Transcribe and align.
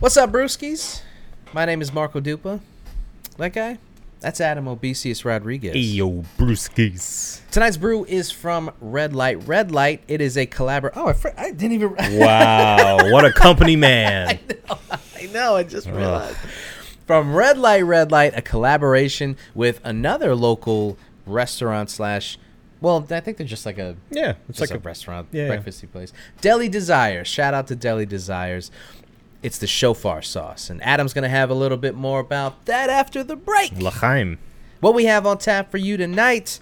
What's 0.00 0.16
up, 0.16 0.30
brewskis? 0.32 1.02
My 1.52 1.64
name 1.64 1.80
is 1.80 1.92
Marco 1.92 2.20
Dupa. 2.20 2.60
That 3.38 3.52
guy? 3.52 3.78
That's 4.20 4.40
Adam 4.40 4.64
Obesius 4.66 5.24
Rodriguez. 5.24 5.74
Ayo, 5.74 6.24
brewskis. 6.38 7.40
Tonight's 7.50 7.76
brew 7.76 8.04
is 8.06 8.30
from 8.30 8.70
Red 8.80 9.14
Light. 9.14 9.46
Red 9.46 9.70
Light, 9.70 10.02
it 10.08 10.20
is 10.20 10.36
a 10.36 10.46
collabor. 10.46 10.90
Oh, 10.94 11.08
I, 11.08 11.12
fr- 11.12 11.28
I 11.36 11.50
didn't 11.50 11.72
even. 11.72 11.94
Wow, 12.18 13.10
what 13.10 13.24
a 13.24 13.32
company 13.32 13.76
man. 13.76 14.38
I 15.16 15.26
know, 15.32 15.56
I 15.56 15.62
just 15.62 15.86
realized. 15.88 16.36
From 17.06 17.34
Red 17.34 17.58
Light, 17.58 17.82
Red 17.82 18.10
Light, 18.10 18.32
a 18.36 18.42
collaboration 18.42 19.36
with 19.54 19.80
another 19.84 20.34
local 20.34 20.96
restaurant 21.26 21.90
slash. 21.90 22.38
Well, 22.80 23.06
I 23.10 23.20
think 23.20 23.38
they're 23.38 23.46
just 23.46 23.64
like 23.64 23.78
a 23.78 23.96
Yeah, 24.10 24.34
it's 24.48 24.60
like 24.60 24.70
a, 24.70 24.78
restaurant, 24.78 25.28
yeah, 25.32 25.46
yeah. 25.48 25.56
breakfasty 25.56 25.90
place. 25.90 26.12
Deli 26.42 26.68
Desires. 26.68 27.28
Shout 27.28 27.54
out 27.54 27.66
to 27.68 27.76
Deli 27.76 28.04
Desires. 28.04 28.70
It's 29.44 29.58
the 29.58 29.66
shofar 29.66 30.22
sauce, 30.22 30.70
and 30.70 30.82
Adam's 30.82 31.12
gonna 31.12 31.28
have 31.28 31.50
a 31.50 31.54
little 31.54 31.76
bit 31.76 31.94
more 31.94 32.18
about 32.18 32.64
that 32.64 32.88
after 32.88 33.22
the 33.22 33.36
break. 33.36 33.72
L'chaim. 33.72 34.38
What 34.80 34.94
we 34.94 35.04
have 35.04 35.26
on 35.26 35.36
tap 35.36 35.70
for 35.70 35.76
you 35.76 35.98
tonight? 35.98 36.60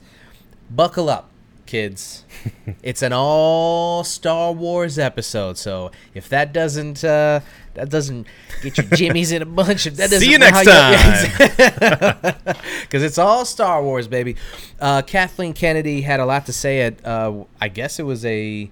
Buckle 0.68 1.08
up, 1.08 1.30
kids. 1.64 2.24
it's 2.82 3.00
an 3.02 3.12
all 3.12 4.02
Star 4.02 4.50
Wars 4.50 4.98
episode, 4.98 5.58
so 5.58 5.92
if 6.12 6.28
that 6.30 6.52
doesn't 6.52 7.04
uh, 7.04 7.38
that 7.74 7.88
doesn't 7.88 8.26
get 8.62 8.76
your 8.76 8.86
jimmies 8.86 9.30
in 9.30 9.42
a 9.42 9.46
bunch, 9.62 9.86
if 9.86 9.94
that 9.94 10.10
doesn't 10.10 10.18
See 10.18 10.32
you 10.32 10.38
next 10.38 10.64
time, 10.64 12.34
because 12.80 13.04
it's 13.04 13.16
all 13.16 13.44
Star 13.44 13.80
Wars, 13.80 14.08
baby. 14.08 14.34
Uh, 14.80 15.02
Kathleen 15.02 15.52
Kennedy 15.52 16.00
had 16.00 16.18
a 16.18 16.26
lot 16.26 16.46
to 16.46 16.52
say 16.52 16.80
at 16.80 17.06
uh, 17.06 17.44
I 17.60 17.68
guess 17.68 18.00
it 18.00 18.06
was 18.06 18.24
a 18.24 18.68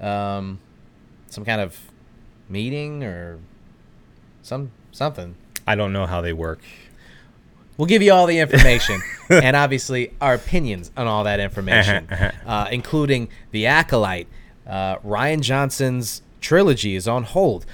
um, 0.00 0.58
some 1.28 1.44
kind 1.44 1.60
of 1.60 1.78
meeting 2.48 3.04
or 3.04 3.38
some 4.42 4.70
something. 4.90 5.34
I 5.66 5.74
don't 5.74 5.92
know 5.92 6.06
how 6.06 6.20
they 6.20 6.32
work. 6.32 6.60
We'll 7.78 7.86
give 7.86 8.02
you 8.02 8.12
all 8.12 8.26
the 8.26 8.38
information 8.38 9.00
and 9.30 9.56
obviously 9.56 10.12
our 10.20 10.34
opinions 10.34 10.90
on 10.96 11.06
all 11.06 11.24
that 11.24 11.40
information, 11.40 12.06
uh, 12.10 12.68
including 12.70 13.28
The 13.50 13.66
Acolyte. 13.66 14.28
Uh, 14.66 14.96
Rian 14.98 15.40
Johnson's 15.40 16.22
trilogy 16.40 16.94
is 16.94 17.08
on 17.08 17.24
hold. 17.24 17.64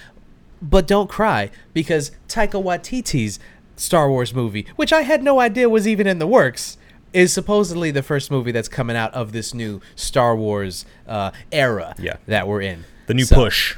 But 0.63 0.87
don't 0.87 1.09
cry 1.11 1.51
because 1.75 2.11
Taika 2.29 2.63
Waititi's 2.63 3.39
Star 3.77 4.09
Wars 4.11 4.33
movie, 4.35 4.67
which 4.77 4.93
I 4.93 5.03
had 5.03 5.23
no 5.23 5.41
idea 5.41 5.69
was 5.69 5.87
even 5.87 6.07
in 6.07 6.19
the 6.19 6.27
works, 6.27 6.79
is 7.13 7.33
supposedly 7.33 7.91
the 7.91 8.03
first 8.03 8.31
movie 8.31 8.53
that's 8.53 8.69
coming 8.69 8.97
out 8.97 9.13
of 9.15 9.33
this 9.33 9.53
new 9.55 9.81
Star 9.97 10.37
Wars 10.37 10.85
uh, 11.07 11.31
era 11.53 11.95
Yeah. 11.99 12.17
that 12.27 12.47
we're 12.47 12.61
in. 12.63 12.85
The 13.07 13.15
new 13.15 13.25
So, 13.25 13.37
push. 13.37 13.77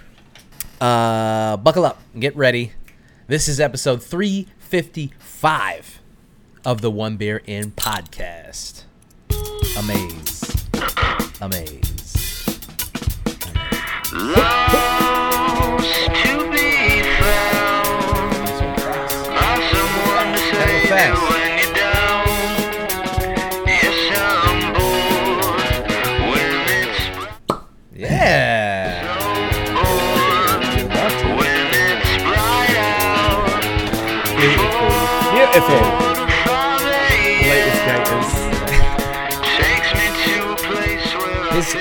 uh, 0.80 1.56
buckle 1.58 1.84
up, 1.84 2.00
get 2.18 2.34
ready. 2.36 2.72
This 3.30 3.46
is 3.46 3.60
episode 3.60 4.02
355 4.02 6.00
of 6.64 6.80
the 6.80 6.90
One 6.90 7.16
Beer 7.16 7.40
In 7.46 7.70
podcast. 7.70 8.82
Amaze. 9.78 10.66
Amaze. 11.40 12.58
Lost 14.12 14.46
to 16.06 16.50
be 16.50 17.02
found 17.20 18.34
by 19.30 19.54
someone 19.70 20.32
to 20.32 20.40
save 20.50 21.39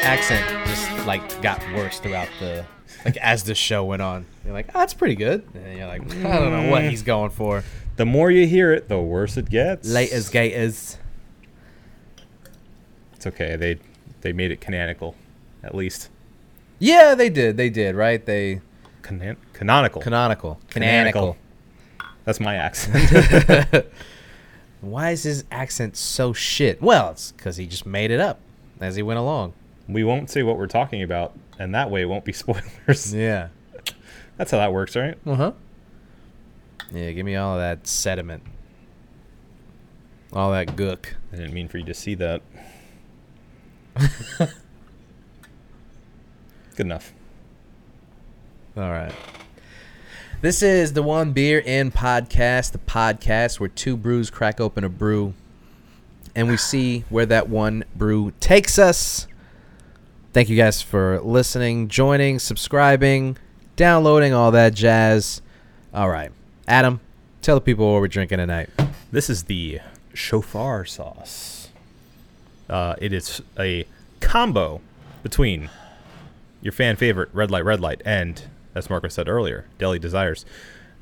accent 0.09 0.67
just 0.67 1.05
like 1.05 1.41
got 1.43 1.61
worse 1.75 1.99
throughout 1.99 2.29
the 2.39 2.65
like 3.05 3.15
as 3.17 3.43
the 3.43 3.53
show 3.53 3.85
went 3.85 4.01
on. 4.01 4.25
You're 4.43 4.53
like, 4.55 4.67
oh, 4.73 4.79
that's 4.79 4.95
pretty 4.95 5.13
good. 5.13 5.47
And 5.53 5.77
you're 5.77 5.87
like, 5.87 6.01
I 6.01 6.39
don't 6.39 6.51
know 6.51 6.71
what 6.71 6.83
he's 6.83 7.03
going 7.03 7.29
for. 7.29 7.63
The 7.95 8.05
more 8.07 8.31
you 8.31 8.47
hear 8.47 8.73
it, 8.73 8.89
the 8.89 8.99
worse 8.99 9.37
it 9.37 9.49
gets. 9.51 9.87
Late 9.87 10.11
as 10.11 10.29
gators. 10.29 10.97
It's 13.13 13.27
okay. 13.27 13.55
They 13.55 13.77
they 14.21 14.33
made 14.33 14.49
it 14.51 14.59
canonical, 14.61 15.13
at 15.61 15.75
least. 15.75 16.09
Yeah, 16.79 17.13
they 17.13 17.29
did. 17.29 17.55
They 17.57 17.69
did, 17.69 17.95
right? 17.95 18.25
They 18.25 18.61
Canon- 19.03 19.37
canonical. 19.53 20.01
canonical. 20.01 20.59
Canonical. 20.71 21.37
That's 22.25 22.39
my 22.39 22.55
accent. 22.55 23.85
Why 24.81 25.11
is 25.11 25.21
his 25.21 25.43
accent 25.51 25.97
so 25.97 26.33
shit? 26.33 26.81
Well, 26.81 27.11
it's 27.11 27.31
because 27.31 27.57
he 27.57 27.67
just 27.67 27.85
made 27.85 28.09
it 28.09 28.19
up 28.19 28.39
as 28.79 28.95
he 28.95 29.03
went 29.03 29.19
along. 29.19 29.53
We 29.89 30.03
won't 30.03 30.29
say 30.29 30.43
what 30.43 30.57
we're 30.57 30.67
talking 30.67 31.01
about, 31.01 31.33
and 31.57 31.73
that 31.73 31.89
way 31.89 32.01
it 32.01 32.05
won't 32.05 32.25
be 32.25 32.33
spoilers. 32.33 33.13
Yeah. 33.13 33.49
That's 34.37 34.51
how 34.51 34.57
that 34.57 34.71
works, 34.71 34.95
right? 34.95 35.17
Uh 35.25 35.35
huh. 35.35 35.51
Yeah, 36.91 37.11
give 37.11 37.25
me 37.25 37.35
all 37.35 37.55
of 37.55 37.59
that 37.59 37.87
sediment. 37.87 38.43
All 40.31 40.51
that 40.51 40.75
gook. 40.75 41.07
I 41.33 41.37
didn't 41.37 41.53
mean 41.53 41.67
for 41.67 41.77
you 41.77 41.85
to 41.85 41.93
see 41.93 42.15
that. 42.15 42.41
Good 46.75 46.85
enough. 46.85 47.13
All 48.77 48.89
right. 48.89 49.13
This 50.41 50.61
is 50.61 50.93
the 50.93 51.03
One 51.03 51.33
Beer 51.33 51.59
In 51.59 51.91
podcast, 51.91 52.71
the 52.71 52.77
podcast 52.77 53.59
where 53.59 53.67
two 53.67 53.97
brews 53.97 54.29
crack 54.29 54.61
open 54.61 54.85
a 54.85 54.89
brew 54.89 55.33
and 56.33 56.47
we 56.47 56.55
see 56.55 57.03
where 57.09 57.25
that 57.25 57.49
one 57.49 57.83
brew 57.95 58.31
takes 58.39 58.79
us. 58.79 59.27
Thank 60.39 60.47
you 60.47 60.55
guys 60.55 60.81
for 60.81 61.19
listening, 61.19 61.89
joining, 61.89 62.39
subscribing, 62.39 63.35
downloading, 63.75 64.31
all 64.31 64.51
that 64.51 64.73
jazz. 64.73 65.41
All 65.93 66.09
right. 66.09 66.31
Adam, 66.65 67.01
tell 67.41 67.55
the 67.55 67.61
people 67.61 67.91
what 67.91 67.99
we're 67.99 68.07
drinking 68.07 68.37
tonight. 68.37 68.69
This 69.11 69.29
is 69.29 69.43
the 69.43 69.81
shofar 70.13 70.85
sauce. 70.85 71.67
Uh, 72.69 72.95
it 72.99 73.11
is 73.11 73.41
a 73.59 73.83
combo 74.21 74.79
between 75.23 75.69
your 76.61 76.71
fan 76.71 76.95
favorite 76.95 77.27
red 77.33 77.51
light, 77.51 77.65
red 77.65 77.81
light, 77.81 78.01
and 78.05 78.43
as 78.73 78.89
Marco 78.89 79.09
said 79.09 79.27
earlier, 79.27 79.65
Deli 79.77 79.99
Desires. 79.99 80.45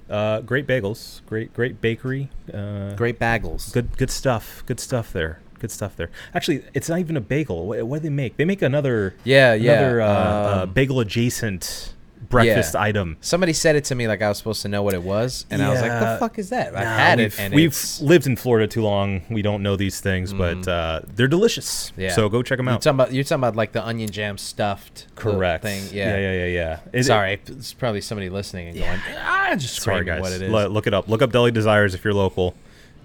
Uh, 0.09 0.41
great 0.41 0.65
bagels, 0.65 1.21
great 1.27 1.53
great 1.53 1.79
bakery. 1.79 2.31
Uh, 2.51 2.95
Great 2.95 3.19
bagels. 3.19 3.71
good 3.71 3.95
good 3.97 4.09
stuff. 4.09 4.63
Good 4.65 4.79
stuff 4.79 5.13
there. 5.13 5.41
Good 5.59 5.71
stuff 5.71 5.95
there. 5.95 6.09
Actually, 6.33 6.63
it's 6.73 6.89
not 6.89 6.99
even 6.99 7.17
a 7.17 7.21
bagel. 7.21 7.67
What, 7.67 7.83
what 7.87 7.97
do 7.97 8.03
they 8.03 8.09
make? 8.13 8.37
They 8.37 8.45
make 8.45 8.61
another 8.61 9.15
Yeah, 9.23 9.53
yeah, 9.53 9.73
another 9.79 10.01
uh, 10.01 10.07
uh, 10.07 10.59
um, 10.63 10.73
bagel 10.73 10.99
adjacent 10.99 11.93
breakfast 12.29 12.73
yeah. 12.73 12.81
item. 12.81 13.15
Somebody 13.21 13.53
said 13.53 13.75
it 13.75 13.85
to 13.85 13.95
me 13.95 14.07
like 14.07 14.21
I 14.21 14.27
was 14.27 14.37
supposed 14.37 14.61
to 14.63 14.67
know 14.67 14.83
what 14.83 14.93
it 14.93 15.01
was, 15.03 15.45
and 15.49 15.61
I 15.61 15.69
was 15.69 15.81
like, 15.81 15.91
"The 15.91 16.17
fuck 16.19 16.37
is 16.39 16.49
that?" 16.49 16.67
I've 16.75 16.83
Nah, 16.83 16.97
had 16.97 17.17
we've, 17.19 17.27
it, 17.33 17.39
and 17.39 17.53
we've 17.53 17.69
it's, 17.71 18.01
lived 18.01 18.27
in 18.27 18.35
Florida 18.35 18.67
too 18.67 18.81
long. 18.81 19.21
We 19.29 19.41
don't 19.41 19.63
know 19.63 19.75
these 19.75 19.99
things, 20.01 20.33
but 20.33 20.67
uh, 20.67 21.01
they're 21.07 21.27
delicious. 21.27 21.91
Yeah. 21.95 22.11
So 22.11 22.27
go 22.29 22.43
check 22.43 22.57
them 22.57 22.65
You're 22.67 22.75
out. 22.75 22.81
talking 22.81 22.95
about 22.99 23.13
you're 23.13 23.23
talking 23.23 23.39
about 23.41 23.55
like 23.55 23.71
the 23.71 23.85
onion 23.85 24.09
jam 24.09 24.37
stuffed 24.37 25.07
Correct. 25.15 25.63
thing. 25.63 25.83
Yeah. 25.91 26.17
Yeah. 26.17 26.33
Yeah. 26.33 26.45
Yeah. 26.45 26.79
It- 26.91 27.03
Sorry, 27.05 27.39
it's 27.47 27.73
probably 27.73 28.01
somebody 28.01 28.29
listening 28.29 28.69
and 28.69 28.77
going, 28.77 28.99
ah, 29.19 29.55
just 29.57 29.81
Sorry, 29.81 30.03
guys. 30.03 30.21
what 30.21 30.33
it 30.33 30.41
is. 30.41 30.51
Lo- 30.51 30.67
look 30.67 30.87
it 30.87 30.93
up. 30.93 31.07
Look 31.07 31.21
up 31.21 31.31
Deli 31.31 31.51
Desires 31.51 31.93
if 31.95 32.03
you're 32.03 32.13
local, 32.13 32.55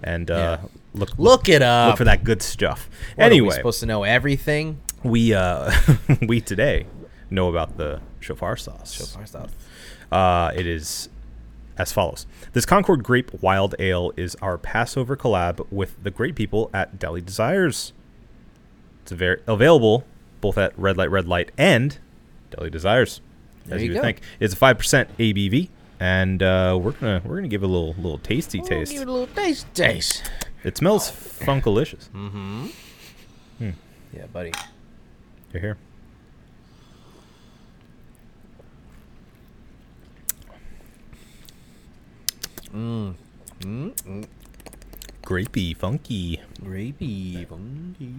and 0.03 0.29
uh, 0.29 0.57
Yeah. 0.61 0.67
Look 0.93 1.17
Look 1.17 1.49
it 1.49 1.61
up. 1.61 1.89
look 1.89 1.97
for 1.97 2.03
that 2.05 2.23
good 2.23 2.41
stuff. 2.41 2.89
What, 3.15 3.25
are 3.25 3.29
we 3.29 3.37
anyway, 3.37 3.55
supposed 3.55 3.79
to 3.81 3.85
know 3.85 4.03
everything. 4.03 4.79
we 5.03 5.33
uh, 5.33 5.71
we 6.21 6.41
today 6.41 6.85
know 7.29 7.49
about 7.49 7.77
the 7.77 8.01
shofar 8.19 8.57
sauce. 8.57 9.17
Uh, 10.11 10.51
it 10.55 10.67
is 10.67 11.09
as 11.77 11.91
follows. 11.91 12.27
This 12.53 12.65
Concord 12.65 13.03
Grape 13.03 13.41
Wild 13.41 13.75
Ale 13.79 14.11
is 14.15 14.35
our 14.41 14.57
Passover 14.57 15.17
collab 15.17 15.65
with 15.71 16.01
the 16.03 16.11
great 16.11 16.35
people 16.35 16.69
at 16.73 16.99
Deli 16.99 17.21
Desires. 17.21 17.93
It's 19.01 19.11
very 19.11 19.41
available 19.47 20.05
both 20.39 20.57
at 20.57 20.77
Red 20.77 20.97
Light 20.97 21.09
Red 21.09 21.27
Light 21.27 21.51
and 21.57 21.97
Deli 22.51 22.69
Desires. 22.69 23.21
There 23.65 23.77
as 23.77 23.81
you 23.81 23.89
you, 23.89 23.93
would 23.95 24.03
think. 24.03 24.21
It's 24.39 24.53
a 24.53 24.57
five 24.57 24.77
percent 24.77 25.09
ABV, 25.17 25.69
and 25.99 26.43
uh, 26.43 26.77
we're 26.81 26.91
gonna 26.91 27.21
we're 27.25 27.35
gonna 27.35 27.47
give 27.47 27.63
it 27.63 27.65
a 27.65 27.69
little 27.69 27.95
little 27.95 28.19
tasty 28.19 28.61
taste. 28.61 28.91
Give 28.91 29.01
it 29.01 29.07
a 29.07 29.11
little 29.11 29.33
taste. 29.35 29.73
Taste. 29.73 30.23
It 30.63 30.77
smells 30.77 31.11
funkalicious. 31.11 32.09
Mm. 32.09 32.71
Hmm. 33.57 33.69
Yeah, 34.13 34.25
buddy. 34.27 34.53
You're 35.51 35.61
here. 35.61 35.77
Mm. 42.73 43.15
Mm. 43.59 43.93
mm. 43.93 44.25
Grapey, 45.23 45.75
funky. 45.75 46.41
Grapey. 46.61 47.47
funky. 47.47 48.13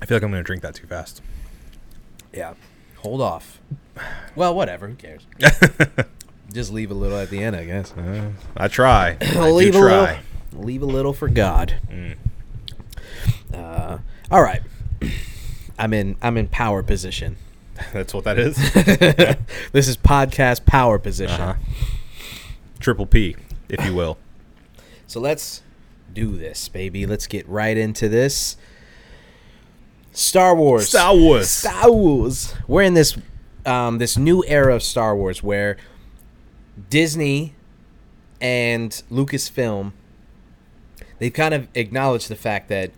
I 0.00 0.06
feel 0.06 0.16
like 0.16 0.22
I'm 0.22 0.30
gonna 0.30 0.42
drink 0.42 0.62
that 0.62 0.74
too 0.74 0.86
fast. 0.86 1.22
Yeah. 2.32 2.54
Hold 2.98 3.20
off. 3.20 3.60
Well, 4.34 4.54
whatever. 4.54 4.88
Who 4.88 4.94
cares? 4.94 5.26
Just 6.52 6.72
leave 6.72 6.90
a 6.90 6.94
little 6.94 7.18
at 7.18 7.30
the 7.30 7.42
end, 7.42 7.56
I 7.56 7.64
guess. 7.64 7.94
I 8.56 8.68
try. 8.68 9.16
I 9.20 9.26
do 9.32 9.42
leave 9.42 9.74
a 9.74 9.78
try. 9.78 10.00
little. 10.00 10.64
Leave 10.64 10.82
a 10.82 10.86
little 10.86 11.12
for 11.12 11.28
God. 11.28 11.74
Mm. 11.90 12.16
Uh, 13.54 13.98
all 14.30 14.42
right. 14.42 14.62
I'm 15.78 15.94
in. 15.94 16.16
I'm 16.22 16.36
in 16.36 16.48
power 16.48 16.82
position. 16.82 17.36
That's 17.92 18.12
what 18.12 18.24
that 18.24 18.38
is. 18.38 18.56
this 19.72 19.88
is 19.88 19.96
podcast 19.96 20.66
power 20.66 20.98
position. 20.98 21.40
Uh-huh. 21.40 21.54
Triple 22.80 23.06
P, 23.06 23.36
if 23.68 23.84
you 23.84 23.94
will. 23.94 24.18
So 25.08 25.20
let's 25.20 25.60
do 26.14 26.38
this, 26.38 26.70
baby. 26.70 27.04
Let's 27.04 27.26
get 27.26 27.46
right 27.46 27.76
into 27.76 28.08
this. 28.08 28.56
Star 30.10 30.54
Wars. 30.56 30.88
Star 30.88 31.14
Wars. 31.14 31.50
Star 31.50 31.92
Wars. 31.92 32.54
We're 32.66 32.80
in 32.80 32.94
this 32.94 33.18
um, 33.66 33.98
this 33.98 34.16
new 34.16 34.42
era 34.46 34.74
of 34.74 34.82
Star 34.82 35.14
Wars 35.14 35.42
where 35.42 35.76
Disney 36.88 37.54
and 38.40 39.02
Lucasfilm 39.10 39.92
they've 41.18 41.32
kind 41.32 41.54
of 41.54 41.68
acknowledged 41.74 42.28
the 42.28 42.36
fact 42.36 42.68
that 42.68 42.90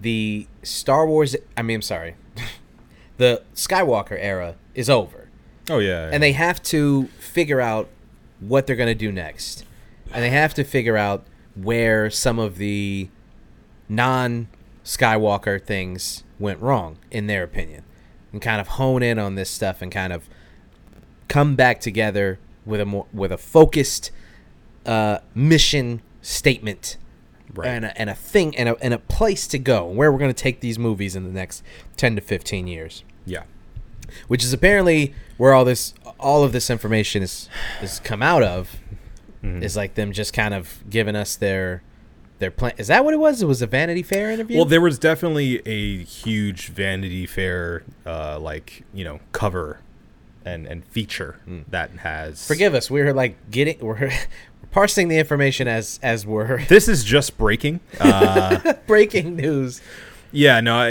the 0.00 0.46
Star 0.62 1.06
Wars 1.06 1.36
I 1.56 1.62
mean 1.62 1.76
I'm 1.76 1.82
sorry. 1.82 2.16
the 3.16 3.42
Skywalker 3.54 4.16
era 4.18 4.56
is 4.74 4.90
over 4.90 5.28
Oh 5.68 5.78
yeah. 5.78 6.10
and 6.12 6.22
they 6.22 6.32
have 6.32 6.62
to 6.64 7.06
figure 7.18 7.60
out 7.60 7.88
what 8.40 8.66
they're 8.66 8.76
going 8.76 8.88
to 8.88 8.94
do 8.94 9.12
next 9.12 9.64
and 10.12 10.22
they 10.24 10.30
have 10.30 10.54
to 10.54 10.64
figure 10.64 10.96
out 10.96 11.24
where 11.54 12.10
some 12.10 12.38
of 12.38 12.56
the 12.56 13.08
non 13.88 14.48
skywalker 14.84 15.62
things 15.62 16.24
went 16.38 16.60
wrong 16.60 16.96
in 17.10 17.26
their 17.26 17.42
opinion 17.42 17.84
and 18.32 18.40
kind 18.40 18.60
of 18.60 18.68
hone 18.68 19.02
in 19.02 19.18
on 19.18 19.34
this 19.34 19.50
stuff 19.50 19.82
and 19.82 19.92
kind 19.92 20.12
of 20.12 20.28
come 21.28 21.54
back 21.54 21.80
together 21.80 22.38
with 22.66 22.80
a 22.80 22.84
more 22.86 23.06
with 23.12 23.32
a 23.32 23.38
focused 23.38 24.10
uh, 24.86 25.18
mission 25.34 26.02
statement 26.22 26.96
Right. 27.52 27.66
and, 27.66 27.84
a, 27.84 28.00
and 28.00 28.08
a 28.08 28.14
thing 28.14 28.56
and 28.56 28.68
a, 28.68 28.76
and 28.80 28.94
a 28.94 28.98
place 28.98 29.48
to 29.48 29.58
go 29.58 29.84
where 29.84 30.12
we're 30.12 30.20
going 30.20 30.32
to 30.32 30.40
take 30.42 30.60
these 30.60 30.78
movies 30.78 31.16
in 31.16 31.24
the 31.24 31.32
next 31.32 31.64
10 31.96 32.14
to 32.14 32.20
15 32.22 32.68
years 32.68 33.02
yeah. 33.26 33.42
which 34.28 34.44
is 34.44 34.52
apparently 34.52 35.14
where 35.36 35.52
all 35.52 35.64
this 35.64 35.92
all 36.20 36.44
of 36.44 36.52
this 36.52 36.70
information 36.70 37.24
is 37.24 37.48
is 37.82 37.98
come 38.00 38.22
out 38.22 38.42
of 38.44 38.76
Mm-hmm. 39.42 39.62
is 39.62 39.74
like 39.74 39.94
them 39.94 40.12
just 40.12 40.32
kind 40.34 40.52
of 40.54 40.84
giving 40.90 41.16
us 41.16 41.34
their 41.34 41.82
their 42.40 42.50
plan 42.50 42.72
is 42.76 42.86
that 42.88 43.04
what 43.04 43.14
it 43.14 43.16
was 43.16 43.40
it 43.42 43.46
was 43.46 43.62
a 43.62 43.66
vanity 43.66 44.02
fair 44.02 44.30
interview 44.30 44.56
Well, 44.58 44.66
there 44.66 44.82
was 44.82 44.98
definitely 44.98 45.60
a 45.66 46.04
huge 46.04 46.68
Vanity 46.68 47.24
Fair, 47.26 47.82
uh, 48.06 48.38
like 48.38 48.84
you 48.94 49.02
know, 49.02 49.18
cover 49.32 49.80
and 50.44 50.66
and 50.66 50.84
feature 50.84 51.38
that 51.68 51.90
has. 51.90 52.46
forgive 52.46 52.74
us 52.74 52.90
we're 52.90 53.12
like 53.12 53.50
getting 53.50 53.78
we're, 53.84 54.10
parsing 54.70 55.08
the 55.08 55.18
information 55.18 55.68
as 55.68 55.98
as 56.02 56.26
we're 56.26 56.64
This 56.68 56.88
is 56.88 57.04
just 57.04 57.36
breaking. 57.36 57.80
Uh, 57.98 58.74
breaking 58.86 59.36
news 59.36 59.80
yeah, 60.32 60.60
no, 60.60 60.88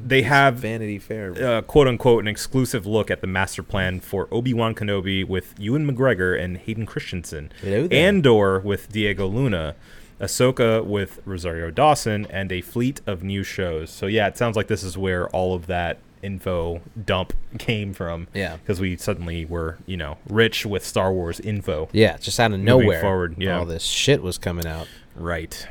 they 0.00 0.22
have 0.22 0.56
vanity 0.56 0.98
fair 0.98 1.32
uh, 1.32 1.62
quote 1.62 1.88
unquote 1.88 2.22
an 2.22 2.28
exclusive 2.28 2.86
look 2.86 3.10
at 3.10 3.20
the 3.20 3.26
master 3.26 3.62
plan 3.62 4.00
for 4.00 4.28
Obi 4.32 4.54
Wan 4.54 4.74
Kenobi 4.74 5.26
with 5.26 5.54
Ewan 5.58 5.90
McGregor 5.90 6.40
and 6.40 6.56
Hayden 6.56 6.86
Christensen. 6.86 7.52
Andor 7.62 8.60
with 8.60 8.90
Diego 8.90 9.26
Luna, 9.26 9.74
Ahsoka 10.20 10.84
with 10.84 11.20
Rosario 11.24 11.70
Dawson, 11.70 12.26
and 12.30 12.50
a 12.50 12.60
fleet 12.60 13.00
of 13.06 13.22
new 13.22 13.44
shows. 13.44 13.90
So 13.90 14.06
yeah, 14.06 14.26
it 14.26 14.38
sounds 14.38 14.56
like 14.56 14.68
this 14.68 14.82
is 14.82 14.96
where 14.96 15.28
all 15.30 15.54
of 15.54 15.66
that 15.66 15.98
info 16.22 16.80
dump 17.04 17.32
came 17.58 17.92
from. 17.92 18.28
Yeah. 18.34 18.56
because 18.56 18.80
we 18.80 18.96
suddenly 18.96 19.44
were 19.44 19.78
you 19.86 19.96
know 19.96 20.18
rich 20.28 20.64
with 20.66 20.84
Star 20.84 21.12
Wars 21.12 21.40
info. 21.40 21.88
yeah 21.92 22.16
just 22.16 22.38
out 22.40 22.52
of 22.52 22.60
nowhere 22.60 23.00
forward, 23.00 23.36
yeah. 23.38 23.58
all 23.58 23.64
this 23.64 23.82
shit 23.84 24.22
was 24.22 24.38
coming 24.38 24.66
out 24.66 24.88
Right. 25.18 25.66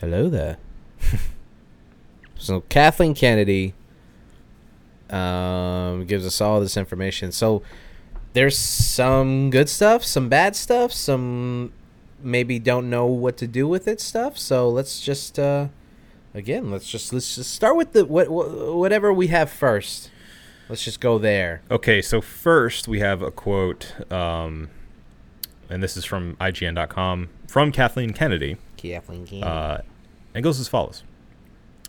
Hello 0.00 0.28
there. 0.28 0.58
so 2.36 2.60
Kathleen 2.68 3.14
Kennedy 3.14 3.72
um, 5.08 6.04
gives 6.04 6.26
us 6.26 6.42
all 6.42 6.60
this 6.60 6.76
information. 6.76 7.32
So 7.32 7.62
there's 8.34 8.58
some 8.58 9.48
good 9.48 9.70
stuff, 9.70 10.04
some 10.04 10.28
bad 10.28 10.56
stuff, 10.56 10.92
some 10.92 11.72
maybe 12.22 12.58
don't 12.58 12.90
know 12.90 13.06
what 13.06 13.38
to 13.38 13.46
do 13.46 13.66
with 13.66 13.88
it 13.88 13.98
stuff. 13.98 14.36
So 14.36 14.68
let's 14.68 15.00
just 15.00 15.38
uh, 15.38 15.68
again, 16.34 16.70
let's 16.70 16.88
just 16.88 17.12
let's 17.12 17.36
just 17.36 17.52
start 17.52 17.76
with 17.76 17.92
the 17.92 18.04
what, 18.04 18.28
what 18.28 18.74
whatever 18.76 19.12
we 19.12 19.28
have 19.28 19.50
first. 19.50 20.10
Let's 20.68 20.84
just 20.84 21.00
go 21.00 21.18
there. 21.18 21.62
Okay, 21.70 22.00
so 22.00 22.20
first 22.20 22.86
we 22.86 23.00
have 23.00 23.22
a 23.22 23.30
quote, 23.30 23.92
um, 24.12 24.70
and 25.68 25.82
this 25.82 25.96
is 25.96 26.04
from 26.04 26.36
IGN.com 26.36 27.28
from 27.48 27.72
Kathleen 27.72 28.12
Kennedy. 28.12 28.56
Kathleen 28.76 29.26
Kennedy. 29.26 29.42
Uh, 29.42 29.78
it 30.32 30.42
goes 30.42 30.60
as 30.60 30.68
follows 30.68 31.02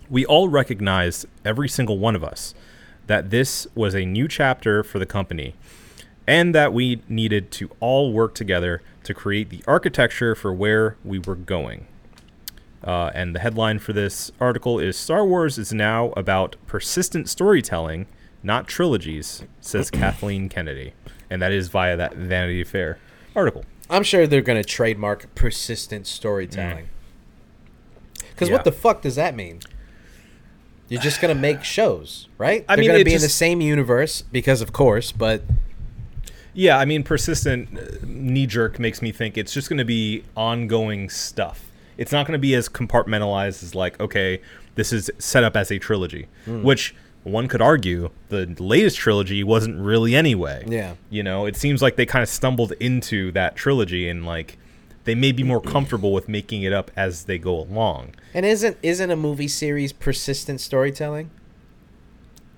We 0.10 0.26
all 0.26 0.50
recognize, 0.50 1.26
every 1.46 1.70
single 1.70 2.00
one 2.00 2.16
of 2.16 2.24
us, 2.24 2.56
that 3.08 3.30
this 3.30 3.68
was 3.76 3.94
a 3.94 4.06
new 4.06 4.28
chapter 4.28 4.84
for 4.84 4.98
the 4.98 5.06
company 5.06 5.56
and 6.28 6.56
that 6.56 6.74
we 6.74 7.02
needed 7.10 7.52
to 7.52 7.70
all 7.80 8.14
work 8.14 8.34
together 8.34 8.82
to 9.04 9.14
create 9.14 9.50
the 9.50 9.64
architecture 9.68 10.36
for 10.36 10.54
where 10.54 10.96
we 11.04 11.20
were 11.20 11.36
going. 11.36 11.88
Uh, 12.83 13.12
and 13.13 13.36
the 13.36 13.39
headline 13.39 13.78
for 13.80 13.94
this 13.94 14.31
article 14.39 14.80
is 14.80 14.98
Star 14.98 15.25
Wars 15.25 15.57
is 15.57 15.72
now 15.72 16.12
about 16.18 16.56
persistent 16.66 17.30
storytelling, 17.30 18.07
not 18.42 18.68
trilogies, 18.68 19.44
says 19.60 19.89
Kathleen 19.92 20.50
Kennedy. 20.50 20.94
And 21.30 21.42
that 21.42 21.51
is 21.51 21.68
via 21.69 21.95
that 21.98 22.16
Vanity 22.16 22.63
Fair 22.63 22.98
article. 23.36 23.63
I'm 23.89 24.04
sure 24.04 24.25
they're 24.25 24.42
gonna 24.42 24.63
trademark 24.63 25.33
persistent 25.36 26.07
storytelling. 26.07 26.89
Because 28.31 28.50
Yeah. 28.50 28.56
what 28.56 28.63
the 28.63 28.72
fuck 28.72 29.01
does 29.01 29.16
that 29.16 29.36
mean? 29.36 29.60
You're 30.89 31.01
just 31.01 31.22
gonna 31.22 31.36
make 31.36 31.63
shows, 31.63 32.27
right? 32.38 32.66
I 32.69 32.75
they're 32.75 32.86
gonna 32.86 33.00
it 33.00 33.04
be 33.06 33.13
in 33.13 33.22
the 33.22 33.30
same 33.30 33.62
universe 33.62 34.24
because, 34.24 34.62
of 34.62 34.74
course, 34.74 35.12
but 35.12 35.44
Yeah, 36.54 36.77
I 36.77 36.84
mean, 36.86 37.04
persistent 37.04 38.04
knee 38.06 38.45
jerk 38.45 38.77
makes 38.77 39.01
me 39.01 39.13
think 39.13 39.38
it's 39.38 39.54
just 39.54 39.69
going 39.69 39.77
to 39.77 39.86
be 39.86 40.25
ongoing 40.36 41.10
stuff. 41.10 41.71
It's 42.01 42.12
not 42.12 42.25
going 42.25 42.33
to 42.33 42.39
be 42.39 42.56
as 42.56 42.68
compartmentalized 42.68 43.62
as 43.63 43.75
like, 43.75 44.00
okay, 44.00 44.42
this 44.75 44.92
is 44.92 45.12
set 45.19 45.44
up 45.44 45.56
as 45.56 45.71
a 45.71 45.77
trilogy, 45.80 46.27
Hmm. 46.45 46.63
which 46.63 46.95
one 47.24 47.48
could 47.48 47.62
argue 47.62 48.09
the 48.30 48.48
latest 48.57 48.98
trilogy 48.98 49.44
wasn't 49.44 49.80
really 49.80 50.15
anyway. 50.15 50.63
Yeah. 50.68 50.95
You 51.12 51.21
know, 51.21 51.45
it 51.45 51.56
seems 51.56 51.81
like 51.81 51.95
they 51.95 52.06
kind 52.07 52.24
of 52.24 52.30
stumbled 52.30 52.71
into 52.80 53.31
that 53.34 53.55
trilogy 53.55 54.10
and 54.10 54.25
like 54.25 54.58
they 55.03 55.13
may 55.13 55.31
be 55.31 55.43
more 55.43 55.62
comfortable 55.62 56.13
with 56.13 56.27
making 56.27 56.63
it 56.63 56.74
up 56.74 56.89
as 56.96 57.25
they 57.25 57.38
go 57.38 57.60
along. 57.60 58.15
and 58.34 58.46
isn't 58.46 58.77
isn't 58.81 59.12
a 59.12 59.15
movie 59.15 59.48
series 59.48 59.93
persistent 59.93 60.60
storytelling? 60.62 61.29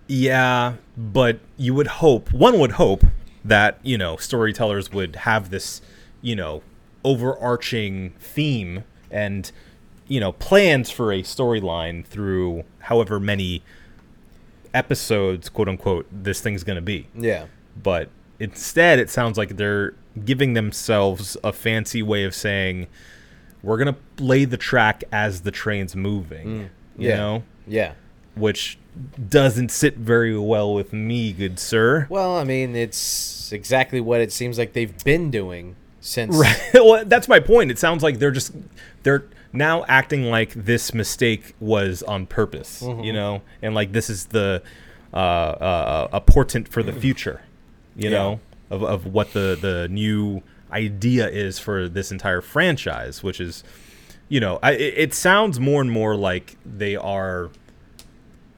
Yeah, 0.08 0.76
but 0.98 1.40
you 1.58 1.74
would 1.74 1.88
hope, 1.88 2.32
one 2.34 2.60
would 2.60 2.74
hope 2.74 3.04
that, 3.44 3.80
you 3.84 3.98
know, 3.98 4.18
storytellers 4.18 4.92
would 4.92 5.16
have 5.18 5.50
this, 5.50 5.82
you 6.22 6.36
know, 6.36 6.62
overarching 7.04 8.12
theme 8.20 8.84
and, 9.14 9.50
you 10.08 10.20
know, 10.20 10.34
plans 10.34 10.90
for 10.92 11.14
a 11.14 11.22
storyline 11.22 12.04
through 12.06 12.64
however 12.80 13.20
many 13.20 13.64
episodes, 14.74 15.50
quote 15.50 15.70
unquote, 15.70 16.08
this 16.12 16.42
thing's 16.42 16.64
going 16.64 16.76
to 16.76 16.82
be. 16.82 17.08
Yeah. 17.16 17.46
But 17.82 18.10
instead, 18.40 19.00
it 19.00 19.10
sounds 19.10 19.38
like 19.38 19.58
they're 19.58 19.94
giving 20.26 20.54
themselves 20.54 21.38
a 21.44 21.54
fancy 21.54 22.02
way 22.04 22.24
of 22.24 22.36
saying, 22.36 22.88
we're 23.62 23.78
going 23.78 23.94
to 23.96 24.24
lay 24.24 24.46
the 24.46 24.58
track 24.58 25.04
as 25.12 25.42
the 25.42 25.52
train's 25.52 25.96
moving, 25.96 26.48
mm. 26.48 26.70
you 26.98 27.10
Yeah. 27.10 27.18
know? 27.18 27.44
Yeah. 27.66 27.94
which 28.36 28.78
doesn't 29.30 29.70
sit 29.70 29.96
very 29.98 30.38
well 30.38 30.74
with 30.74 30.92
me, 30.92 31.34
good 31.34 31.60
sir. 31.60 32.08
Well, 32.10 32.36
I 32.36 32.44
mean, 32.44 32.76
it's 32.76 33.52
exactly 33.54 34.02
what 34.02 34.22
it 34.22 34.32
seems 34.32 34.58
like 34.58 34.74
they've 34.74 35.04
been 35.04 35.30
doing 35.32 35.76
since. 36.04 36.36
Right. 36.36 36.60
well, 36.74 37.04
that's 37.06 37.28
my 37.28 37.40
point. 37.40 37.72
It 37.72 37.80
sounds 37.80 38.04
like 38.04 38.20
they're 38.20 38.32
just 38.32 38.52
they're 39.04 39.24
now 39.54 39.86
acting 39.88 40.24
like 40.26 40.52
this 40.54 40.94
mistake 40.94 41.56
was 41.60 42.04
on 42.04 42.28
purpose, 42.28 42.82
you 42.82 43.14
know, 43.14 43.42
and 43.62 43.74
like 43.74 43.92
this 43.94 44.10
is 44.10 44.26
the 44.28 44.62
uh, 45.14 45.18
uh, 45.18 46.08
a 46.12 46.20
portent 46.22 46.68
for 46.68 46.84
the 46.84 46.92
future, 46.94 47.42
you 47.96 48.10
Yeah. 48.10 48.18
know, 48.18 48.40
of 48.70 48.84
of 48.84 49.06
what 49.06 49.34
the 49.34 49.58
the 49.60 49.88
new 49.90 50.42
idea 50.72 51.30
is 51.30 51.60
for 51.60 51.88
this 51.88 52.12
entire 52.12 52.42
franchise, 52.42 53.22
which 53.24 53.40
is, 53.40 53.64
you 54.28 54.40
know, 54.40 54.58
I, 54.64 54.72
it, 54.72 54.94
it 54.98 55.14
sounds 55.14 55.60
more 55.60 55.82
and 55.82 55.92
more 55.92 56.16
like 56.16 56.58
they 56.66 56.96
are 56.96 57.52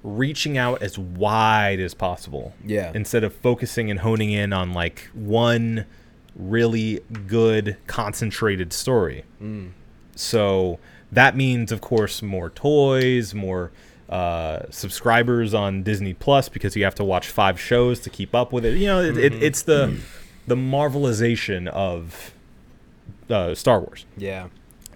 reaching 0.04 0.58
out 0.58 0.82
as 0.82 0.98
wide 0.98 1.80
as 1.80 1.94
possible. 1.94 2.54
Yeah. 2.66 2.92
Instead 2.96 3.24
of 3.24 3.34
focusing 3.34 3.90
and 3.92 4.00
honing 4.00 4.32
in 4.32 4.54
on 4.54 4.72
like 4.74 5.10
one 5.14 5.86
really 6.36 7.01
good 7.27 7.77
concentrated 7.88 8.74
story. 8.74 9.24
Mm. 9.42 9.72
So 10.15 10.80
that 11.12 11.36
means, 11.36 11.72
of 11.72 11.82
course, 11.82 12.22
more 12.22 12.50
toys, 12.50 13.34
more 13.34 13.72
uh, 14.10 14.60
subscribers 14.70 15.54
on 15.54 15.84
Disney 15.84 16.13
Plus 16.13 16.50
because 16.50 16.75
you 16.75 16.84
have 16.84 16.96
to 16.96 17.04
watch 17.04 17.30
five 17.30 17.60
shows 17.60 18.00
to 18.01 18.10
keep 18.10 18.36
up 18.36 18.54
with 18.54 18.65
it. 18.65 18.77
You 18.77 18.88
know, 18.88 19.01
it, 19.01 19.18
it, 19.18 19.34
it's 19.44 19.62
the 19.63 20.00
the 20.48 20.56
marvelization 20.56 21.68
of 21.68 22.34
uh, 23.30 23.56
Star 23.56 23.80
Wars. 23.80 24.06
Yeah. 24.18 24.50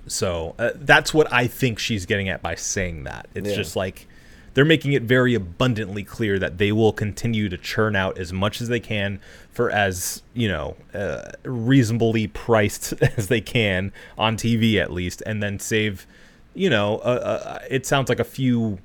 So 0.07 0.55
uh, 0.59 0.71
that's 0.75 1.13
what 1.13 1.31
I 1.31 1.47
think 1.47 1.79
she's 1.79 2.05
getting 2.05 2.29
at 2.29 2.41
by 2.41 2.55
saying 2.55 3.03
that. 3.05 3.27
It's 3.35 3.49
Yeah. 3.49 3.55
just 3.55 3.75
like 3.75 4.07
they're 4.53 4.65
making 4.65 4.93
it 4.93 5.03
very 5.03 5.33
abundantly 5.35 6.03
clear 6.03 6.37
that 6.39 6.57
they 6.57 6.71
will 6.71 6.91
continue 6.93 7.49
to 7.49 7.57
churn 7.57 7.95
out 7.95 8.17
as 8.17 8.33
much 8.33 8.61
as 8.61 8.67
they 8.67 8.79
can 8.79 9.19
for 9.59 9.69
as 9.69 10.23
you 10.33 10.47
know 10.47 10.77
uh, 10.93 11.31
reasonably 11.43 12.27
priced 12.27 12.93
as 13.17 13.27
they 13.27 13.41
can 13.41 13.91
on 14.17 14.37
TV 14.37 14.75
at 14.77 14.89
least, 14.89 15.21
and 15.25 15.43
then 15.43 15.59
save. 15.59 16.07
You 16.53 16.69
know, 16.69 16.99
uh, 16.99 17.39
uh, 17.43 17.59
it 17.69 17.85
sounds 17.85 18.07
like 18.07 18.21
a 18.21 18.23
few, 18.23 18.79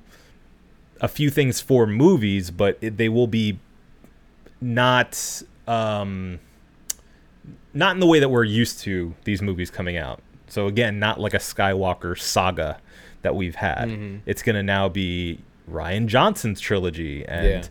a 0.99 1.07
few 1.07 1.29
things 1.29 1.61
for 1.61 1.87
movies, 1.87 2.51
but 2.51 2.77
it, 2.81 2.97
they 2.97 3.07
will 3.07 3.27
be 3.27 3.57
not. 4.59 5.41
Um, 5.65 6.41
not 7.73 7.93
in 7.93 8.01
the 8.01 8.05
way 8.05 8.19
that 8.19 8.29
we're 8.29 8.43
used 8.43 8.79
to 8.81 9.15
these 9.23 9.41
movies 9.41 9.69
coming 9.71 9.95
out. 9.95 10.21
So 10.47 10.67
again, 10.67 10.99
not 10.99 11.21
like 11.21 11.33
a 11.33 11.39
Skywalker 11.39 12.19
saga 12.19 12.79
that 13.21 13.33
we've 13.33 13.55
had. 13.55 13.87
Mm-hmm. 13.87 14.17
It's 14.25 14.41
gonna 14.41 14.63
now 14.63 14.89
be 14.89 15.39
Rian 15.71 16.07
Johnson's 16.07 16.59
trilogy 16.59 17.25
and 17.25 17.45
Yeah. 17.45 17.63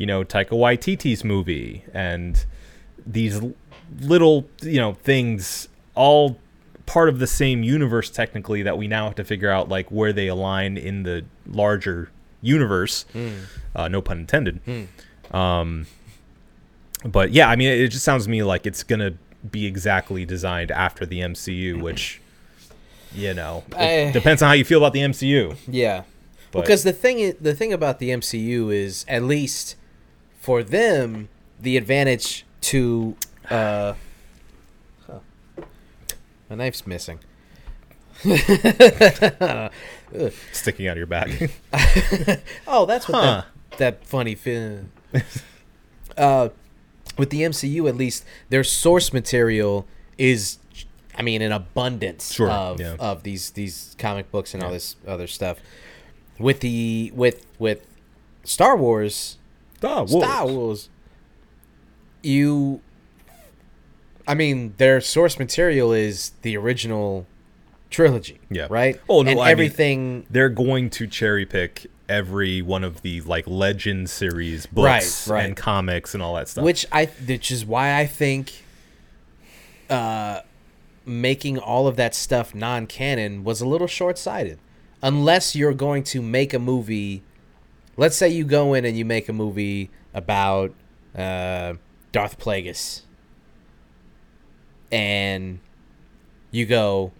You 0.00 0.06
know 0.06 0.24
Taika 0.24 0.50
Waititi's 0.64 1.22
movie 1.24 1.84
and 1.92 2.46
these 3.06 3.38
little 4.00 4.46
you 4.62 4.80
know 4.80 4.94
things 4.94 5.68
all 5.94 6.38
part 6.86 7.08
of 7.10 7.18
the 7.18 7.26
same 7.26 7.62
universe 7.62 8.08
technically 8.08 8.62
that 8.62 8.78
we 8.78 8.88
now 8.88 9.04
have 9.06 9.14
to 9.16 9.24
figure 9.24 9.50
out 9.50 9.68
like 9.68 9.88
where 9.90 10.12
they 10.12 10.26
align 10.26 10.76
in 10.78 11.02
the 11.02 11.24
larger 11.46 12.10
universe. 12.40 13.04
Uh, 13.76 13.88
no 13.88 14.00
pun 14.00 14.20
intended. 14.20 14.60
Um, 15.32 15.86
but 17.04 17.30
yeah, 17.32 17.48
I 17.48 17.56
mean, 17.56 17.68
it 17.68 17.88
just 17.88 18.04
sounds 18.04 18.24
to 18.24 18.30
me 18.30 18.42
like 18.42 18.66
it's 18.66 18.82
gonna 18.82 19.12
be 19.50 19.66
exactly 19.66 20.24
designed 20.24 20.70
after 20.70 21.04
the 21.06 21.20
MCU, 21.20 21.80
which 21.86 22.20
you 23.14 23.34
know 23.34 23.64
I- 23.76 24.10
depends 24.12 24.40
on 24.42 24.48
how 24.48 24.54
you 24.54 24.64
feel 24.64 24.78
about 24.78 24.94
the 24.94 25.00
MCU. 25.00 25.56
Yeah. 25.68 26.04
But- 26.52 26.62
because 26.62 26.82
the 26.84 26.92
thing 26.92 27.34
the 27.40 27.54
thing 27.54 27.72
about 27.72 27.98
the 28.00 28.10
MCU 28.10 28.72
is 28.74 29.04
at 29.08 29.22
least 29.22 29.76
for 30.50 30.64
them 30.64 31.28
the 31.60 31.76
advantage 31.76 32.44
to 32.60 33.14
uh 33.48 33.94
my 36.48 36.56
knife's 36.56 36.84
missing. 36.84 37.20
Sticking 40.50 40.88
out 40.88 40.92
of 40.92 40.96
your 40.96 41.06
back. 41.06 41.30
Oh, 42.66 42.84
that's 42.84 43.08
what 43.08 43.22
Huh. 43.22 43.42
that, 43.70 43.78
that 43.78 44.04
funny 44.04 44.34
film. 44.34 44.90
uh, 46.18 46.48
with 47.16 47.30
the 47.30 47.42
MCU, 47.42 47.88
at 47.88 47.94
least 47.94 48.24
their 48.48 48.64
source 48.64 49.12
material 49.12 49.86
is, 50.18 50.58
I 51.16 51.22
mean, 51.22 51.40
an 51.42 51.52
abundance 51.52 52.32
Sure, 52.32 52.50
of 52.50 52.80
yeah. 52.80 52.96
of 52.98 53.22
these 53.22 53.50
these 53.50 53.94
comic 54.00 54.32
books 54.32 54.52
and 54.54 54.64
all 54.64 54.72
this 54.72 54.96
other 55.06 55.28
stuff. 55.28 55.58
With 56.40 56.58
the 56.58 57.12
with 57.14 57.46
with 57.60 57.86
Star 58.42 58.76
Wars, 58.76 59.36
Star 59.80 60.06
Star 60.08 60.46
Wars, 60.46 60.88
you. 62.22 62.80
I 64.28 64.34
mean, 64.34 64.74
their 64.76 65.00
source 65.00 65.38
material 65.38 65.92
is 65.92 66.32
the 66.42 66.56
original 66.56 67.26
trilogy. 67.90 68.38
Yeah. 68.50 68.66
Right. 68.70 69.00
Oh, 69.08 69.22
no, 69.22 69.30
and 69.32 69.40
I 69.40 69.44
mean- 69.44 69.50
everything. 69.52 70.26
They're 70.30 70.48
going 70.50 70.90
to 70.90 71.06
cherry 71.06 71.46
pick 71.46 71.86
every 72.08 72.60
one 72.62 72.84
of 72.84 73.02
the 73.02 73.20
like 73.22 73.46
legend 73.46 74.10
series 74.10 74.66
books 74.66 75.28
Right, 75.28 75.34
right. 75.34 75.44
and 75.46 75.56
comics 75.56 76.12
and 76.12 76.20
all 76.22 76.34
that 76.34 76.48
stuff. 76.48 76.64
which 76.64 76.84
I 76.90 77.04
which 77.06 77.52
is 77.52 77.64
why 77.64 77.96
I 78.00 78.04
think 78.06 78.64
uh 79.88 80.40
making 81.06 81.56
all 81.58 81.86
of 81.86 81.94
that 81.96 82.12
stuff 82.16 82.52
non-canon 82.52 83.44
was 83.44 83.60
a 83.60 83.66
little 83.66 83.86
short-sighted 83.86 84.58
unless 85.02 85.54
you're 85.54 85.72
going 85.72 86.02
to 86.02 86.20
make 86.20 86.52
a 86.52 86.58
movie 86.58 87.22
let's 88.00 88.16
say 88.16 88.28
you 88.28 88.44
go 88.44 88.72
in 88.74 88.84
and 88.86 88.96
you 88.96 89.04
make 89.04 89.28
a 89.28 89.32
movie 89.32 89.90
about 90.14 90.72
uh 91.16 91.74
Darth 92.12 92.38
Plagueis 92.38 93.02
and 94.90 95.60
you 96.50 96.66
go 96.66 97.12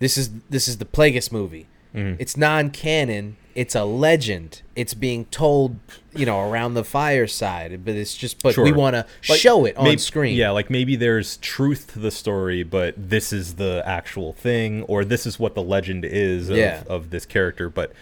this 0.00 0.16
is 0.18 0.30
this 0.50 0.66
is 0.68 0.78
the 0.78 0.84
Plagueis 0.84 1.30
movie 1.30 1.68
Mhm. 1.94 2.16
it's 2.18 2.36
non-canon 2.38 3.36
it's 3.54 3.74
a 3.74 3.84
legend 3.84 4.62
it's 4.74 4.94
being 4.94 5.26
told 5.26 5.76
you 6.16 6.24
know 6.24 6.40
around 6.40 6.72
the 6.74 6.82
fireside 6.84 7.84
but 7.84 7.94
it's 7.94 8.16
just 8.16 8.42
but 8.42 8.56
we 8.56 8.72
want 8.72 8.94
to 8.94 9.04
Like, 9.28 9.38
show 9.38 9.66
it 9.66 9.76
on 9.76 9.84
maybe- 9.84 9.98
screen 9.98 10.34
Yeah, 10.36 10.50
like 10.50 10.70
maybe 10.70 10.96
there's 10.96 11.36
truth 11.36 11.92
to 11.92 11.98
the 11.98 12.10
story, 12.10 12.62
but 12.62 12.94
this 12.96 13.30
is 13.32 13.54
the 13.56 13.82
actual 13.84 14.32
thing, 14.32 14.82
or 14.84 15.04
this 15.04 15.26
is 15.26 15.38
what 15.38 15.54
the 15.54 15.62
legend 15.62 16.04
is 16.06 16.48
of, 16.48 16.56
Yeah. 16.56 16.82
of 16.88 17.10
this 17.10 17.26
character. 17.26 17.68
But 17.68 17.92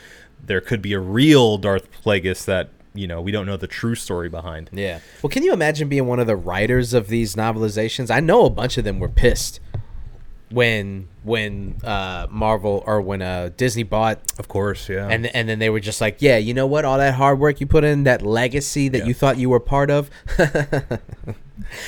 there 0.47 0.61
could 0.61 0.82
be 0.82 0.92
a 0.92 1.00
real 1.00 1.59
Darth 1.59 1.88
Plagueis 2.04 2.44
that 2.47 2.70
you 2.94 3.06
know 3.06 3.20
we 3.20 3.30
don't 3.30 3.47
know 3.47 3.56
the 3.56 3.66
true 3.68 3.94
story 3.94 4.28
behind. 4.28 4.68
yeah 4.73 4.99
well 5.23 5.30
can 5.30 5.42
you 5.44 5.52
imagine 5.52 5.88
being 5.88 6.06
one 6.06 6.18
of 6.18 6.26
the 6.26 6.35
writers 6.35 6.92
of 6.92 7.06
these 7.06 7.37
novelizations 7.37 8.11
i 8.11 8.18
know 8.18 8.44
a 8.47 8.50
bunch 8.50 8.76
of 8.78 8.85
them 8.85 8.99
were 8.99 9.09
pissed 9.09 9.61
when 10.50 11.06
when 11.23 11.76
uh 11.85 12.26
marvel 12.28 12.82
or 12.88 13.00
when 13.00 13.23
uh 13.23 13.49
disney 13.56 13.85
bought 13.85 14.18
Of 14.40 14.49
course, 14.49 14.88
yeah. 14.88 15.06
and 15.09 15.26
and 15.26 15.49
then 15.49 15.61
they 15.61 15.70
were 15.70 15.78
just 15.78 16.00
like 16.00 16.16
yeah 16.18 16.37
you 16.38 16.52
know 16.52 16.66
what 16.66 16.85
all 16.85 16.99
that 16.99 17.14
hard 17.14 17.38
work 17.38 17.61
you 17.61 17.66
put 17.68 17.85
in 17.85 18.02
that 18.02 18.23
legacy 18.23 18.88
that 18.88 18.99
Yeah. 18.99 19.04
you 19.04 19.14
thought 19.14 19.38
you 19.38 19.49
were 19.49 19.61
part 19.61 19.88
of 19.92 20.11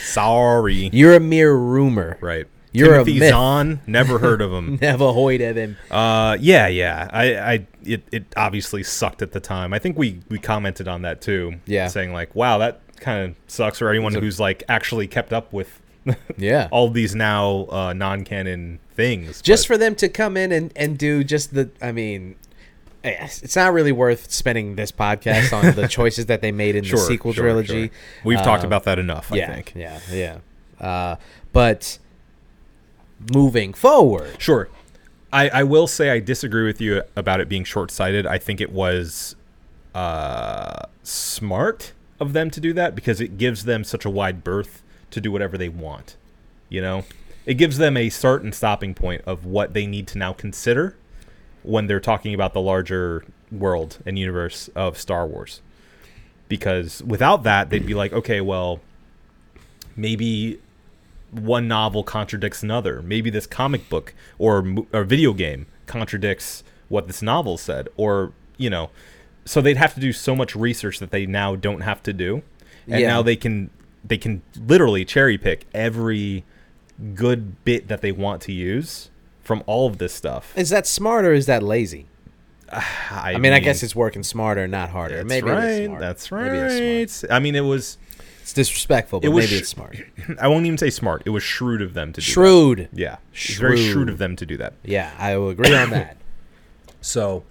sorry, 0.04 0.90
you're 0.92 1.14
a 1.14 1.21
mere 1.21 1.54
rumor 1.54 2.16
right? 2.21 2.47
You're 2.72 2.94
a 2.96 3.04
myth. 3.04 3.28
Zahn. 3.30 3.80
Never 3.86 4.18
heard 4.18 4.40
of 4.40 4.50
him. 4.52 4.78
never 4.82 5.12
heard 5.12 5.40
of 5.42 5.56
him 5.56 5.76
Uh, 5.90 6.36
yeah, 6.40 6.66
yeah. 6.68 7.08
I, 7.12 7.36
I, 7.36 7.66
it, 7.84 8.02
it 8.10 8.24
obviously 8.36 8.82
sucked 8.82 9.20
at 9.22 9.32
the 9.32 9.40
time. 9.40 9.72
I 9.72 9.78
think 9.78 9.98
we, 9.98 10.20
we 10.28 10.38
commented 10.38 10.88
on 10.88 11.02
that 11.02 11.20
too. 11.20 11.60
Yeah. 11.66 11.88
saying 11.88 12.12
like, 12.12 12.34
wow, 12.34 12.58
that 12.58 12.80
kind 12.96 13.30
of 13.30 13.36
sucks 13.46 13.78
for 13.78 13.90
anyone 13.90 14.14
who's 14.14 14.38
like 14.40 14.62
actually 14.68 15.06
kept 15.08 15.32
up 15.32 15.52
with 15.52 15.80
yeah 16.36 16.68
all 16.72 16.88
these 16.88 17.14
now 17.14 17.66
uh, 17.70 17.92
non-canon 17.92 18.78
things. 18.94 19.40
just 19.42 19.64
but- 19.64 19.74
for 19.74 19.78
them 19.78 19.94
to 19.96 20.08
come 20.08 20.36
in 20.36 20.50
and, 20.52 20.72
and 20.76 20.98
do 20.98 21.22
just 21.24 21.54
the 21.54 21.70
i 21.80 21.92
mean 21.92 22.34
it's 23.04 23.54
not 23.56 23.72
really 23.72 23.90
worth 23.92 24.30
spending 24.30 24.76
this 24.76 24.90
podcast 24.92 25.52
on 25.52 25.74
the 25.74 25.86
choices 25.98 26.26
that 26.26 26.40
they 26.42 26.52
made 26.52 26.74
in 26.76 26.84
Sure, 26.84 26.98
the 26.98 27.04
sequel 27.06 27.32
sure, 27.32 27.44
trilogy 27.44 27.88
sure. 27.88 27.96
We've 28.24 28.38
talked 28.42 28.62
Um, 28.62 28.68
about 28.68 28.84
that 28.84 28.98
enough. 29.00 29.30
yeah 29.32 29.50
I 29.50 29.54
think. 29.54 29.72
yeah 29.76 30.00
yeah 30.12 30.38
uh, 30.80 31.16
but 31.52 31.98
moving 33.32 33.72
forward 33.72 34.40
Sure. 34.40 34.68
I, 35.32 35.48
I 35.48 35.62
will 35.62 35.86
say 35.86 36.10
I 36.10 36.20
disagree 36.20 36.64
with 36.64 36.80
you 36.80 37.02
about 37.16 37.40
it 37.40 37.48
being 37.48 37.64
short 37.64 37.90
sighted. 37.90 38.26
I 38.26 38.36
think 38.36 38.60
it 38.60 38.70
was 38.70 39.34
uh, 39.94 40.84
smart 41.02 41.92
of 42.20 42.34
them 42.34 42.50
to 42.50 42.60
do 42.60 42.72
that 42.74 42.94
because 42.94 43.20
it 43.20 43.38
gives 43.38 43.64
them 43.64 43.82
such 43.82 44.04
a 44.04 44.10
wide 44.10 44.44
berth 44.44 44.82
to 45.10 45.20
do 45.20 45.32
whatever 45.32 45.56
they 45.56 45.70
want. 45.70 46.16
You 46.68 46.82
know, 46.82 47.04
it 47.46 47.54
gives 47.54 47.78
them 47.78 47.96
a 47.96 48.10
and 48.22 48.54
stopping 48.54 48.94
point 48.94 49.22
of 49.26 49.46
what 49.46 49.72
they 49.72 49.86
need 49.86 50.06
to 50.08 50.18
now 50.18 50.32
consider 50.32 50.96
when 51.62 51.86
they're 51.86 52.00
talking 52.00 52.34
about 52.34 52.52
the 52.52 52.60
larger 52.60 53.24
world 53.50 53.98
and 54.04 54.18
universe 54.18 54.68
of 54.74 54.98
Star 54.98 55.26
Wars. 55.26 55.60
Because 56.48 57.02
without 57.02 57.42
that, 57.44 57.70
they'd 57.70 57.86
be 57.86 57.94
like, 57.94 58.12
okay, 58.12 58.40
well, 58.40 58.80
maybe 59.96 60.60
one 61.32 61.66
novel 61.66 62.04
contradicts 62.04 62.62
another. 62.62 63.02
Maybe 63.02 63.30
this 63.30 63.46
comic 63.46 63.88
book 63.88 64.14
or 64.38 64.64
or 64.92 65.02
video 65.04 65.32
game 65.32 65.66
contradicts 65.86 66.62
what 66.88 67.06
this 67.06 67.22
novel 67.22 67.56
said, 67.58 67.88
or 67.96 68.32
you 68.58 68.68
know, 68.70 68.90
so 69.44 69.60
they'd 69.60 69.76
have 69.78 69.94
to 69.94 70.00
do 70.00 70.12
so 70.12 70.36
much 70.36 70.54
research 70.54 70.98
that 71.00 71.10
they 71.10 71.26
now 71.26 71.56
don't 71.56 71.80
have 71.80 72.02
to 72.04 72.12
do, 72.12 72.42
and 72.86 73.00
Yeah. 73.00 73.08
now 73.08 73.22
they 73.22 73.36
can 73.36 73.70
they 74.04 74.18
can 74.18 74.42
literally 74.66 75.04
cherry 75.04 75.38
pick 75.38 75.66
every 75.72 76.44
good 77.14 77.64
bit 77.64 77.88
that 77.88 78.00
they 78.02 78.12
want 78.12 78.42
to 78.42 78.52
use 78.52 79.10
from 79.42 79.62
all 79.66 79.86
of 79.88 79.98
this 79.98 80.12
stuff. 80.12 80.52
is 80.56 80.70
that 80.70 80.86
smart 80.86 81.24
or 81.24 81.32
is 81.32 81.46
that 81.46 81.62
lazy 81.62 82.06
I, 82.72 83.32
i 83.34 83.38
mean, 83.38 83.52
i 83.52 83.58
guess 83.58 83.82
it's 83.82 83.96
working 83.96 84.22
smarter 84.22 84.68
not 84.68 84.90
harder 84.90 85.16
that's 85.16 85.28
maybe 85.28 85.48
right. 85.50 85.98
That's 85.98 86.30
Maybe 86.30 86.58
it's 86.58 87.14
smart. 87.14 87.30
right. 87.30 87.36
I 87.36 87.40
mean, 87.40 87.54
it 87.56 87.60
was. 87.62 87.98
It's 88.42 88.52
disrespectful 88.52 89.20
but 89.20 89.28
It 89.28 89.30
maybe 89.30 89.46
sh- 89.46 89.61
it's 89.61 89.68
smart 89.70 89.96
I 90.40 90.49
won't 90.49 90.66
even 90.66 90.76
say 90.78 90.90
smart. 90.90 91.22
It 91.25 91.30
was 91.30 91.42
shrewd 91.42 91.80
of 91.80 91.94
them 91.94 92.12
to 92.12 92.20
do. 92.20 92.25
that. 92.25 92.30
shrewd 92.32 92.88
Yeah, 92.92 93.16
it's 93.32 93.54
very 93.56 93.76
Shrewd. 93.78 93.92
shrewd 93.92 94.08
of 94.11 94.18
them 94.18 94.37
to 94.37 94.44
do 94.46 94.56
that. 94.58 94.75
yeah 94.84 95.12
i 95.18 95.37
will 95.37 95.50
agree 95.50 95.75
on 95.75 95.90
that 95.90 96.16
So, 97.00 97.42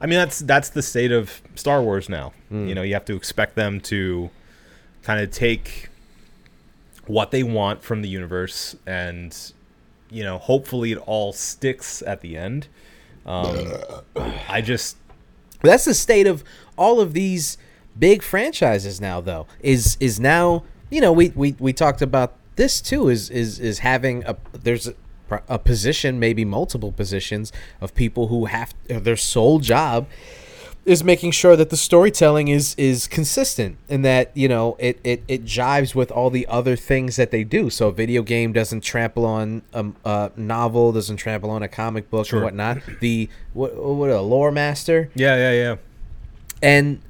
I 0.00 0.06
mean, 0.06 0.18
that's 0.20 0.38
that's 0.38 0.68
the 0.70 0.80
state 0.82 1.10
of 1.10 1.42
Star 1.56 1.82
Wars 1.82 2.08
now. 2.08 2.32
Hmm. 2.50 2.68
You 2.68 2.74
know, 2.76 2.82
you 2.82 2.94
have 2.94 3.04
to 3.06 3.16
expect 3.16 3.56
them 3.56 3.80
to 3.80 4.30
kind 5.02 5.20
of 5.20 5.32
take 5.32 5.88
what 7.08 7.32
they 7.32 7.42
want 7.42 7.82
from 7.82 8.02
the 8.02 8.08
universe, 8.08 8.76
and 8.86 9.36
you 10.08 10.22
know, 10.22 10.38
hopefully, 10.38 10.92
it 10.92 10.98
all 10.98 11.32
sticks 11.32 12.00
at 12.02 12.20
the 12.20 12.36
end. 12.36 12.68
Um, 13.26 13.72
I 14.48 14.60
just, 14.60 14.96
That's 15.62 15.84
the 15.84 15.94
state 15.94 16.28
of 16.28 16.44
all 16.78 17.00
of 17.00 17.12
these 17.12 17.58
big 17.98 18.22
franchises 18.22 19.00
now 19.00 19.20
though. 19.20 19.46
Is 19.60 19.96
is 20.00 20.18
now, 20.20 20.64
you 20.90 21.00
know, 21.00 21.12
we 21.12 21.30
we 21.34 21.54
we 21.58 21.72
talked 21.72 22.02
about 22.02 22.34
this 22.56 22.80
too 22.80 23.08
is 23.08 23.30
is 23.30 23.58
is 23.58 23.80
having 23.80 24.22
a 24.24 24.36
there's 24.52 24.88
a, 24.88 24.94
a 25.48 25.58
position, 25.58 26.18
maybe 26.18 26.44
multiple 26.44 26.92
positions 26.92 27.52
of 27.80 27.94
people 27.94 28.28
who 28.28 28.46
have 28.46 28.74
uh, 28.90 28.98
their 28.98 29.16
sole 29.16 29.58
job 29.58 30.06
is 30.84 31.04
making 31.04 31.30
sure 31.30 31.54
that 31.54 31.70
the 31.70 31.76
storytelling 31.76 32.48
is 32.48 32.74
is 32.76 33.06
consistent 33.06 33.78
and 33.88 34.04
that 34.04 34.32
you 34.34 34.48
know 34.48 34.74
it, 34.80 34.98
it 35.04 35.22
it 35.28 35.44
jives 35.44 35.94
with 35.94 36.10
all 36.10 36.28
the 36.28 36.44
other 36.48 36.74
things 36.74 37.14
that 37.14 37.30
they 37.30 37.44
do 37.44 37.70
so 37.70 37.86
a 37.86 37.92
video 37.92 38.20
game 38.20 38.52
doesn't 38.52 38.80
trample 38.80 39.24
on 39.24 39.62
a, 39.72 39.86
a 40.04 40.32
novel 40.36 40.90
doesn't 40.90 41.18
trample 41.18 41.50
on 41.50 41.62
a 41.62 41.68
comic 41.68 42.10
book 42.10 42.26
Sure. 42.26 42.40
and 42.40 42.44
whatnot 42.46 42.78
the 42.98 43.28
what 43.52 43.76
what 43.76 44.10
a 44.10 44.20
lore 44.20 44.50
master 44.50 45.08
Yeah, 45.14 45.36
yeah, 45.36 45.52
yeah. 45.52 45.76
and 46.60 47.00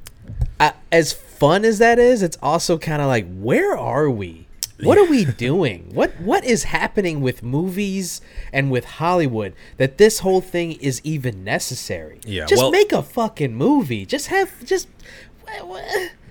uh, 0.60 0.72
as 0.90 1.12
fun 1.12 1.64
as 1.64 1.78
that 1.78 1.98
is 1.98 2.22
it's 2.22 2.38
also 2.42 2.78
kind 2.78 3.02
of 3.02 3.08
like 3.08 3.26
where 3.34 3.76
are 3.76 4.08
we 4.08 4.46
what 4.82 4.96
are 4.98 5.04
we 5.06 5.24
doing 5.48 5.90
what 5.94 6.12
what 6.20 6.44
is 6.44 6.64
happening 6.64 7.20
with 7.20 7.42
movies 7.42 8.20
and 8.52 8.70
with 8.70 8.84
hollywood 8.84 9.54
that 9.76 9.98
this 9.98 10.20
whole 10.20 10.40
thing 10.40 10.72
is 10.72 11.00
even 11.04 11.42
necessary 11.44 12.20
Yeah, 12.24 12.46
just 12.46 12.62
well- 12.62 12.70
make 12.70 12.92
a 12.92 13.02
fucking 13.02 13.54
movie 13.54 14.06
just 14.06 14.28
have 14.28 14.64
just 14.64 14.88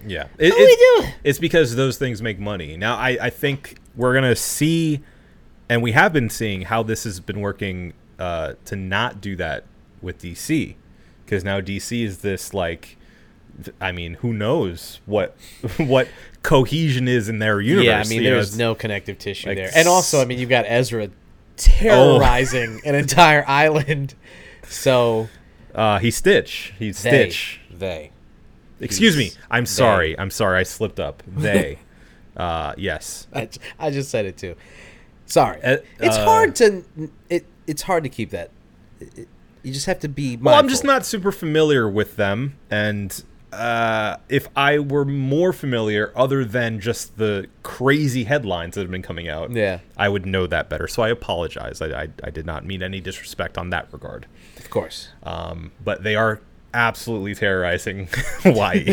Yeah. 0.06 0.24
What 0.38 0.52
are 0.52 0.56
we 0.56 0.96
doing? 0.98 1.14
It's 1.24 1.40
because 1.40 1.76
those 1.76 1.98
things 1.98 2.22
make 2.22 2.40
money. 2.40 2.76
Now, 2.78 2.96
I, 2.96 3.18
I 3.22 3.30
think 3.30 3.78
we're 3.96 4.14
going 4.14 4.24
to 4.24 4.36
see, 4.36 5.02
and 5.70 5.84
we 5.84 5.92
have 5.92 6.12
been 6.12 6.30
seeing 6.30 6.64
how 6.64 6.82
this 6.84 7.04
has 7.04 7.20
been 7.20 7.40
working 7.40 7.94
uh, 8.18 8.54
to 8.66 8.76
not 8.76 9.22
do 9.22 9.36
that 9.36 9.66
with 10.02 10.20
DC. 10.20 10.76
Because 11.24 11.44
now 11.44 11.62
DC 11.62 12.04
is 12.04 12.20
this, 12.20 12.54
like, 12.54 12.98
I 13.80 13.92
mean, 13.92 14.16
who 14.16 14.34
knows 14.34 15.00
what 15.06 15.36
what 15.78 16.08
cohesion 16.44 17.08
is 17.08 17.30
in 17.30 17.38
their 17.40 17.62
universe? 17.62 17.86
yeah 17.86 18.00
i 18.00 18.04
mean 18.10 18.24
you 18.24 18.30
know, 18.30 18.36
there's 18.38 18.48
it's- 18.48 18.58
no 18.58 18.74
connective 18.74 19.20
tissue 19.20 19.50
like 19.50 19.58
there 19.58 19.70
and 19.76 19.88
also 19.88 20.20
I 20.22 20.26
mean 20.26 20.40
you've 20.40 20.50
got 20.50 20.66
ezra 20.68 21.10
terrorizing 21.56 22.82
an 22.86 22.96
entire 22.96 23.44
island 23.48 24.16
so 24.68 25.30
Uh, 25.76 26.00
he's 26.00 26.16
Stitch. 26.18 26.74
He's 26.80 27.02
they 27.04 27.10
Stitch. 27.30 27.62
they 27.72 28.12
Excuse 28.80 29.16
me. 29.16 29.32
I'm 29.52 29.64
they. 29.66 29.68
sorry. 29.70 30.18
I'm 30.20 30.32
sorry. 30.32 30.58
I 30.60 30.64
slipped 30.64 31.00
up. 31.00 31.22
They. 31.28 31.78
uh, 32.38 32.74
yes. 32.78 33.28
I 33.80 33.92
just 33.92 34.10
said 34.10 34.26
it 34.26 34.38
too. 34.38 34.56
Sorry, 35.28 35.62
Uh, 35.64 35.78
it's 36.00 36.18
uh, 36.18 36.26
hard 36.26 36.56
to 36.56 36.84
it. 37.30 37.46
It's 37.68 37.84
hard 37.84 38.04
to 38.04 38.10
keep 38.10 38.32
that. 38.32 38.50
It- 39.00 39.28
you 39.64 39.72
just 39.72 39.86
have 39.86 40.00
to 40.00 40.08
be. 40.10 40.38
Well, 40.38 40.56
I'm 40.56 40.68
just 40.68 40.84
not 40.84 41.06
super 41.06 41.32
familiar 41.32 41.88
with 41.88 42.16
them, 42.16 42.58
and 42.72 43.24
uh, 43.52 44.18
if 44.30 44.48
I 44.56 44.80
were 44.80 45.06
more 45.06 45.52
familiar, 45.54 46.12
other 46.16 46.46
than 46.46 46.80
just 46.80 47.18
the 47.18 47.48
crazy 47.64 48.24
headlines 48.24 48.76
that 48.76 48.82
have 48.82 48.92
been 48.92 49.02
coming 49.02 49.28
out, 49.28 49.52
Yeah. 49.52 49.80
I 49.98 50.10
would 50.10 50.26
know 50.26 50.48
that 50.48 50.70
better. 50.70 50.88
So 50.88 51.04
I 51.04 51.10
apologize. 51.10 51.82
I, 51.82 52.04
I, 52.04 52.08
I 52.24 52.30
did 52.30 52.46
not 52.46 52.66
mean 52.66 52.82
any 52.82 53.02
disrespect 53.02 53.58
on 53.58 53.70
that 53.72 53.88
regard. 53.92 54.26
Of 54.58 54.70
course. 54.70 55.10
Um, 55.24 55.72
but 55.84 56.04
they 56.04 56.16
are 56.16 56.40
absolutely 56.74 57.36
terrorizing 57.36 58.08
Hawaii, 58.44 58.86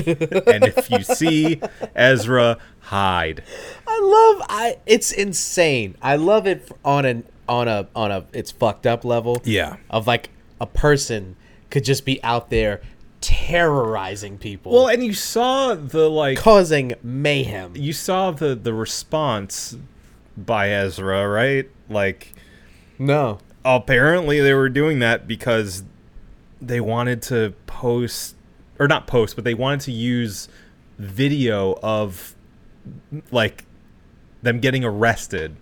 and 0.46 0.64
if 0.64 0.90
you 0.90 1.02
see 1.04 1.60
Ezra, 1.94 2.58
hide. 2.80 3.44
I 3.86 4.00
love. 4.00 4.46
I. 4.48 4.78
It's 4.86 5.12
insane. 5.12 5.96
I 6.02 6.16
love 6.16 6.46
it 6.48 6.68
on 6.84 7.04
an 7.04 7.24
on 7.48 7.68
a 7.68 7.86
on 7.94 8.10
a. 8.10 8.24
It's 8.32 8.50
fucked 8.50 8.86
up 8.86 9.04
level. 9.04 9.40
Yeah. 9.44 9.76
Of 9.90 10.08
like 10.08 10.30
a 10.60 10.66
person 10.66 11.36
could 11.70 11.84
just 11.84 12.04
be 12.04 12.20
out 12.24 12.50
there 12.50 12.80
terrorizing 13.20 14.38
people. 14.38 14.72
Well, 14.72 14.88
and 14.88 15.02
you 15.04 15.12
saw 15.12 15.74
the 15.74 16.08
like 16.08 16.38
causing 16.38 16.92
mayhem. 17.02 17.72
you 17.76 17.92
saw 17.92 18.30
the 18.30 18.54
the 18.54 18.72
response 18.72 19.76
by 20.36 20.70
Ezra, 20.70 21.28
right? 21.28 21.68
Like 21.88 22.32
No. 22.98 23.38
apparently 23.64 24.40
they 24.40 24.54
were 24.54 24.68
doing 24.68 24.98
that 25.00 25.26
because 25.26 25.82
they 26.60 26.80
wanted 26.80 27.22
to 27.22 27.54
post 27.66 28.36
or 28.78 28.86
not 28.86 29.06
post, 29.06 29.34
but 29.34 29.44
they 29.44 29.54
wanted 29.54 29.80
to 29.80 29.92
use 29.92 30.48
video 30.98 31.78
of 31.82 32.34
like 33.30 33.64
them 34.42 34.60
getting 34.60 34.84
arrested 34.84 35.56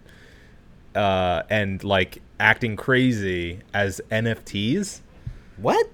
uh 0.94 1.42
and 1.50 1.82
like 1.84 2.22
acting 2.38 2.76
crazy 2.76 3.60
as 3.72 4.00
NFTs. 4.10 5.00
What? 5.56 5.88